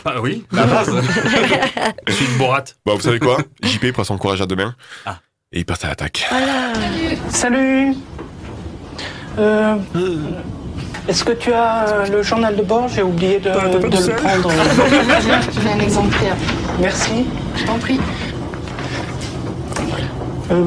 Ah 0.03 0.19
oui, 0.19 0.43
la 0.51 0.65
base. 0.65 0.89
Suite 2.09 2.37
Borat. 2.39 2.63
Bon, 2.85 2.95
vous 2.95 3.01
savez 3.01 3.19
quoi? 3.19 3.37
JP 3.61 3.91
prend 3.91 4.03
son 4.03 4.17
courage 4.17 4.41
à 4.41 4.47
deux 4.47 4.55
mains 4.55 4.73
Ah. 5.05 5.19
et 5.51 5.59
il 5.59 5.65
passe 5.65 5.85
à 5.85 5.89
l'attaque. 5.89 6.25
Voilà. 6.29 6.73
Salut 7.29 7.93
Euh, 9.37 9.75
Est-ce 11.07 11.23
que 11.23 11.33
tu 11.33 11.53
as 11.53 11.85
euh, 11.87 12.05
le 12.11 12.23
journal 12.23 12.55
de 12.55 12.63
bord? 12.63 12.87
J'ai 12.87 13.03
oublié 13.03 13.39
de, 13.39 13.49
de 13.49 14.07
le 14.07 14.15
prendre. 14.15 14.49
J'ai 15.63 15.69
un 15.69 15.79
exemplaire. 15.79 16.35
Merci. 16.81 17.25
Je 17.55 17.63
t'en 17.63 17.77
prie. 17.77 17.99
Euh, 20.51 20.63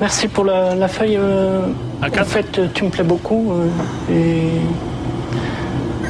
merci 0.00 0.28
pour 0.28 0.44
la, 0.44 0.74
la 0.74 0.88
feuille. 0.88 1.16
euh, 1.18 1.60
en 2.02 2.24
fait, 2.24 2.60
tu 2.74 2.84
me 2.84 2.90
plais 2.90 3.02
beaucoup 3.04 3.52
euh, 3.52 4.12
et 4.12 4.50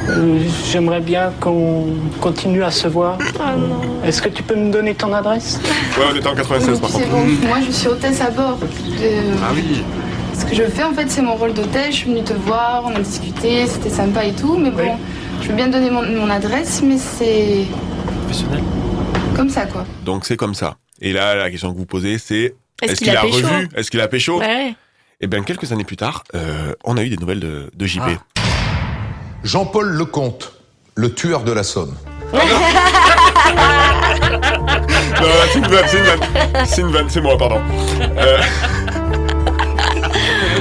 euh, 0.09 0.39
j'aimerais 0.71 0.99
bien 1.01 1.31
qu'on 1.39 1.85
continue 2.21 2.63
à 2.63 2.71
se 2.71 2.87
voir. 2.87 3.17
Oh 3.21 3.59
non. 3.59 3.81
Est-ce 4.05 4.21
que 4.21 4.29
tu 4.29 4.41
peux 4.43 4.55
me 4.55 4.71
donner 4.71 4.93
ton 4.95 5.13
adresse? 5.13 5.59
Ouais, 5.97 6.05
on 6.11 6.15
était 6.15 6.27
en 6.27 6.35
96 6.35 6.79
par 6.79 6.89
C'est 6.89 7.01
contre. 7.01 7.11
bon. 7.11 7.47
Moi, 7.47 7.57
je 7.65 7.71
suis 7.71 7.87
hôtesse 7.87 8.21
à 8.21 8.29
bord. 8.31 8.57
Euh, 9.01 9.21
Ah 9.43 9.51
oui. 9.53 9.83
Ce 10.37 10.45
que 10.45 10.55
je 10.55 10.63
fais, 10.63 10.83
en 10.83 10.93
fait, 10.93 11.09
c'est 11.09 11.21
mon 11.21 11.35
rôle 11.35 11.53
d'hôtesse. 11.53 11.87
Je 11.91 11.95
suis 11.95 12.09
venue 12.09 12.23
te 12.23 12.33
voir, 12.33 12.83
on 12.85 12.95
a 12.95 12.99
discuté, 12.99 13.65
c'était 13.67 13.89
sympa 13.89 14.23
et 14.25 14.33
tout. 14.33 14.57
Mais 14.57 14.69
bon, 14.71 14.97
je 15.41 15.47
veux 15.49 15.55
bien 15.55 15.67
te 15.67 15.71
donner 15.73 15.89
mon, 15.89 16.03
mon 16.03 16.29
adresse, 16.29 16.81
mais 16.83 16.97
c'est 16.97 17.65
Professionnel. 18.21 18.63
comme 19.35 19.49
ça, 19.49 19.65
quoi. 19.65 19.85
Donc 20.05 20.25
c'est 20.25 20.37
comme 20.37 20.53
ça. 20.53 20.75
Et 21.01 21.13
là, 21.13 21.35
la 21.35 21.49
question 21.49 21.71
que 21.73 21.77
vous 21.77 21.85
posez, 21.85 22.17
c'est 22.17 22.55
Est-ce 22.81 22.95
qu'il 23.03 23.15
a 23.15 23.21
revu? 23.21 23.69
Est-ce 23.75 23.91
qu'il 23.91 24.01
a 24.01 24.07
pécho? 24.07 24.39
Ouais. 24.39 24.73
Et 25.19 25.27
bien, 25.27 25.41
quelques 25.43 25.71
années 25.71 25.83
plus 25.83 25.97
tard, 25.97 26.23
euh, 26.35 26.73
on 26.83 26.95
a 26.97 27.03
eu 27.03 27.09
des 27.09 27.17
nouvelles 27.17 27.39
de, 27.39 27.71
de 27.75 27.85
JP. 27.85 28.03
Jean-Paul 29.43 29.87
Lecomte, 29.87 30.53
le 30.95 31.13
tueur 31.13 31.43
de 31.43 31.51
la. 31.51 31.61
Non, 35.19 35.27
c'est 35.51 35.59
une 35.59 35.67
vanne, 35.67 35.85
c'est 35.87 35.97
une 35.97 36.03
vanne. 36.03 36.19
C'est 36.65 36.81
une 36.81 36.91
vanne, 36.91 37.09
c'est 37.09 37.21
moi, 37.21 37.37
pardon. 37.37 37.59
Euh, 38.17 38.37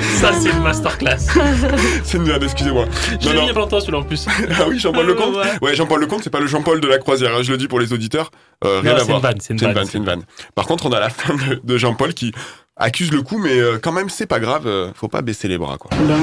Ça, 0.03 0.32
c'est 0.32 0.51
une 0.51 0.62
masterclass. 0.62 1.18
c'est 2.05 2.16
une 2.18 2.24
merde, 2.24 2.42
excusez-moi. 2.44 2.86
Non. 3.24 3.47
mis 3.47 3.53
toi 3.68 3.80
celui-là 3.80 3.99
en 3.99 4.03
plus. 4.03 4.26
Ah 4.59 4.64
oui, 4.68 4.78
Jean-Paul 4.78 5.07
Ouais, 5.07 5.12
Lecomte 5.12 5.36
ouais. 5.62 5.74
Jean-Paul 5.74 6.01
Lecomte, 6.01 6.20
c'est 6.24 6.30
pas 6.30 6.40
le 6.40 6.47
Jean-Paul 6.47 6.80
de 6.80 6.86
la 6.88 6.99
croisière, 6.99 7.30
hein, 7.34 7.42
je 7.42 7.53
le 7.53 7.59
dis 7.59 7.68
pour 7.68 7.80
les 7.80 7.92
auditeurs. 7.92 8.30
Euh, 8.64 8.80
rien 8.80 8.92
Non, 8.92 8.97
à 8.97 9.01
c'est 9.01 9.07
voir. 9.07 9.16
une 9.18 9.22
vanne, 9.22 9.38
c'est 9.40 9.55
une 9.55 9.72
vanne, 9.72 9.86
c'est 9.86 9.99
une 9.99 10.05
vanne. 10.05 10.22
Par 10.55 10.66
contre, 10.66 10.86
on 10.86 10.92
a 10.92 11.01
la 11.01 11.11
fin 11.11 11.34
de, 11.34 11.61
de 11.62 11.78
Jean-Paul 11.78 12.14
qui 12.14 12.32
accuse 12.76 13.11
le 13.12 13.22
coup, 13.22 13.38
mais 13.38 13.59
euh, 13.59 13.78
quand 13.82 13.92
même, 13.92 14.09
c'est 14.11 14.26
pas 14.26 14.38
grave, 14.40 14.66
euh, 14.66 14.90
faut 14.94 15.09
pas 15.09 15.22
baisser 15.22 15.49
les 15.49 15.59
bras, 15.59 15.78
quoi. 15.78 15.90
Ben, 16.07 16.16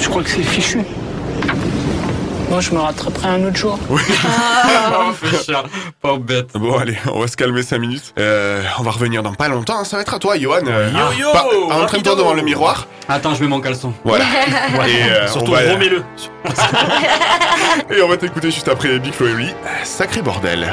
je 0.00 0.08
crois 0.08 0.22
que 0.22 0.30
c'est 0.30 0.42
fichu. 0.42 0.80
Moi, 2.50 2.60
je 2.60 2.70
me 2.72 2.78
rattraperai 2.78 3.28
un 3.28 3.44
autre 3.44 3.56
jour. 3.56 3.78
Ah, 4.24 5.10
fait 5.12 5.44
cher. 5.44 5.64
Pas 6.00 6.16
bête. 6.16 6.50
Bon, 6.54 6.78
allez, 6.78 6.96
on 7.12 7.20
va 7.20 7.26
se 7.28 7.36
calmer 7.36 7.62
5 7.62 7.78
minutes. 7.78 8.14
Euh, 8.18 8.62
on 8.78 8.82
va 8.82 8.90
revenir 8.90 9.22
dans 9.22 9.34
pas 9.34 9.48
longtemps, 9.48 9.80
hein, 9.80 9.84
ça 9.84 9.96
va 9.96 10.02
être 10.02 10.14
à 10.14 10.18
toi, 10.18 10.38
Johan. 10.38 10.60
Euh, 10.66 10.90
Yo, 10.90 11.20
yo, 11.20 11.32
pas- 11.32 11.44
Entraîne-toi 11.82 12.16
devant 12.16 12.32
le 12.32 12.40
miroir. 12.42 12.86
Attends, 13.06 13.34
je 13.34 13.42
mets 13.42 13.48
mon 13.50 13.60
caleçon. 13.60 13.92
Voilà. 14.02 14.24
Et, 14.88 15.02
euh, 15.10 15.28
Surtout, 15.28 15.52
va- 15.52 15.58
remets-le. 15.72 16.02
Et 17.96 18.02
on 18.02 18.08
va 18.08 18.16
t'écouter 18.16 18.50
juste 18.50 18.68
après 18.68 18.98
Big 18.98 19.12
Flo 19.12 19.28
et 19.28 19.34
Oli. 19.34 19.48
Sacré 19.84 20.22
bordel. 20.22 20.72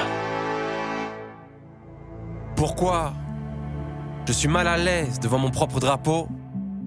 Pourquoi 2.55 3.11
je 4.25 4.31
suis 4.31 4.47
mal 4.47 4.67
à 4.67 4.77
l'aise 4.77 5.19
devant 5.19 5.39
mon 5.39 5.51
propre 5.51 5.81
drapeau? 5.81 6.29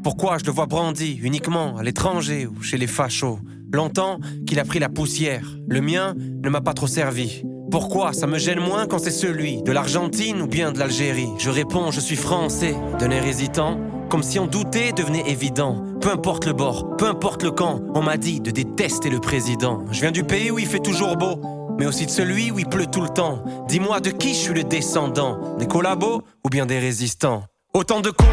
Pourquoi 0.03 0.39
je 0.39 0.45
le 0.47 0.53
vois 0.53 0.65
brandi 0.67 1.19
uniquement 1.23 1.77
à 1.77 1.83
l'étranger 1.83 2.47
ou 2.47 2.63
chez 2.63 2.79
les 2.79 2.87
fachos? 2.87 3.39
Longtemps 3.73 4.19
qu'il 4.47 4.59
a 4.59 4.65
pris 4.65 4.79
la 4.79 4.89
poussière, 4.89 5.47
le 5.67 5.81
mien 5.81 6.15
ne 6.17 6.49
m'a 6.49 6.61
pas 6.61 6.73
trop 6.73 6.87
servi. 6.87 7.43
Pourquoi 7.71 8.15
ça 8.15 8.27
me 8.27 8.39
gêne 8.39 8.61
moins 8.61 8.87
quand 8.87 8.99
c'est 8.99 9.11
celui 9.11 9.63
de 9.63 9.73
l'Argentine 9.73 10.41
ou 10.41 10.47
bien 10.47 10.73
de 10.73 10.79
l'Algérie? 10.79 11.29
Je 11.39 11.51
réponds, 11.51 11.91
je 11.91 12.01
suis 12.01 12.17
français, 12.17 12.75
d'un 12.99 13.11
air 13.11 13.27
hésitant, 13.27 13.79
comme 14.09 14.23
si 14.23 14.39
en 14.39 14.47
douter 14.47 14.93
devenait 14.93 15.29
évident. 15.29 15.85
Peu 16.01 16.11
importe 16.11 16.47
le 16.47 16.55
bord, 16.55 16.97
peu 16.97 17.07
importe 17.07 17.43
le 17.43 17.51
camp, 17.51 17.81
on 17.95 18.03
m'a 18.03 18.17
dit 18.17 18.41
de 18.41 18.51
détester 18.51 19.11
le 19.11 19.21
président. 19.21 19.85
Je 19.91 20.01
viens 20.01 20.13
du 20.13 20.25
pays 20.25 20.51
où 20.51 20.59
il 20.59 20.67
fait 20.67 20.79
toujours 20.79 21.19
beau, 21.19 21.39
mais 21.79 21.85
aussi 21.85 22.07
de 22.07 22.11
celui 22.11 22.51
où 22.51 22.59
il 22.59 22.67
pleut 22.67 22.87
tout 22.87 23.03
le 23.03 23.11
temps. 23.11 23.45
Dis-moi 23.69 24.01
de 24.01 24.11
qui 24.11 24.31
je 24.31 24.39
suis 24.39 24.55
le 24.55 24.65
descendant? 24.65 25.57
Des 25.59 25.67
collabos 25.67 26.23
ou 26.43 26.49
bien 26.49 26.65
des 26.65 26.79
résistants? 26.79 27.45
Autant 27.75 28.01
de 28.01 28.11
cons 28.11 28.25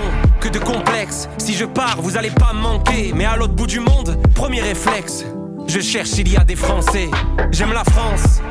de 0.50 0.60
complexes. 0.60 1.28
Si 1.38 1.54
je 1.54 1.66
pars, 1.66 2.02
vous 2.02 2.18
allez 2.18 2.32
pas 2.32 2.54
manquer. 2.54 3.12
Mais 3.14 3.26
à 3.26 3.36
l'autre 3.36 3.54
bout 3.54 3.68
du 3.68 3.80
monde, 3.80 4.18
premier 4.34 4.62
réflexe. 4.62 5.26
Je 5.68 5.80
cherche 5.80 6.10
s'il 6.10 6.32
y 6.32 6.38
a 6.38 6.43
des 6.43 6.56
Français. 6.56 7.10
J'aime 7.52 7.74
la 7.74 7.84
France. 7.84 8.41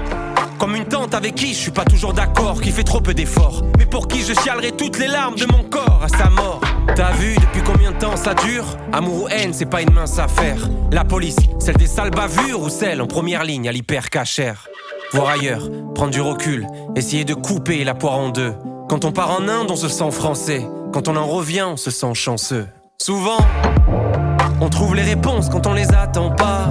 Comme 0.58 0.76
une 0.76 0.84
tante 0.84 1.14
avec 1.14 1.34
qui 1.34 1.48
je 1.48 1.58
suis 1.58 1.70
pas 1.70 1.84
toujours 1.84 2.12
d'accord, 2.12 2.60
qui 2.60 2.70
fait 2.70 2.84
trop 2.84 3.00
peu 3.00 3.14
d'efforts. 3.14 3.62
Mais 3.78 3.86
pour 3.86 4.08
qui 4.08 4.22
je 4.22 4.34
chialerai 4.34 4.72
toutes 4.72 4.98
les 4.98 5.08
larmes 5.08 5.36
de 5.36 5.46
mon 5.46 5.64
corps 5.64 6.02
à 6.02 6.08
sa 6.08 6.30
mort. 6.30 6.60
T'as 6.94 7.12
vu 7.12 7.34
depuis 7.34 7.62
combien 7.64 7.92
de 7.92 7.98
temps 7.98 8.16
ça 8.16 8.34
dure? 8.34 8.64
Amour 8.92 9.24
ou 9.24 9.28
haine, 9.28 9.52
c'est 9.52 9.66
pas 9.66 9.82
une 9.82 9.92
mince 9.92 10.18
affaire. 10.18 10.68
La 10.92 11.04
police, 11.04 11.36
celle 11.58 11.76
des 11.76 11.86
sales 11.86 12.10
bavures 12.10 12.62
ou 12.62 12.68
celle 12.68 13.02
en 13.02 13.06
première 13.06 13.44
ligne 13.44 13.68
à 13.68 13.72
l'hyper 13.72 14.10
cachère 14.10 14.68
voir 15.14 15.28
ailleurs, 15.28 15.70
prendre 15.94 16.10
du 16.10 16.20
recul, 16.20 16.66
essayer 16.96 17.24
de 17.24 17.34
couper 17.34 17.84
la 17.84 17.94
poire 17.94 18.18
en 18.18 18.30
deux. 18.30 18.54
Quand 18.88 19.04
on 19.04 19.12
part 19.12 19.30
en 19.30 19.48
Inde, 19.48 19.70
on 19.70 19.76
se 19.76 19.88
sent 19.88 20.10
français. 20.10 20.66
Quand 20.94 21.08
on 21.08 21.16
en 21.16 21.26
revient, 21.26 21.66
on 21.72 21.76
se 21.76 21.90
sent 21.90 22.14
chanceux. 22.14 22.68
Souvent, 23.02 23.38
on 24.60 24.68
trouve 24.68 24.94
les 24.94 25.02
réponses 25.02 25.48
quand 25.48 25.66
on 25.66 25.72
les 25.72 25.92
attend 25.92 26.30
pas. 26.30 26.68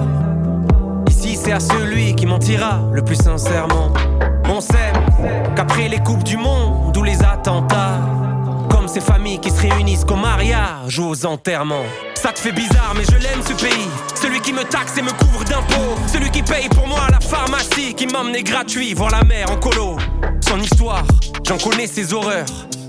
Ici, 1.10 1.36
c'est 1.36 1.52
à 1.52 1.60
celui 1.60 2.14
qui 2.14 2.24
mentira 2.24 2.80
le 2.90 3.04
plus 3.04 3.16
sincèrement. 3.16 3.92
On 4.48 4.62
sait 4.62 4.94
qu'après 5.54 5.88
les 5.88 5.98
coupes 5.98 6.24
du 6.24 6.38
monde 6.38 6.96
ou 6.96 7.02
les 7.02 7.22
attentats, 7.22 8.00
comme 8.70 8.88
ces 8.88 9.02
familles 9.02 9.40
qui 9.40 9.50
se 9.50 9.60
réunissent 9.60 10.06
qu'au 10.06 10.16
mariage 10.16 10.98
ou 10.98 11.10
aux 11.10 11.26
enterrements. 11.26 11.84
Ça 12.14 12.32
te 12.32 12.38
fait 12.38 12.52
bizarre, 12.52 12.94
mais 12.96 13.04
je 13.04 13.18
l'aime 13.18 13.42
ce 13.46 13.52
pays. 13.62 13.90
Celui 14.14 14.40
qui 14.40 14.54
me 14.54 14.64
taxe 14.64 14.96
et 14.96 15.02
me 15.02 15.12
couvre 15.12 15.44
d'impôts. 15.44 15.98
Celui 16.10 16.30
qui 16.30 16.42
paye 16.42 16.70
pour 16.70 16.88
moi 16.88 17.00
la 17.10 17.20
pharmacie, 17.20 17.92
qui 17.94 18.06
m'emmenait 18.06 18.42
gratuit 18.42 18.94
voir 18.94 19.10
la 19.10 19.22
mer 19.22 19.50
en 19.50 19.56
colo. 19.56 19.98
Son 20.40 20.58
histoire, 20.60 21.04
j'en 21.46 21.58
connais 21.58 21.86
ses 21.86 22.14
horreurs. 22.14 22.46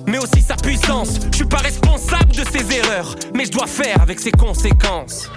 Mais 0.07 0.17
aussi 0.17 0.41
sa 0.41 0.55
puissance, 0.55 1.19
je 1.31 1.37
suis 1.37 1.45
pas 1.45 1.57
responsable 1.57 2.31
de 2.31 2.43
ses 2.43 2.77
erreurs, 2.77 3.15
mais 3.33 3.45
je 3.45 3.51
dois 3.51 3.67
faire 3.67 4.01
avec 4.01 4.19
ses 4.19 4.31
conséquences. 4.31 5.29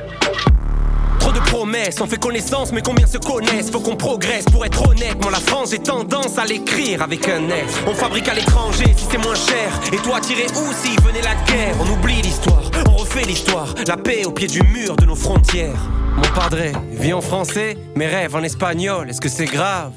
Trop 1.19 1.33
de 1.33 1.41
promesses, 1.41 2.01
on 2.01 2.07
fait 2.07 2.21
connaissance, 2.21 2.73
mais 2.73 2.81
combien 2.81 3.07
se 3.07 3.19
connaissent? 3.19 3.71
Faut 3.71 3.81
qu'on 3.81 3.97
progresse 3.97 4.45
pour 4.45 4.65
être 4.65 4.89
honnête. 4.89 5.21
Moi, 5.21 5.31
la 5.31 5.41
France, 5.41 5.71
j'ai 5.71 5.79
tendance 5.79 6.39
à 6.39 6.45
l'écrire 6.45 7.03
avec 7.03 7.29
un 7.29 7.49
S. 7.49 7.81
On 7.87 7.95
fabrique 7.95 8.29
à 8.29 8.35
l'étranger 8.35 8.87
si 8.97 9.07
c'est 9.11 9.19
moins 9.19 9.35
cher. 9.35 9.81
Et 9.93 9.97
toi, 9.97 10.21
tirer 10.21 10.47
où 10.47 10.73
si 10.73 10.97
venait 11.03 11.23
la 11.23 11.35
guerre? 11.51 11.75
On 11.81 11.93
oublie 11.93 12.23
l'histoire, 12.23 12.63
on 12.87 12.97
refait 12.97 13.25
l'histoire. 13.25 13.75
La 13.87 13.97
paix 13.97 14.25
au 14.25 14.31
pied 14.31 14.47
du 14.47 14.63
mur 14.63 14.97
de 14.97 15.07
nos 15.07 15.17
frontières. 15.17 15.91
Mon 16.17 16.35
padré 16.35 16.73
vit 16.93 17.13
en 17.13 17.21
français, 17.21 17.77
mes 17.97 18.07
rêves 18.07 18.35
en 18.35 18.43
espagnol. 18.43 19.11
Est-ce 19.11 19.21
que 19.21 19.29
c'est 19.29 19.47
grave? 19.47 19.93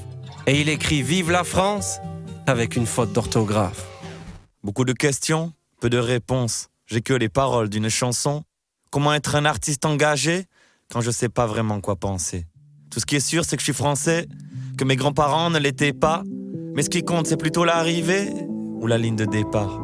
Et 0.48 0.60
il 0.60 0.70
écrit 0.70 1.02
Vive 1.02 1.32
la 1.32 1.44
France 1.44 2.00
avec 2.48 2.76
une 2.76 2.88
faute 2.88 3.14
d'orthographe. 3.14 3.91
Beaucoup 4.64 4.86
de 4.86 4.94
questions, 4.94 5.54
peu 5.80 5.90
de 5.90 5.98
réponses. 5.98 6.68
J'ai 6.86 7.02
que 7.02 7.16
les 7.16 7.30
paroles 7.30 7.68
d'une 7.68 7.90
chanson. 7.90 8.44
Comment 8.92 9.12
être 9.12 9.34
un 9.34 9.46
artiste 9.46 9.86
engagé 9.86 10.46
quand 10.92 11.02
je 11.02 11.10
sais 11.10 11.30
pas 11.30 11.48
vraiment 11.48 11.82
quoi 11.82 11.96
penser? 11.96 12.46
Tout 12.92 13.00
ce 13.00 13.08
qui 13.08 13.16
est 13.16 13.22
sûr, 13.22 13.44
c'est 13.44 13.56
que 13.56 13.62
je 13.62 13.64
suis 13.64 13.74
français, 13.74 14.28
que 14.78 14.84
mes 14.84 14.96
grands-parents 14.96 15.50
ne 15.50 15.58
l'étaient 15.58 15.94
pas. 15.94 16.22
Mais 16.76 16.84
ce 16.84 16.92
qui 16.92 17.04
compte, 17.04 17.26
c'est 17.26 17.38
plutôt 17.38 17.66
l'arrivée 17.66 18.32
ou 18.50 18.86
la 18.86 19.00
ligne 19.00 19.16
de 19.16 19.26
départ. 19.26 19.80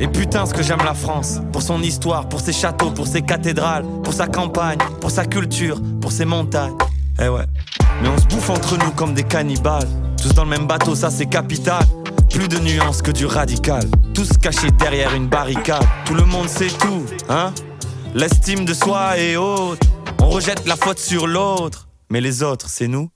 Et 0.00 0.08
putain, 0.08 0.46
ce 0.46 0.54
que 0.54 0.64
j'aime 0.64 0.82
la 0.84 0.94
France, 0.94 1.38
pour 1.52 1.62
son 1.62 1.80
histoire, 1.80 2.28
pour 2.28 2.40
ses 2.40 2.52
châteaux, 2.52 2.90
pour 2.90 3.06
ses 3.06 3.22
cathédrales, 3.22 3.84
pour 4.02 4.14
sa 4.14 4.26
campagne, 4.26 4.78
pour 5.00 5.12
sa 5.12 5.26
culture, 5.26 5.80
pour 6.00 6.10
ses 6.10 6.24
montagnes. 6.24 6.76
Eh 7.20 7.28
ouais, 7.28 7.46
mais 8.02 8.08
on 8.08 8.18
se 8.18 8.26
bouffe 8.26 8.50
entre 8.50 8.76
nous 8.84 8.90
comme 8.90 9.14
des 9.14 9.22
cannibales. 9.22 9.88
Tous 10.20 10.34
dans 10.34 10.42
le 10.42 10.50
même 10.50 10.66
bateau, 10.66 10.96
ça 10.96 11.08
c'est 11.08 11.26
capital. 11.26 11.84
Plus 12.30 12.48
de 12.48 12.58
nuances 12.58 13.02
que 13.02 13.10
du 13.10 13.26
radical. 13.26 13.84
Tous 14.14 14.28
cachés 14.40 14.70
derrière 14.78 15.14
une 15.14 15.28
barricade. 15.28 15.84
Tout 16.04 16.14
le 16.14 16.24
monde 16.24 16.48
sait 16.48 16.68
tout, 16.68 17.04
hein 17.28 17.52
L'estime 18.14 18.64
de 18.64 18.74
soi 18.74 19.18
est 19.18 19.36
haute. 19.36 19.80
On 20.20 20.28
rejette 20.28 20.66
la 20.66 20.76
faute 20.76 20.98
sur 20.98 21.26
l'autre. 21.26 21.86
Mais 22.10 22.20
les 22.20 22.42
autres, 22.42 22.66
c'est 22.68 22.88
nous. 22.88 23.10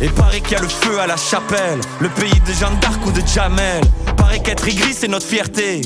Et 0.00 0.08
paraît 0.08 0.40
qu'il 0.40 0.52
y 0.52 0.56
a 0.56 0.60
le 0.60 0.68
feu 0.68 1.00
à 1.00 1.06
la 1.06 1.16
chapelle, 1.16 1.80
le 2.00 2.08
pays 2.10 2.40
de 2.46 2.52
Jeanne 2.52 2.78
d'Arc 2.80 3.04
ou 3.06 3.12
de 3.12 3.26
Jamel. 3.26 3.82
Paraît 4.16 4.40
qu'être 4.40 4.68
aigri, 4.68 4.92
c'est 4.92 5.08
notre 5.08 5.26
fierté. 5.26 5.80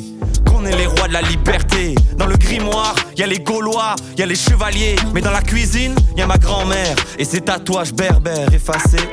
Qu'on 0.46 0.64
est 0.64 0.76
les 0.76 0.86
rois 0.86 1.06
de 1.06 1.12
la 1.12 1.22
liberté. 1.22 1.94
Dans 2.16 2.26
le 2.26 2.36
grimoire, 2.36 2.94
y 3.16 3.22
a 3.22 3.26
les 3.26 3.38
Gaulois, 3.38 3.94
y 4.18 4.22
a 4.22 4.26
les 4.26 4.34
chevaliers. 4.34 4.96
Mais 5.14 5.20
dans 5.20 5.30
la 5.30 5.42
cuisine, 5.42 5.94
y 6.16 6.22
a 6.22 6.26
ma 6.26 6.38
grand-mère 6.38 6.96
et 7.18 7.24
ses 7.24 7.40
tatouages 7.40 7.92
berbères 7.92 8.52
effacés. 8.52 9.08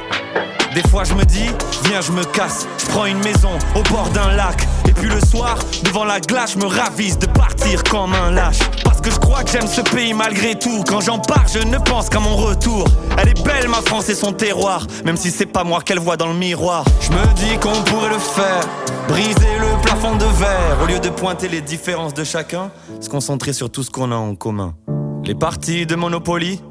Des 0.77 0.87
fois 0.89 1.03
je 1.03 1.15
me 1.15 1.25
dis, 1.25 1.49
viens 1.85 2.01
je 2.01 2.11
me 2.11 2.23
casse, 2.23 2.67
je 2.77 2.85
prends 2.85 3.07
une 3.07 3.17
maison 3.17 3.49
au 3.73 3.81
bord 3.91 4.07
d'un 4.13 4.31
lac. 4.33 4.67
Et 4.87 4.91
puis 4.91 5.09
le 5.09 5.19
soir, 5.19 5.57
devant 5.83 6.05
la 6.05 6.19
glace, 6.19 6.53
je 6.53 6.59
me 6.59 6.67
ravise 6.67 7.17
de 7.17 7.25
partir 7.25 7.81
comme 7.85 8.13
un 8.13 8.29
lâche. 8.29 8.59
Parce 8.83 9.01
que 9.01 9.09
je 9.09 9.17
crois 9.17 9.43
que 9.43 9.49
j'aime 9.49 9.65
ce 9.65 9.81
pays 9.81 10.13
malgré 10.13 10.53
tout. 10.53 10.83
Quand 10.87 11.01
j'en 11.01 11.17
pars, 11.17 11.47
je 11.51 11.57
ne 11.65 11.79
pense 11.79 12.09
qu'à 12.09 12.19
mon 12.19 12.35
retour. 12.35 12.85
Elle 13.17 13.29
est 13.29 13.43
belle 13.43 13.67
ma 13.69 13.81
France 13.81 14.07
et 14.09 14.13
son 14.13 14.33
terroir, 14.33 14.85
même 15.03 15.17
si 15.17 15.31
c'est 15.31 15.47
pas 15.47 15.63
moi 15.63 15.81
qu'elle 15.81 15.97
voit 15.97 16.15
dans 16.15 16.27
le 16.27 16.35
miroir. 16.35 16.85
Je 17.01 17.09
me 17.09 17.33
dis 17.33 17.57
qu'on 17.59 17.81
pourrait 17.81 18.09
le 18.09 18.19
faire, 18.19 18.61
briser 19.07 19.57
le 19.59 19.81
plafond 19.81 20.15
de 20.15 20.25
verre. 20.25 20.77
Au 20.83 20.85
lieu 20.85 20.99
de 20.99 21.09
pointer 21.09 21.47
les 21.47 21.61
différences 21.61 22.13
de 22.13 22.23
chacun, 22.23 22.69
se 23.01 23.09
concentrer 23.09 23.51
sur 23.51 23.71
tout 23.71 23.81
ce 23.81 23.89
qu'on 23.89 24.11
a 24.11 24.15
en 24.15 24.35
commun. 24.35 24.75
Les 25.23 25.33
parties 25.33 25.87
de 25.87 25.95
Monopoly, 25.95 26.61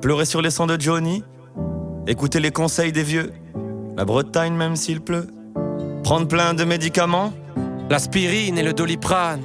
pleurer 0.00 0.24
sur 0.24 0.40
les 0.40 0.50
sons 0.50 0.66
de 0.66 0.80
Johnny. 0.80 1.22
Écouter 2.06 2.40
les 2.40 2.50
conseils 2.50 2.92
des 2.92 3.02
vieux, 3.02 3.32
la 3.96 4.04
Bretagne 4.04 4.54
même 4.54 4.76
s'il 4.76 5.00
pleut. 5.00 5.26
Prendre 6.02 6.28
plein 6.28 6.54
de 6.54 6.64
médicaments, 6.64 7.32
L'aspirine 7.90 8.56
et 8.56 8.62
le 8.62 8.72
doliprane. 8.72 9.42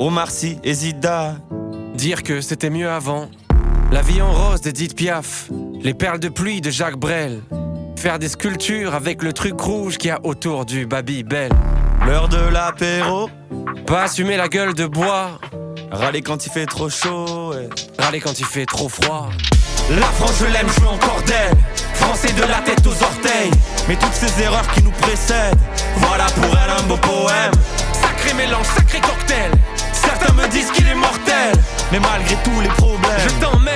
Omar 0.00 0.30
Sy 0.32 0.58
et 0.64 0.74
Zidane. 0.74 1.40
Dire 1.94 2.24
que 2.24 2.40
c'était 2.40 2.70
mieux 2.70 2.88
avant. 2.90 3.28
La 3.92 4.02
vie 4.02 4.20
en 4.20 4.32
rose 4.32 4.60
d'Edith 4.60 4.96
Piaf. 4.96 5.48
Les 5.80 5.94
perles 5.94 6.18
de 6.18 6.28
pluie 6.28 6.60
de 6.60 6.70
Jacques 6.70 6.98
Brel. 6.98 7.40
Faire 7.96 8.18
des 8.18 8.28
sculptures 8.28 8.94
avec 8.96 9.22
le 9.22 9.32
truc 9.32 9.60
rouge 9.60 9.96
qu'il 9.96 10.08
y 10.08 10.10
a 10.12 10.18
autour 10.24 10.64
du 10.64 10.86
Babybel. 10.86 11.52
L'heure 12.04 12.28
de 12.28 12.38
l'apéro, 12.52 13.30
Pas 13.86 14.02
assumer 14.02 14.36
la 14.36 14.48
gueule 14.48 14.74
de 14.74 14.86
bois. 14.86 15.38
râler 15.92 16.22
quand 16.22 16.46
il 16.46 16.50
fait 16.50 16.66
trop 16.66 16.88
chaud. 16.90 17.52
Râler 17.96 18.20
quand 18.20 18.38
il 18.40 18.44
fait 18.44 18.66
trop 18.66 18.88
froid. 18.88 19.30
La 19.90 20.06
France, 20.06 20.34
je 20.40 20.46
l'aime, 20.46 20.66
je 20.74 20.80
veux 20.80 20.88
encore 20.88 21.22
d'elle. 21.26 21.56
Français 21.94 22.32
de 22.32 22.42
la 22.42 22.58
tête 22.60 22.86
aux 22.86 23.02
orteils. 23.02 23.50
Mais 23.88 23.96
toutes 23.96 24.12
ces 24.12 24.42
erreurs 24.42 24.66
qui 24.74 24.82
nous 24.82 24.90
précèdent, 24.90 25.56
voilà 25.96 26.26
pour 26.26 26.44
elle 26.56 26.70
un 26.70 26.82
beau 26.82 26.96
poème. 26.98 27.52
Sacré 27.92 28.34
mélange, 28.34 28.66
sacré 28.76 29.00
cocktail. 29.00 29.50
Certains 29.92 30.32
me 30.34 30.46
disent 30.48 30.70
qu'il 30.72 30.86
est 30.86 30.94
mortel. 30.94 31.52
Mais 31.90 32.00
malgré 32.00 32.36
tous 32.44 32.60
les 32.60 32.68
problèmes, 32.68 33.18
Je 33.18 33.30
t'emmène. 33.44 33.74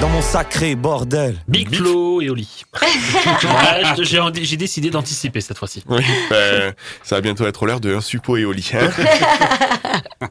dans 0.00 0.08
mon 0.08 0.20
sacré 0.20 0.74
bordel. 0.74 1.36
Big 1.46 1.72
Flo 1.74 2.20
et 2.20 2.28
Oli. 2.28 2.64
Ouais, 2.82 4.04
j'ai 4.42 4.56
décidé 4.56 4.90
d'anticiper 4.90 5.40
cette 5.40 5.58
fois-ci. 5.58 5.84
Oui, 5.88 6.04
ben, 6.28 6.72
ça 7.04 7.14
va 7.16 7.20
bientôt 7.20 7.46
être 7.46 7.66
l'heure 7.66 7.80
de 7.80 7.94
un 7.94 8.00
suppo 8.00 8.36
et 8.36 8.44
Oli. 8.44 8.68
hein. 8.74 8.90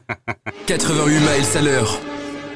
88 0.66 1.14
miles 1.18 1.56
à 1.56 1.60
l'heure. 1.62 1.98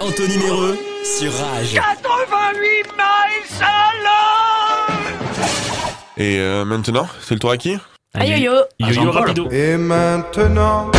Anthony 0.01 0.37
Méreux 0.39 0.79
sur 1.05 1.33
Rage. 1.33 1.73
88 1.75 2.61
miles 2.97 3.63
à 3.63 3.67
Et 6.19 6.39
euh, 6.39 6.65
maintenant, 6.65 7.07
c'est 7.21 7.35
le 7.35 7.41
tour 7.41 7.51
à 7.51 7.57
qui 7.57 7.77
Ah, 8.15 8.25
yo-yo. 8.25 8.53
Yo-yo 8.81 8.93
Jean-Paul. 8.93 9.13
rapido. 9.23 9.51
Et 9.51 9.77
maintenant 9.77 10.91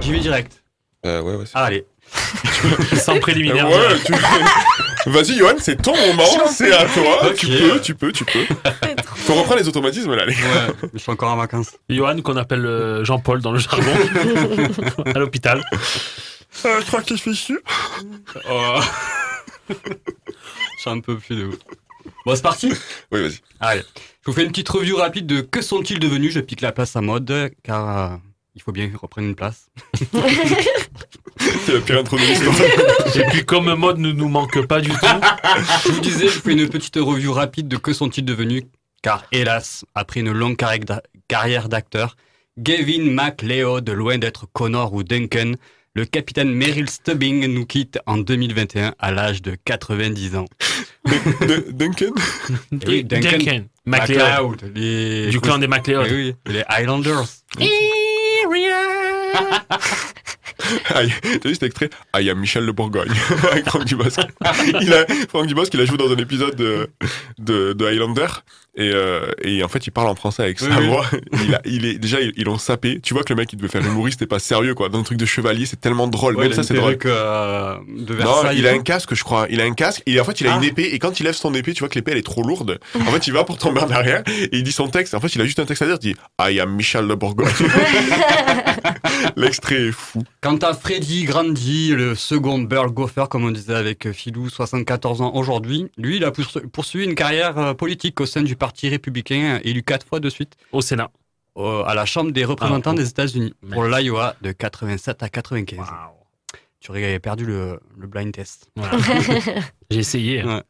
J'y 0.00 0.12
vais 0.12 0.18
direct. 0.20 0.62
euh, 1.06 1.20
Ouais, 1.22 1.34
ouais. 1.36 1.44
c'est- 1.46 1.52
Ah, 1.54 1.64
allez. 1.64 1.86
Sans 2.96 3.18
préliminaire. 3.20 3.66
Euh, 3.66 3.90
ouais, 3.90 3.96
tu- 4.04 5.10
Vas-y, 5.10 5.38
Johan, 5.38 5.54
c'est 5.58 5.80
ton 5.80 5.94
moment, 5.96 6.24
c'est 6.50 6.72
à 6.72 6.84
toi. 6.86 7.30
Tu 7.36 7.46
peux, 7.46 7.80
tu 7.80 7.94
peux, 7.94 8.12
tu 8.12 8.24
peux. 8.24 8.44
Faut 9.16 9.34
reprendre 9.34 9.60
les 9.60 9.68
automatismes 9.68 10.14
là, 10.14 10.24
les 10.26 10.34
gars. 10.34 10.40
Ouais, 10.40 10.88
je 10.94 10.98
suis 10.98 11.10
encore 11.12 11.30
en 11.32 11.36
vacances. 11.36 11.72
Johan, 11.88 12.20
qu'on 12.22 12.36
appelle 12.36 12.64
euh, 12.66 13.04
Jean-Paul 13.04 13.40
dans 13.40 13.52
le 13.52 13.58
jargon, 13.58 13.92
à 15.14 15.18
l'hôpital. 15.18 15.62
Euh, 16.64 16.80
je 16.80 16.86
crois. 16.86 17.02
Oh. 18.50 18.80
je 19.68 19.74
suis 20.80 20.90
un 20.90 21.00
peu 21.00 21.16
plus 21.16 21.36
de 21.36 21.44
ouf. 21.46 21.56
Bon, 22.24 22.34
c'est 22.34 22.42
parti 22.42 22.72
Oui, 23.12 23.22
vas-y. 23.22 23.38
Allez. 23.60 23.82
Je 24.22 24.26
vous 24.26 24.32
fais 24.32 24.44
une 24.44 24.50
petite 24.50 24.68
review 24.68 24.96
rapide 24.96 25.26
de 25.26 25.40
que 25.40 25.62
sont-ils 25.62 25.98
devenus? 25.98 26.32
Je 26.32 26.40
pique 26.40 26.60
la 26.60 26.72
place 26.72 26.96
à 26.96 27.00
mode, 27.00 27.50
car 27.62 28.12
euh, 28.12 28.16
il 28.54 28.62
faut 28.62 28.72
bien 28.72 28.88
qu'ils 28.88 28.96
reprennent 28.96 29.26
une 29.26 29.34
place. 29.34 29.70
C'est 31.38 31.72
la 31.72 31.80
pire 31.80 31.98
intro 31.98 32.16
de 32.16 32.22
l'histoire. 32.22 32.56
Et 33.16 33.24
puis 33.30 33.44
comme 33.44 33.72
mode 33.74 33.98
ne 33.98 34.10
nous 34.10 34.28
manque 34.28 34.66
pas 34.66 34.80
du 34.80 34.90
tout, 34.90 34.96
Je 35.84 35.92
vous 35.92 36.00
disais, 36.00 36.28
je 36.28 36.34
vous 36.34 36.40
fais 36.40 36.52
une 36.52 36.68
petite 36.68 36.96
review 36.96 37.32
rapide 37.32 37.68
de 37.68 37.76
que 37.76 37.92
sont-ils 37.92 38.24
devenus, 38.24 38.64
car 39.02 39.24
hélas, 39.32 39.84
après 39.94 40.20
une 40.20 40.32
longue 40.32 40.56
carrière 41.28 41.68
d'acteur, 41.68 42.16
Gavin 42.58 43.10
MacLeod, 43.10 43.88
loin 43.90 44.18
d'être 44.18 44.46
Connor 44.52 44.92
ou 44.92 45.04
Duncan, 45.04 45.52
le 45.98 46.04
capitaine 46.04 46.54
Meryl 46.54 46.88
Stubbing 46.88 47.46
nous 47.46 47.66
quitte 47.66 47.98
en 48.06 48.18
2021 48.18 48.94
à 49.00 49.10
l'âge 49.10 49.42
de 49.42 49.56
90 49.64 50.36
ans. 50.36 50.44
Duncan? 51.70 52.12
Oui, 52.86 53.02
Duncan, 53.02 53.30
Duncan, 53.32 53.64
MacLeod. 53.84 54.72
Les- 54.76 55.28
du 55.30 55.40
clan 55.40 55.58
des 55.58 55.66
MacLeod. 55.66 56.06
Oui, 56.08 56.36
les 56.46 56.62
Highlanders. 56.68 57.24
Aïe, 60.94 61.12
t'as 61.40 61.48
vu 61.48 61.54
cet 61.54 61.64
extrait? 61.64 61.90
Ah, 62.12 62.20
il 62.20 62.28
y 62.28 62.30
a 62.30 62.34
Michel 62.34 62.64
Le 62.64 62.72
Bourgogne 62.72 63.10
avec 63.50 63.68
Franck 63.68 63.84
Dubosc. 63.84 64.20
Il 64.80 64.92
a, 64.92 65.04
Franck 65.28 65.46
Dubosc, 65.46 65.74
il 65.74 65.80
a 65.80 65.84
joué 65.84 65.96
dans 65.96 66.12
un 66.12 66.16
épisode 66.16 66.54
de, 66.54 66.90
de, 67.38 67.72
de 67.72 67.86
Highlander 67.86 68.26
et, 68.76 68.90
euh, 68.94 69.26
et 69.42 69.64
en 69.64 69.68
fait, 69.68 69.86
il 69.86 69.90
parle 69.90 70.06
en 70.08 70.14
français 70.14 70.42
avec 70.44 70.60
sa 70.60 70.66
Oui, 70.68 70.74
oui. 70.80 70.86
voix. 70.86 71.06
Il, 71.44 71.54
a, 71.54 71.60
il 71.64 71.84
est 71.86 71.98
déjà, 71.98 72.18
ils 72.20 72.44
l'ont 72.44 72.58
sapé. 72.58 73.00
Tu 73.02 73.14
vois 73.14 73.22
que 73.24 73.32
le 73.32 73.36
mec, 73.36 73.52
il 73.52 73.56
devait 73.56 73.68
faire 73.68 73.84
humoriste 73.84 74.20
et 74.22 74.26
pas 74.26 74.38
sérieux 74.38 74.74
quoi. 74.74 74.88
Dans 74.88 74.98
un 75.00 75.02
truc 75.02 75.18
de 75.18 75.24
chevalier, 75.26 75.66
c'est 75.66 75.80
tellement 75.80 76.06
drôle. 76.06 76.34
Ouais, 76.36 76.42
Même 76.44 76.50
il 76.52 76.52
a 76.52 76.56
ça, 76.56 76.62
c'est 76.62 76.74
drôle. 76.74 76.98
euh, 77.06 77.74
de 77.88 78.14
Non, 78.14 78.50
il 78.54 78.66
a 78.66 78.72
et 78.74 78.78
un 78.78 78.82
casque, 78.82 79.14
je 79.14 79.24
crois. 79.24 79.46
Il 79.50 79.60
a 79.60 79.64
un 79.64 79.72
casque. 79.74 80.02
Et 80.06 80.20
en 80.20 80.24
fait, 80.24 80.40
il 80.40 80.46
a 80.46 80.52
Ah. 80.54 80.56
une 80.58 80.64
épée. 80.64 80.90
Et 80.94 80.98
quand 80.98 81.18
il 81.18 81.24
lève 81.24 81.34
son 81.34 81.52
épée, 81.54 81.72
tu 81.72 81.80
vois 81.80 81.88
que 81.88 81.94
l'épée, 81.96 82.12
elle 82.12 82.18
est 82.18 82.22
trop 82.22 82.42
lourde. 82.42 82.78
En 82.94 83.10
fait, 83.10 83.26
il 83.26 83.32
va 83.32 83.44
pour 83.44 83.56
tomber 83.58 83.80
en 83.80 83.90
arrière. 83.90 84.22
Et 84.28 84.48
il 84.58 84.62
dit 84.62 84.72
son 84.72 84.88
texte. 84.88 85.14
En 85.14 85.20
fait, 85.20 85.34
il 85.34 85.40
a 85.40 85.44
juste 85.44 85.58
un 85.58 85.64
texte 85.64 85.82
à 85.82 85.86
dire. 85.86 85.96
Il 86.02 86.12
dit 86.12 86.16
Ah, 86.38 86.50
il 86.50 86.56
y 86.56 86.60
a 86.60 86.66
Michel 86.66 87.06
Le 87.06 87.16
Bourgogne. 87.16 87.48
L'extrait 89.36 89.88
est 89.88 89.92
fou. 89.92 90.22
Quant 90.40 90.56
à 90.58 90.74
Freddy 90.74 91.24
Grandi, 91.24 91.90
le 91.94 92.14
second 92.14 92.58
Burl 92.58 92.90
Gopher, 92.90 93.24
comme 93.30 93.44
on 93.44 93.50
disait 93.50 93.74
avec 93.74 94.10
Philou, 94.12 94.48
74 94.48 95.20
ans 95.22 95.32
aujourd'hui, 95.34 95.86
lui, 95.96 96.16
il 96.16 96.24
a 96.24 96.30
poursu- 96.30 96.66
poursuivi 96.68 97.04
une 97.06 97.14
carrière 97.14 97.58
euh, 97.58 97.74
politique 97.74 98.20
au 98.20 98.26
sein 98.26 98.42
du 98.42 98.56
Parti 98.56 98.67
républicain, 98.88 99.60
élu 99.64 99.82
quatre 99.82 100.06
fois 100.06 100.20
de 100.20 100.30
suite 100.30 100.56
au 100.72 100.80
Sénat, 100.80 101.10
à 101.56 101.92
la 101.94 102.04
Chambre 102.06 102.30
des 102.32 102.44
représentants 102.44 102.92
Ah, 102.92 102.96
des 102.96 103.08
États-Unis, 103.08 103.54
pour 103.72 103.84
l'Iowa 103.84 104.36
de 104.42 104.52
87 104.52 105.22
à 105.22 105.28
95. 105.28 105.78
Tu 106.80 106.90
aurais 106.90 107.18
perdu 107.18 107.44
le, 107.44 107.80
le 107.96 108.06
blind 108.06 108.32
test. 108.32 108.70
J'ai 109.90 109.98
essayé. 109.98 110.44
Ouais. 110.44 110.62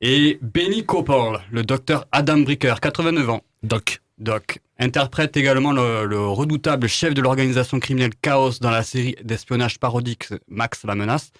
Et 0.00 0.38
Benny 0.42 0.84
Copel, 0.84 1.40
le 1.50 1.62
docteur 1.64 2.06
Adam 2.12 2.38
Bricker, 2.38 2.80
89 2.80 3.30
ans. 3.30 3.42
Doc. 3.62 4.00
Doc. 4.18 4.60
Interprète 4.78 5.36
également 5.36 5.72
le, 5.72 6.04
le 6.04 6.20
redoutable 6.20 6.86
chef 6.86 7.14
de 7.14 7.22
l'organisation 7.22 7.80
criminelle 7.80 8.12
Chaos 8.20 8.52
dans 8.60 8.70
la 8.70 8.82
série 8.82 9.16
d'espionnage 9.24 9.78
parodique 9.78 10.28
Max 10.48 10.84
la 10.84 10.94
menace. 10.94 11.32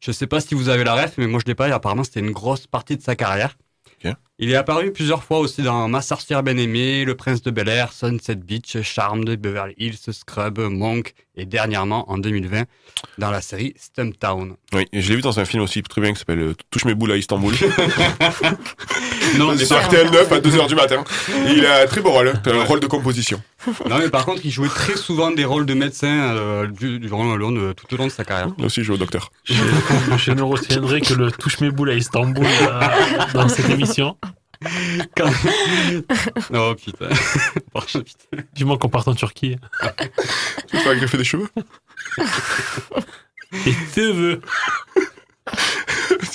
Je 0.00 0.12
sais 0.12 0.26
pas 0.26 0.40
si 0.40 0.54
vous 0.54 0.68
avez 0.68 0.84
la 0.84 0.94
ref, 0.94 1.14
mais 1.18 1.26
moi 1.26 1.40
je 1.42 1.46
l'ai 1.48 1.54
pas 1.54 1.68
et 1.68 1.72
apparemment 1.72 2.04
c'était 2.04 2.20
une 2.20 2.30
grosse 2.30 2.66
partie 2.66 2.96
de 2.96 3.02
sa 3.02 3.16
carrière. 3.16 3.56
Ok. 4.04 4.12
Il 4.40 4.50
est 4.50 4.56
apparu 4.56 4.90
plusieurs 4.92 5.22
fois 5.22 5.38
aussi 5.38 5.62
dans 5.62 5.86
Ma 5.88 6.02
sorcière 6.02 6.42
bien-aimée, 6.42 7.04
Le 7.04 7.14
Prince 7.14 7.40
de 7.42 7.52
Bel-Air, 7.52 7.92
Sunset 7.92 8.34
Beach, 8.34 8.76
Charmed, 8.82 9.30
Beverly 9.40 9.74
Hills, 9.78 9.96
Scrub, 10.10 10.58
Monk 10.58 11.14
et 11.36 11.46
dernièrement 11.46 12.10
en 12.10 12.18
2020 12.18 12.64
dans 13.18 13.30
la 13.30 13.40
série 13.40 13.74
Stumptown. 13.78 14.54
Oui, 14.72 14.86
et 14.92 15.02
je 15.02 15.08
l'ai 15.08 15.16
vu 15.16 15.22
dans 15.22 15.38
un 15.38 15.44
film 15.44 15.62
aussi 15.62 15.82
très 15.82 16.00
bien 16.00 16.12
qui 16.12 16.18
s'appelle 16.18 16.40
euh, 16.40 16.54
Touche 16.70 16.84
mes 16.84 16.94
boules 16.94 17.12
à 17.12 17.16
Istanbul. 17.16 17.54
Non, 19.38 19.50
c'est 19.52 19.56
mais 19.58 19.64
sur 19.64 19.76
ça- 19.76 19.82
RTL 19.86 20.10
9 20.10 20.32
à 20.32 20.38
2h 20.40 20.68
du 20.68 20.74
matin. 20.74 21.02
Et 21.48 21.52
il 21.52 21.66
a 21.66 21.82
un 21.82 21.86
très 21.86 22.00
beau 22.00 22.10
rôle, 22.10 22.28
hein. 22.28 22.42
un 22.46 22.64
rôle 22.64 22.80
de 22.80 22.86
composition. 22.86 23.40
Non 23.88 23.96
mais 23.98 24.10
par 24.10 24.26
contre 24.26 24.42
il 24.44 24.50
jouait 24.50 24.68
très 24.68 24.94
souvent 24.94 25.30
des 25.30 25.46
rôles 25.46 25.64
de 25.64 25.72
médecin 25.72 26.34
euh, 26.36 26.66
du- 26.66 26.98
durant 26.98 27.24
le 27.32 27.36
long 27.38 27.50
de- 27.50 27.72
tout 27.72 27.94
au 27.94 27.96
long 27.96 28.04
de 28.06 28.12
sa 28.12 28.22
carrière. 28.22 28.48
Moi 28.58 28.66
aussi, 28.66 28.80
je 28.80 28.86
joue 28.86 28.94
au 28.94 28.98
docteur. 28.98 29.30
Je, 29.44 29.54
je 30.18 30.32
ne 30.32 30.42
retiendrai 30.42 31.00
que 31.00 31.14
le 31.14 31.30
touche 31.32 31.60
mes 31.60 31.70
boules 31.70 31.90
à 31.90 31.94
Istanbul 31.94 32.44
euh, 32.44 32.80
dans 33.32 33.48
cette 33.48 33.70
émission. 33.70 34.16
Quand- 35.16 35.30
Oh 36.52 36.74
putain. 36.74 37.08
Pardon, 37.72 38.02
putain. 38.02 38.42
Du 38.54 38.64
moins 38.64 38.78
qu'on 38.78 38.88
parte 38.88 39.08
en 39.08 39.14
Turquie. 39.14 39.56
Tu 40.68 40.76
fais 40.78 40.96
greffer 40.96 41.16
des 41.18 41.24
cheveux? 41.24 41.48
Et 43.66 43.72
cheveux. 43.94 44.40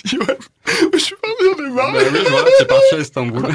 Johan, 0.06 0.26
je 0.94 0.98
suis 0.98 1.16
pas 1.16 1.28
bien 1.40 1.56
de 1.68 1.74
marre. 1.74 1.94
Bah 1.94 2.00
oui, 2.12 2.20
voilà, 2.30 2.48
c'est 2.58 2.68
parti 2.68 2.96
à 2.96 3.00
Istanbul. 3.00 3.42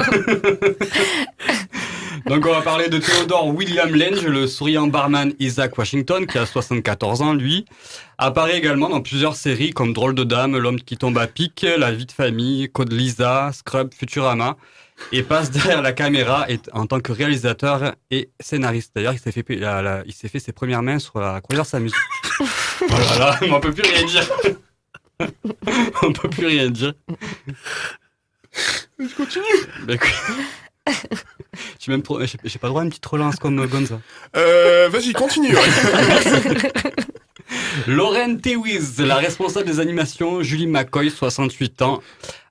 Donc 2.27 2.45
on 2.47 2.51
va 2.51 2.61
parler 2.61 2.89
de 2.89 2.97
Theodore 2.97 3.47
William 3.47 3.93
Lange, 3.95 4.25
le 4.25 4.47
souriant 4.47 4.87
barman 4.87 5.33
Isaac 5.39 5.77
Washington, 5.77 6.25
qui 6.25 6.37
a 6.39 6.45
74 6.45 7.21
ans, 7.21 7.33
lui. 7.33 7.65
Apparaît 8.17 8.57
également 8.57 8.89
dans 8.89 9.01
plusieurs 9.01 9.35
séries 9.35 9.71
comme 9.71 9.93
Drôle 9.93 10.15
de 10.15 10.23
Dame, 10.23 10.57
L'homme 10.57 10.79
qui 10.81 10.97
tombe 10.97 11.17
à 11.19 11.27
pic, 11.27 11.65
La 11.77 11.91
vie 11.91 12.05
de 12.07 12.11
famille, 12.11 12.69
Code 12.71 12.91
Lisa, 12.93 13.51
Scrub, 13.53 13.93
Futurama. 13.93 14.57
Et 15.11 15.23
passe 15.23 15.51
derrière 15.51 15.81
la 15.81 15.91
caméra 15.91 16.45
et- 16.49 16.57
en 16.71 16.85
tant 16.87 17.01
que 17.01 17.11
réalisateur 17.11 17.93
et 18.11 18.29
scénariste. 18.39 18.91
D'ailleurs, 18.95 19.13
il 19.13 19.19
s'est 19.19 19.31
fait, 19.33 19.43
la- 19.57 19.81
la- 19.81 20.03
il 20.05 20.13
s'est 20.13 20.29
fait 20.29 20.39
ses 20.39 20.53
premières 20.53 20.81
mains 20.81 20.99
sur 20.99 21.19
la 21.19 21.41
croisière 21.41 21.65
s'amuse. 21.65 21.93
voilà, 22.87 23.37
on 23.51 23.59
peut 23.59 23.73
plus 23.73 23.83
rien 23.83 24.05
dire. 24.05 24.23
on 26.03 26.13
peut 26.13 26.29
plus 26.29 26.47
rien 26.47 26.69
dire. 26.69 26.93
Je 28.99 29.15
continue. 29.15 29.43
Bah, 29.85 29.93
écoute. 29.93 30.09
J'ai 31.79 31.91
même 31.91 32.03
trop, 32.03 32.19
j'ai 32.23 32.59
pas 32.59 32.67
droit 32.67 32.81
à 32.81 32.83
une 32.83 32.89
petite 32.89 33.05
relance 33.05 33.37
comme 33.37 33.59
euh, 33.59 33.67
Gonza. 33.67 33.99
Euh, 34.35 34.89
vas-y, 34.89 35.13
continue. 35.13 35.55
ouais. 35.55 35.61
Lauren 37.87 38.37
Tewiz, 38.37 38.99
la 38.99 39.15
responsable 39.15 39.67
des 39.67 39.79
animations, 39.79 40.41
Julie 40.41 40.67
McCoy, 40.67 41.09
68 41.09 41.81
ans, 41.81 42.01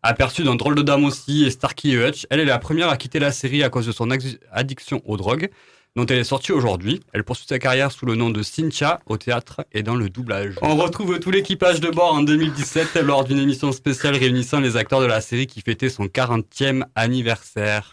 aperçue 0.02 0.44
dans 0.44 0.54
Drôle 0.54 0.74
de 0.74 0.82
Dame 0.82 1.04
aussi 1.04 1.44
et 1.44 1.50
Starkey 1.50 1.90
Hutch. 1.90 2.26
Elle 2.30 2.40
est 2.40 2.44
la 2.44 2.58
première 2.58 2.88
à 2.88 2.96
quitter 2.96 3.18
la 3.18 3.32
série 3.32 3.62
à 3.62 3.70
cause 3.70 3.86
de 3.86 3.92
son 3.92 4.08
addiction 4.52 5.02
aux 5.04 5.16
drogues, 5.16 5.50
dont 5.96 6.06
elle 6.06 6.18
est 6.18 6.24
sortie 6.24 6.52
aujourd'hui. 6.52 7.00
Elle 7.12 7.24
poursuit 7.24 7.46
sa 7.46 7.58
carrière 7.58 7.92
sous 7.92 8.06
le 8.06 8.14
nom 8.16 8.30
de 8.30 8.42
Cynthia 8.42 9.00
au 9.06 9.16
théâtre 9.16 9.64
et 9.72 9.82
dans 9.82 9.94
le 9.94 10.08
doublage. 10.10 10.56
On 10.62 10.76
retrouve 10.76 11.20
tout 11.20 11.30
l'équipage 11.30 11.80
de 11.80 11.90
bord 11.90 12.14
en 12.14 12.22
2017 12.22 12.96
lors 12.96 13.24
d'une 13.24 13.38
émission 13.38 13.70
spéciale 13.72 14.16
réunissant 14.16 14.60
les 14.60 14.76
acteurs 14.76 15.00
de 15.00 15.06
la 15.06 15.20
série 15.20 15.46
qui 15.46 15.60
fêtait 15.60 15.88
son 15.88 16.06
40e 16.06 16.84
anniversaire. 16.94 17.92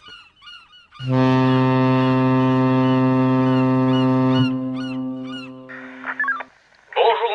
Bonjour 1.08 1.22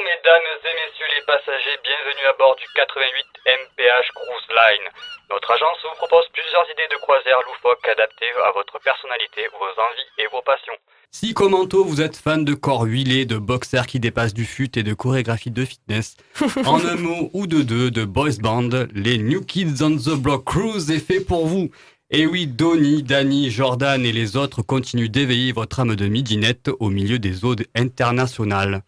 mesdames 0.03 0.47
et 0.63 0.75
messieurs 0.75 1.11
les 1.15 1.25
passagers, 1.25 1.77
bienvenue 1.83 2.27
à 2.29 2.33
bord 2.37 2.55
du 2.55 2.65
88 2.75 3.25
MPH 3.45 4.07
Cruise 4.15 4.49
Line. 4.49 5.16
Notre 5.29 5.51
agence 5.51 5.77
vous 5.83 5.97
propose 5.97 6.25
plusieurs 6.31 6.63
idées 6.71 6.87
de 6.89 6.97
croisière 6.97 7.39
loufoques 7.45 7.85
adaptées 7.87 8.31
à 8.45 8.51
votre 8.51 8.79
personnalité, 8.79 9.41
vos 9.51 9.81
envies 9.81 10.11
et 10.19 10.27
vos 10.31 10.41
passions. 10.41 10.73
Si 11.11 11.33
comme 11.33 11.53
Anto, 11.53 11.83
vous 11.83 12.01
êtes 12.01 12.15
fan 12.15 12.45
de 12.45 12.53
corps 12.53 12.83
huilés, 12.83 13.25
de 13.25 13.37
boxers 13.37 13.87
qui 13.87 13.99
dépassent 13.99 14.33
du 14.33 14.45
fut 14.45 14.77
et 14.77 14.83
de 14.83 14.93
chorégraphie 14.93 15.51
de 15.51 15.65
fitness, 15.65 16.15
en 16.65 16.79
un 16.85 16.95
mot 16.95 17.29
ou 17.33 17.45
de 17.45 17.61
deux 17.61 17.91
de 17.91 18.05
boys 18.05 18.37
band, 18.39 18.69
les 18.93 19.17
New 19.17 19.43
Kids 19.43 19.81
on 19.81 19.97
the 19.97 20.15
Block 20.15 20.45
Cruise 20.45 20.89
est 20.91 21.05
fait 21.05 21.19
pour 21.19 21.45
vous. 21.45 21.71
Et 22.09 22.25
oui, 22.25 22.47
Donny, 22.47 23.03
Danny, 23.03 23.51
Jordan 23.51 24.05
et 24.05 24.13
les 24.13 24.37
autres 24.37 24.61
continuent 24.61 25.09
d'éveiller 25.09 25.51
votre 25.51 25.81
âme 25.81 25.97
de 25.97 26.07
midinette 26.07 26.69
au 26.79 26.89
milieu 26.89 27.19
des 27.19 27.43
eaux 27.43 27.55
internationales. 27.75 28.81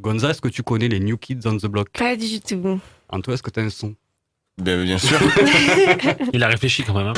Gonza, 0.00 0.30
est-ce 0.30 0.40
que 0.40 0.48
tu 0.48 0.64
connais 0.64 0.88
les 0.88 0.98
New 0.98 1.16
Kids 1.16 1.46
on 1.46 1.56
the 1.56 1.66
Block? 1.66 1.90
Pas 1.96 2.16
du 2.16 2.40
tout. 2.40 2.80
Anto, 3.08 3.32
est-ce 3.32 3.44
que 3.44 3.50
tu 3.50 3.60
as 3.60 3.62
un 3.62 3.70
son? 3.70 3.94
Ben, 4.62 4.84
bien, 4.84 4.98
sûr. 4.98 5.18
Il 6.32 6.42
a 6.42 6.46
réfléchi 6.46 6.84
quand 6.84 6.94
même. 6.94 7.08
Hein. 7.08 7.12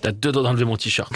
T'as 0.00 0.12
deux 0.12 0.32
doigts 0.32 0.42
d'enlever 0.42 0.64
mon 0.64 0.76
t-shirt. 0.76 1.12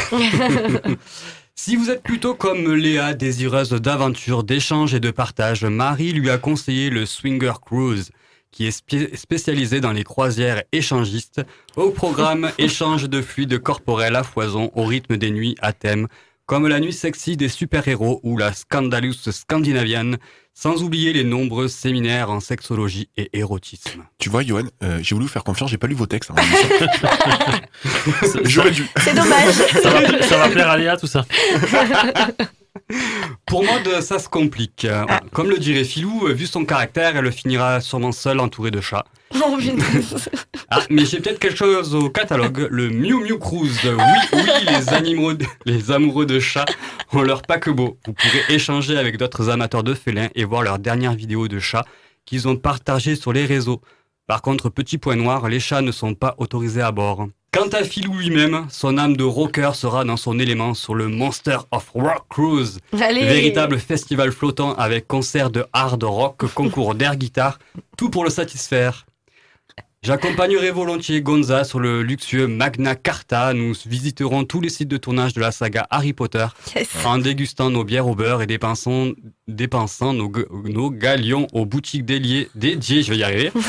si 1.54 1.76
vous 1.76 1.88
êtes 1.88 2.02
plutôt 2.02 2.34
comme 2.34 2.74
Léa, 2.74 3.14
désireuse 3.14 3.70
d'aventure, 3.70 4.44
d'échange 4.44 4.92
et 4.92 5.00
de 5.00 5.10
partage, 5.10 5.64
Marie 5.64 6.12
lui 6.12 6.28
a 6.28 6.36
conseillé 6.36 6.90
le 6.90 7.06
Swinger 7.06 7.54
Cruise 7.64 8.10
qui 8.54 8.68
est 8.68 8.70
spé- 8.70 9.10
spécialisé 9.16 9.80
dans 9.80 9.90
les 9.90 10.04
croisières 10.04 10.62
échangistes, 10.70 11.42
au 11.74 11.90
programme 11.90 12.52
échange 12.58 13.08
de 13.10 13.20
fluides 13.20 13.58
corporels 13.58 14.14
à 14.14 14.22
foison 14.22 14.70
au 14.76 14.84
rythme 14.84 15.16
des 15.16 15.32
nuits 15.32 15.56
à 15.60 15.72
thème, 15.72 16.06
comme 16.46 16.68
la 16.68 16.78
nuit 16.78 16.92
sexy 16.92 17.36
des 17.36 17.48
super-héros 17.48 18.20
ou 18.22 18.38
la 18.38 18.52
Scandalous 18.52 19.14
Scandinavian, 19.14 20.12
sans 20.52 20.84
oublier 20.84 21.12
les 21.12 21.24
nombreux 21.24 21.66
séminaires 21.66 22.30
en 22.30 22.38
sexologie 22.38 23.08
et 23.16 23.28
érotisme. 23.36 24.04
Tu 24.18 24.28
vois, 24.28 24.44
Johan, 24.44 24.66
euh, 24.84 25.00
j'ai 25.02 25.16
voulu 25.16 25.26
vous 25.26 25.32
faire 25.32 25.42
confiance, 25.42 25.70
j'ai 25.70 25.78
pas 25.78 25.88
lu 25.88 25.96
vos 25.96 26.06
textes. 26.06 26.30
hein. 26.30 26.36
J'aurais 28.44 28.70
dû. 28.70 28.86
C'est 29.02 29.14
dommage. 29.14 29.54
Ça 29.82 29.90
va, 29.90 30.22
ça 30.22 30.38
va 30.38 30.48
plaire 30.48 30.70
à 30.70 30.76
Léa, 30.76 30.96
tout 30.96 31.08
ça. 31.08 31.26
Pour 33.46 33.64
Maud, 33.64 34.00
ça 34.00 34.18
se 34.18 34.28
complique. 34.28 34.84
Euh, 34.84 35.04
Comme 35.32 35.48
le 35.48 35.58
dirait 35.58 35.84
Philou, 35.84 36.26
euh, 36.26 36.32
vu 36.32 36.46
son 36.46 36.64
caractère, 36.64 37.16
elle 37.16 37.30
finira 37.32 37.80
sûrement 37.80 38.12
seule 38.12 38.40
entourée 38.40 38.70
de 38.70 38.80
chats. 38.80 39.04
Oh. 39.36 39.58
Ah, 40.70 40.80
mais 40.90 41.04
j'ai 41.04 41.18
peut-être 41.20 41.40
quelque 41.40 41.56
chose 41.56 41.94
au 41.94 42.08
catalogue, 42.08 42.68
le 42.70 42.88
Miu 42.88 43.14
Miu 43.24 43.38
Cruise. 43.38 43.80
Oui, 43.84 44.02
oui, 44.32 44.50
les 44.68 44.88
animaux, 44.90 45.32
les 45.66 45.90
amoureux 45.90 46.24
de 46.24 46.38
chats 46.38 46.64
ont 47.12 47.22
leur 47.22 47.42
paquebot. 47.42 47.98
Vous 48.06 48.12
pourrez 48.12 48.42
échanger 48.48 48.96
avec 48.96 49.18
d'autres 49.18 49.50
amateurs 49.50 49.82
de 49.82 49.94
félins 49.94 50.28
et 50.34 50.44
voir 50.44 50.62
leurs 50.62 50.78
dernières 50.78 51.14
vidéos 51.14 51.48
de 51.48 51.58
chats 51.58 51.84
qu'ils 52.24 52.46
ont 52.48 52.56
partagées 52.56 53.16
sur 53.16 53.32
les 53.32 53.44
réseaux. 53.44 53.80
Par 54.26 54.40
contre, 54.40 54.70
petit 54.70 54.98
point 54.98 55.16
noir, 55.16 55.48
les 55.48 55.60
chats 55.60 55.82
ne 55.82 55.92
sont 55.92 56.14
pas 56.14 56.34
autorisés 56.38 56.82
à 56.82 56.92
bord. 56.92 57.26
Quant 57.54 57.68
à 57.68 57.84
Philou 57.84 58.14
lui-même, 58.18 58.66
son 58.68 58.98
âme 58.98 59.16
de 59.16 59.22
rocker 59.22 59.70
sera 59.74 60.04
dans 60.04 60.16
son 60.16 60.40
élément 60.40 60.74
sur 60.74 60.94
le 60.96 61.06
Monster 61.06 61.58
of 61.70 61.88
Rock 61.94 62.24
Cruise. 62.28 62.80
Allez. 63.00 63.20
Véritable 63.20 63.78
festival 63.78 64.32
flottant 64.32 64.74
avec 64.74 65.06
concert 65.06 65.50
de 65.50 65.64
hard 65.72 66.02
rock, 66.02 66.46
concours 66.52 66.96
d'air 66.96 67.14
guitare, 67.14 67.60
tout 67.96 68.10
pour 68.10 68.24
le 68.24 68.30
satisfaire. 68.30 69.06
J'accompagnerai 70.02 70.72
volontiers 70.72 71.22
Gonza 71.22 71.62
sur 71.64 71.78
le 71.78 72.02
luxueux 72.02 72.48
Magna 72.48 72.96
Carta. 72.96 73.54
Nous 73.54 73.72
visiterons 73.86 74.44
tous 74.44 74.60
les 74.60 74.68
sites 74.68 74.88
de 74.88 74.96
tournage 74.96 75.32
de 75.32 75.40
la 75.40 75.52
saga 75.52 75.86
Harry 75.90 76.12
Potter 76.12 76.46
Yes. 76.74 76.88
en 77.06 77.18
dégustant 77.18 77.70
nos 77.70 77.84
bières 77.84 78.08
au 78.08 78.16
beurre 78.16 78.42
et 78.42 78.46
dépensant, 78.46 79.12
dépensant 79.48 80.12
nos, 80.12 80.30
nos 80.64 80.90
galions 80.90 81.46
aux 81.52 81.64
boutiques 81.66 82.04
dédiées, 82.04 82.48
je 82.54 83.10
vais 83.10 83.18
y 83.18 83.22
arriver. 83.22 83.52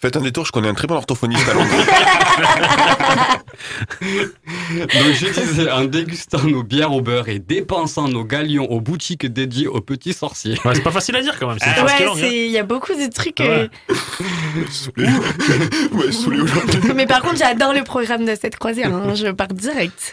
Faites 0.00 0.16
un 0.16 0.20
détour, 0.20 0.46
je 0.46 0.52
connais 0.52 0.68
un 0.68 0.74
très 0.74 0.86
bon 0.86 0.94
orthophoniste 0.94 1.48
à 1.48 1.54
Londres. 1.54 1.68
Donc 4.70 4.90
je 5.14 5.26
disais, 5.40 5.70
en 5.70 5.84
dégustant 5.84 6.42
nos 6.44 6.62
bières 6.62 6.92
au 6.92 7.00
beurre 7.00 7.28
et 7.28 7.38
dépensant 7.38 8.06
nos 8.08 8.24
galions 8.24 8.70
aux 8.70 8.80
boutiques 8.80 9.26
dédiées 9.26 9.66
aux 9.66 9.80
petits 9.80 10.12
sorciers. 10.12 10.58
Ouais, 10.64 10.74
c'est 10.74 10.82
pas 10.82 10.92
facile 10.92 11.16
à 11.16 11.22
dire 11.22 11.36
quand 11.38 11.48
même. 11.48 11.58
C'est 11.60 11.70
est 11.70 11.82
Ouais, 11.82 12.04
hein. 12.06 12.28
il 12.30 12.50
y 12.50 12.58
a 12.58 12.62
beaucoup 12.62 12.92
de 12.94 13.10
trucs. 13.12 13.40
Ouais. 13.40 13.68
ouais, 15.92 16.12
saoulé 16.12 16.40
aujourd'hui. 16.40 16.80
euh, 16.90 16.92
Mais 16.94 17.06
par 17.06 17.22
contre, 17.22 17.36
j'adore 17.36 17.72
le 17.72 17.82
programme 17.82 18.24
de 18.24 18.34
cette 18.40 18.56
croisière. 18.56 18.94
hein. 18.94 19.14
Je 19.14 19.28
pars 19.28 19.48
direct. 19.48 20.12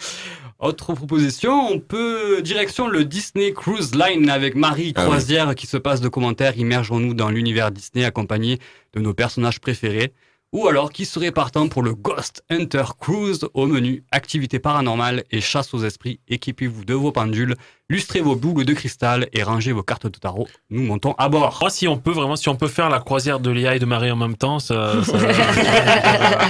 Autre 0.59 0.93
proposition, 0.93 1.69
on 1.69 1.79
peut 1.79 2.41
direction 2.41 2.87
le 2.87 3.03
Disney 3.03 3.51
Cruise 3.51 3.93
Line 3.93 4.29
avec 4.29 4.55
Marie 4.55 4.93
Ah 4.95 5.01
oui. 5.01 5.05
Croisière 5.07 5.53
qui 5.53 5.67
se 5.67 5.75
passe 5.75 5.99
de 5.99 6.07
commentaires. 6.07 6.57
Immergeons-nous 6.57 7.13
dans 7.13 7.29
l'univers 7.29 7.71
Disney 7.71 8.05
accompagné 8.05 8.59
de 8.93 9.01
nos 9.01 9.13
personnages 9.13 9.59
préférés. 9.59 10.13
Ou 10.55 10.67
alors, 10.69 10.91
qui 10.91 11.03
serait 11.05 11.31
partant 11.31 11.67
pour 11.67 11.83
le 11.83 11.93
Ghost 11.93 12.41
Hunter 12.49 12.85
Cruise 12.99 13.45
au 13.53 13.65
menu 13.67 14.03
activité 14.11 14.57
paranormale 14.59 15.23
et 15.29 15.41
chasse 15.41 15.73
aux 15.73 15.83
esprits. 15.83 16.21
Équipez-vous 16.29 16.85
de 16.85 16.93
vos 16.93 17.11
pendules, 17.11 17.55
lustrez 17.89 18.21
vos 18.21 18.35
boules 18.37 18.63
de 18.63 18.73
cristal 18.73 19.27
et 19.33 19.43
rangez 19.43 19.73
vos 19.73 19.83
cartes 19.83 20.07
de 20.07 20.17
tarot. 20.17 20.47
Nous 20.69 20.81
montons 20.83 21.13
à 21.17 21.27
bord. 21.27 21.57
Moi, 21.59 21.69
si 21.69 21.89
on 21.89 21.97
peut 21.97 22.11
vraiment, 22.11 22.37
si 22.37 22.47
on 22.47 22.55
peut 22.55 22.69
faire 22.69 22.89
la 22.89 22.99
croisière 22.99 23.41
de 23.41 23.49
Léa 23.51 23.75
et 23.75 23.79
de 23.79 23.85
Marie 23.85 24.11
en 24.11 24.15
même 24.15 24.37
temps, 24.37 24.59
ça. 24.59 24.93
ça- 25.03 25.17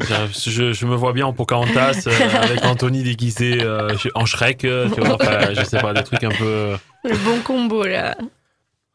je, 0.00 0.50
je- 0.50 0.72
je 0.72 0.86
me 0.86 0.94
vois 0.94 1.12
bien 1.12 1.26
en 1.26 1.32
Pocahontas 1.32 2.04
euh, 2.06 2.12
avec 2.40 2.64
Anthony 2.64 3.02
déguisé 3.02 3.58
euh, 3.62 3.94
en 4.14 4.26
Shrek, 4.26 4.64
euh, 4.64 4.88
tu 4.94 5.00
vois, 5.00 5.14
enfin, 5.20 5.52
je 5.54 5.64
sais 5.64 5.78
pas, 5.80 5.92
des 5.92 6.04
trucs 6.04 6.22
un 6.24 6.30
peu. 6.30 6.76
Le 7.04 7.16
bon 7.24 7.40
combo, 7.44 7.84
là. 7.84 8.16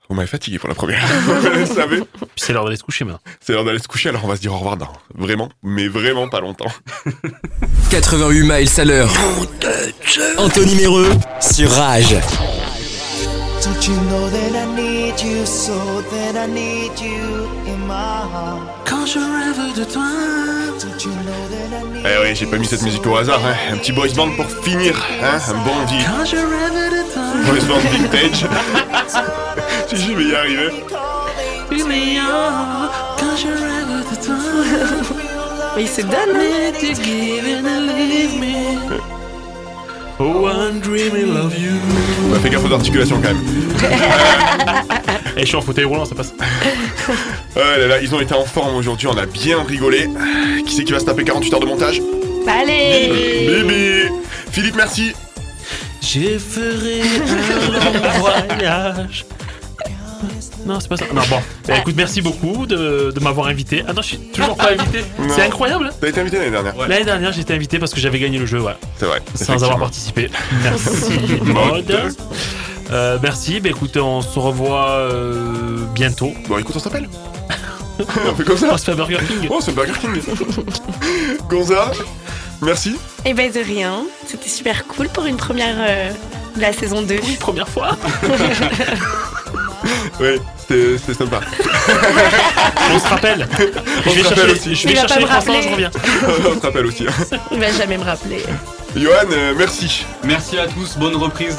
Vous 0.09 0.15
m'avez 0.15 0.27
fatigué 0.27 0.57
pour 0.57 0.67
la 0.69 0.75
première. 0.75 1.05
Vous 1.25 1.49
le 1.59 1.65
savez. 1.67 1.97
Puis 1.99 2.27
c'est 2.37 2.51
l'heure 2.51 2.63
d'aller 2.65 2.77
se 2.77 2.83
coucher 2.83 3.05
maintenant. 3.05 3.19
C'est 3.39 3.53
l'heure 3.53 3.63
d'aller 3.63 3.77
se 3.77 3.87
coucher, 3.87 4.09
alors 4.09 4.25
on 4.25 4.27
va 4.27 4.35
se 4.35 4.41
dire 4.41 4.53
au 4.53 4.57
revoir 4.57 4.75
dans 4.75 4.91
vraiment, 5.15 5.49
mais 5.61 5.87
vraiment 5.87 6.27
pas 6.27 6.39
longtemps. 6.39 6.71
88 7.91 8.41
miles 8.41 8.69
à 8.79 8.85
l'heure. 8.85 9.11
Anthony 10.37 10.75
Méreux 10.75 11.11
sur 11.39 11.69
Rage. 11.71 12.15
Don't 13.61 13.87
you 13.87 13.93
know 14.09 14.29
that 14.29 14.55
I 14.55 14.65
need 14.75 15.19
you 15.21 15.45
so 15.45 16.01
that 16.09 16.35
I 16.35 16.47
need 16.47 16.97
you 16.99 17.45
in 17.67 17.77
my 17.85 18.23
heart? 18.33 18.61
Quand 18.85 19.05
je 19.05 19.19
rêve 19.19 19.77
de 19.77 19.83
toi. 19.83 20.07
Eh 22.05 22.17
oui, 22.23 22.35
j'ai 22.35 22.45
pas 22.45 22.57
mis 22.57 22.65
cette 22.65 22.81
musique 22.83 23.05
au 23.05 23.17
hasard, 23.17 23.41
hein. 23.45 23.55
Un 23.73 23.77
petit 23.77 23.91
boys 23.91 24.07
band 24.15 24.29
pour 24.31 24.45
finir, 24.63 24.95
hein. 25.21 25.37
Un 25.49 25.53
bon 25.65 25.85
vie. 25.85 26.05
Boys 27.45 27.65
band 27.67 27.79
vintage. 27.91 28.45
si 29.87 29.95
je 29.97 30.13
vais 30.13 30.23
y 30.23 30.35
arriver. 30.35 30.69
Mais 35.75 35.83
il 35.83 35.87
se 35.87 36.01
donne. 36.01 36.13
To 36.79 36.93
give 37.03 37.45
and 37.45 37.63
to 37.63 37.93
leave 37.95 38.39
me. 38.39 38.55
Oh, 40.19 40.43
one 40.43 40.79
dreaming 40.81 41.35
of 41.37 41.57
you. 41.57 41.73
Bah, 42.31 42.39
fais 42.41 42.49
gaffe 42.49 42.65
aux 42.65 42.73
articulations 42.73 43.21
quand 43.21 43.33
même. 43.33 43.43
Et 45.39 45.43
je 45.43 45.47
suis 45.47 45.55
en 45.55 45.61
fauteuil 45.61 45.85
roulant, 45.85 46.03
ça 46.03 46.15
passe. 46.15 46.33
Oh 47.55 47.59
là 47.59 47.87
là, 47.87 48.01
ils 48.01 48.13
ont 48.13 48.19
été 48.21 48.33
en 48.35 48.45
forme 48.45 48.75
aujourd'hui, 48.75 49.07
on 49.07 49.17
a 49.17 49.25
bien 49.25 49.63
rigolé. 49.63 50.07
Qui 50.67 50.75
c'est 50.75 50.83
qui 50.83 50.91
va 50.91 50.99
se 50.99 51.05
taper 51.05 51.23
48 51.23 51.53
heures 51.53 51.59
de 51.61 51.65
montage 51.65 52.01
Allez 52.47 53.47
Bibi 53.47 54.13
Philippe, 54.51 54.75
merci 54.75 55.13
Je 56.01 56.37
ferai 56.37 57.01
un 57.01 57.93
long 57.93 58.19
voyage. 58.19 59.25
Non, 60.65 60.79
c'est 60.79 60.89
pas 60.89 60.97
ça. 60.97 61.05
Non, 61.13 61.21
bon. 61.29 61.39
Bah, 61.67 61.77
écoute, 61.77 61.95
merci 61.97 62.21
beaucoup 62.21 62.65
de, 62.65 63.11
de 63.15 63.19
m'avoir 63.21 63.47
invité. 63.47 63.83
Ah 63.87 63.93
non, 63.93 64.01
je 64.01 64.07
suis 64.07 64.17
toujours 64.17 64.55
pas 64.57 64.71
invité. 64.71 65.03
C'est 65.29 65.43
incroyable. 65.43 65.89
T'as 65.99 66.09
été 66.09 66.19
invité 66.19 66.37
l'année 66.37 66.51
dernière 66.51 66.75
L'année 66.87 67.05
dernière, 67.05 67.37
été 67.39 67.53
invité 67.53 67.79
parce 67.79 67.93
que 67.93 67.99
j'avais 68.01 68.19
gagné 68.19 68.37
le 68.37 68.45
jeu, 68.45 68.61
ouais. 68.61 68.73
C'est 68.97 69.05
vrai. 69.05 69.21
Sans 69.35 69.63
avoir 69.63 69.79
participé. 69.79 70.29
Merci, 70.63 71.39
Maud. 71.43 72.13
Euh, 72.91 73.17
merci. 73.21 73.59
Bah, 73.59 73.69
écoute, 73.69 73.95
on 73.97 74.21
se 74.21 74.39
revoit 74.39 74.89
euh, 74.89 75.85
bientôt. 75.93 76.31
Bon, 76.47 76.57
écoute, 76.57 76.75
on 76.75 76.79
s'appelle. 76.79 77.07
on 77.99 78.35
fait 78.35 78.43
comme 78.43 78.57
ça 78.57 78.67
On 78.71 78.77
se 78.77 78.85
fait 78.85 78.95
Burger 78.95 79.19
King. 79.27 79.47
Oh, 79.49 79.59
c'est 79.61 79.73
Burger 79.73 79.93
King 79.99 80.21
Gonza, 81.49 81.91
merci. 82.61 82.95
Eh 83.25 83.33
ben 83.33 83.51
de 83.51 83.59
rien. 83.59 84.03
C'était 84.25 84.49
super 84.49 84.85
cool 84.87 85.09
pour 85.09 85.25
une 85.25 85.37
première 85.37 85.75
euh, 85.79 86.11
de 86.55 86.61
la 86.61 86.73
saison 86.73 87.01
2. 87.01 87.19
Oui, 87.23 87.37
première 87.39 87.67
fois. 87.67 87.97
Oui, 90.19 90.39
c'était 90.57 91.13
sympa. 91.13 91.39
On 92.93 92.99
se 92.99 93.07
rappelle. 93.07 93.47
On 94.05 94.09
je 94.09 94.15
vais 94.15 94.23
se 94.23 94.27
rappelle 94.27 94.45
chercher, 94.47 94.51
aussi. 94.51 94.75
je 94.75 94.87
vais 94.87 94.95
chercher 94.95 95.19
les 95.19 95.25
croissants, 95.25 95.61
je 95.61 95.69
reviens. 95.69 95.91
on 96.45 96.59
se 96.59 96.65
rappelle 96.65 96.85
aussi. 96.85 97.05
Il 97.51 97.59
va 97.59 97.71
jamais 97.71 97.97
me 97.97 98.03
rappeler. 98.03 98.43
Johan, 98.95 99.13
euh, 99.31 99.53
merci. 99.57 100.05
Merci 100.23 100.59
à 100.59 100.67
tous, 100.67 100.97
bonne 100.97 101.15
reprise. 101.15 101.57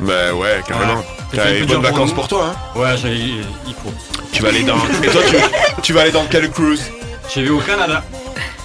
Bah 0.00 0.32
ouais, 0.34 0.60
carrément. 0.66 1.02
T'as 1.32 1.50
des 1.52 1.62
bonnes 1.64 1.82
vacances 1.82 2.12
pour 2.12 2.26
toi, 2.28 2.52
hein 2.54 2.78
Ouais, 2.78 2.96
j'ai- 3.00 3.14
il 3.66 3.74
faut. 3.74 3.92
Tu 4.32 4.42
vas 4.42 4.48
aller 4.48 4.62
dans. 4.62 4.76
Et 5.02 5.06
toi, 5.08 5.20
tu, 5.28 5.36
tu 5.82 5.92
vas 5.92 6.02
aller 6.02 6.10
dans 6.12 6.24
quel 6.30 6.50
cruise? 6.50 6.90
J'ai 7.32 7.42
vu 7.42 7.50
au 7.50 7.58
Canada. 7.60 8.02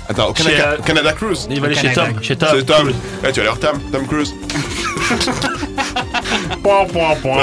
Attends, 0.08 0.30
au 0.30 0.36
Chez, 0.36 0.60
euh, 0.62 0.78
Canada 0.86 1.14
Cruise? 1.14 1.48
Il 1.50 1.60
va 1.60 1.66
aller 1.66 1.76
chez 1.76 1.90
Canada. 1.92 2.14
Tom. 2.14 2.24
Chez 2.24 2.36
Tom. 2.36 2.50
C'est 2.54 2.66
Tom. 2.66 2.92
Eh, 3.24 3.32
tu 3.32 3.42
vas 3.42 3.50
aller 3.50 3.58
voir 3.58 3.60
Tom, 3.60 3.80
Tom 3.92 4.08
Cruise. 4.08 4.34
Point, 6.64 6.86
point, 6.92 7.16
point. 7.22 7.38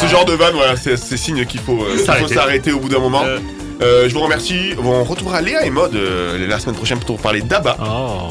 Ce 0.00 0.06
genre 0.06 0.24
de 0.24 0.32
van, 0.32 0.50
voilà, 0.54 0.76
c'est 0.76 0.96
c'est 0.96 1.16
signe 1.16 1.44
qu'il 1.44 1.60
faut 1.60 1.82
euh, 1.82 1.90
qu'il 1.90 1.98
faut 2.00 2.04
S'arrêter. 2.06 2.34
s'arrêter 2.34 2.72
au 2.72 2.78
bout 2.78 2.88
d'un 2.88 2.98
moment. 2.98 3.22
Euh. 3.24 3.38
Euh, 3.82 4.08
je 4.08 4.14
vous 4.14 4.20
remercie. 4.20 4.74
Bon, 4.76 5.00
on 5.00 5.04
retrouvera 5.04 5.40
Léa 5.40 5.66
et 5.66 5.70
euh, 5.94 6.46
la 6.48 6.58
semaine 6.58 6.74
prochaine 6.76 6.98
pour 7.00 7.18
parler 7.18 7.42
d'Abba. 7.42 7.76
Oh. 7.80 8.28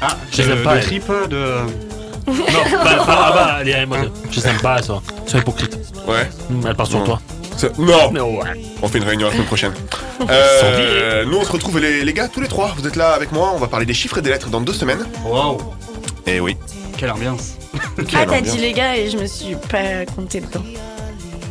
Ah, 0.00 0.08
Je 0.32 0.42
les 0.42 0.50
aime 0.50 0.62
pas, 0.62 0.74
de 0.74 0.78
elle. 0.78 0.84
trip 0.84 1.04
de. 1.30 1.54
Non, 2.28 2.44
bah, 2.44 2.84
bah, 2.84 3.04
ah 3.08 3.32
bah, 3.34 3.64
Léa 3.64 3.82
et 3.82 3.86
Maud. 3.86 4.10
Je 4.30 4.40
les 4.40 4.46
aime 4.48 4.58
pas, 4.60 4.82
ça. 4.82 5.00
Ils 5.26 5.30
sont 5.30 5.38
hypocrites. 5.38 5.76
Ouais. 6.06 6.28
Mm, 6.50 6.66
Elle 6.68 6.74
part 6.74 6.86
sur 6.86 6.98
Non. 7.00 7.04
toi. 7.04 7.20
Non 7.78 8.38
ouais. 8.38 8.62
On 8.82 8.88
fait 8.88 8.98
une 8.98 9.04
réunion 9.04 9.26
la 9.26 9.32
semaine 9.32 9.46
prochaine. 9.46 9.72
Euh, 10.30 11.24
nous, 11.24 11.36
on 11.38 11.44
se 11.44 11.52
retrouve, 11.52 11.78
les, 11.78 12.04
les 12.04 12.12
gars, 12.12 12.26
tous 12.26 12.40
les 12.40 12.48
trois. 12.48 12.74
Vous 12.76 12.86
êtes 12.88 12.96
là 12.96 13.10
avec 13.12 13.30
moi. 13.30 13.52
On 13.54 13.58
va 13.58 13.68
parler 13.68 13.86
des 13.86 13.94
chiffres 13.94 14.18
et 14.18 14.20
des 14.20 14.30
lettres 14.30 14.48
dans 14.48 14.60
deux 14.60 14.72
semaines. 14.72 15.06
Waouh, 15.24 15.58
Et 16.26 16.40
oui. 16.40 16.56
quelle 16.98 17.12
ambiance. 17.12 17.52
Ah, 17.74 17.78
Quelle 17.96 18.06
t'as 18.26 18.38
ambiance. 18.38 18.42
dit 18.56 18.58
les 18.58 18.72
gars 18.72 18.96
et 18.96 19.08
je 19.10 19.16
me 19.16 19.26
suis 19.26 19.54
pas 19.70 20.04
compté 20.16 20.40
dedans. 20.40 20.62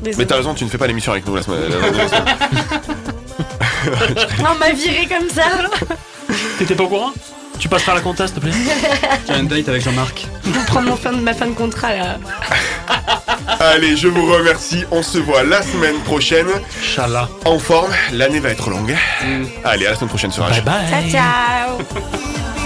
Mais 0.04 0.10
Désolée. 0.10 0.28
t'as 0.28 0.36
raison, 0.36 0.54
tu 0.54 0.66
ne 0.66 0.70
fais 0.70 0.78
pas 0.78 0.86
l'émission 0.88 1.14
avec 1.14 1.26
nous 1.26 1.36
la 1.38 1.44
semaine. 1.44 1.62
la- 1.70 1.80
la- 1.80 1.92
la 2.04 2.08
semaine. 2.10 2.26
Non, 4.44 4.50
on 4.54 4.60
m'a 4.60 4.72
viré 4.72 5.08
comme 5.08 5.30
ça. 5.30 5.44
T'étais 6.60 6.76
pas 6.76 6.84
au 6.84 6.88
courant? 6.90 7.12
Tu 7.60 7.68
passes 7.70 7.84
par 7.84 7.96
la 7.96 8.02
compta, 8.02 8.28
s'il 8.28 8.36
te 8.36 8.40
plaît 8.40 8.52
J'ai 9.28 9.40
une 9.40 9.48
date 9.48 9.70
avec 9.70 9.82
Jean-Marc. 9.82 10.28
Je 10.46 10.52
vais 10.52 10.66
prendre 10.66 10.90
mon 10.90 10.96
fin 10.96 11.12
de, 11.12 11.22
ma 11.22 11.34
fin 11.34 11.48
de 11.48 11.54
contrat 11.54 11.94
là. 11.96 12.18
Allez, 13.60 13.98
je 13.98 14.08
vous 14.08 14.32
remercie. 14.32 14.84
On 14.92 15.02
se 15.02 15.18
voit 15.18 15.44
la 15.44 15.62
semaine 15.62 15.98
prochaine. 16.04 16.48
Inch'Allah. 16.82 17.30
En 17.46 17.60
forme, 17.60 17.92
l'année 18.12 18.40
va 18.40 18.50
être 18.50 18.70
longue. 18.70 18.96
Mm. 19.24 19.46
Allez, 19.64 19.88
à 19.88 19.92
la 19.92 19.96
semaine 19.96 20.10
prochaine 20.10 20.32
sur 20.32 20.48
Bye 20.48 20.62
bye. 20.62 20.90
Ciao, 20.90 21.10
ciao. 21.10 22.48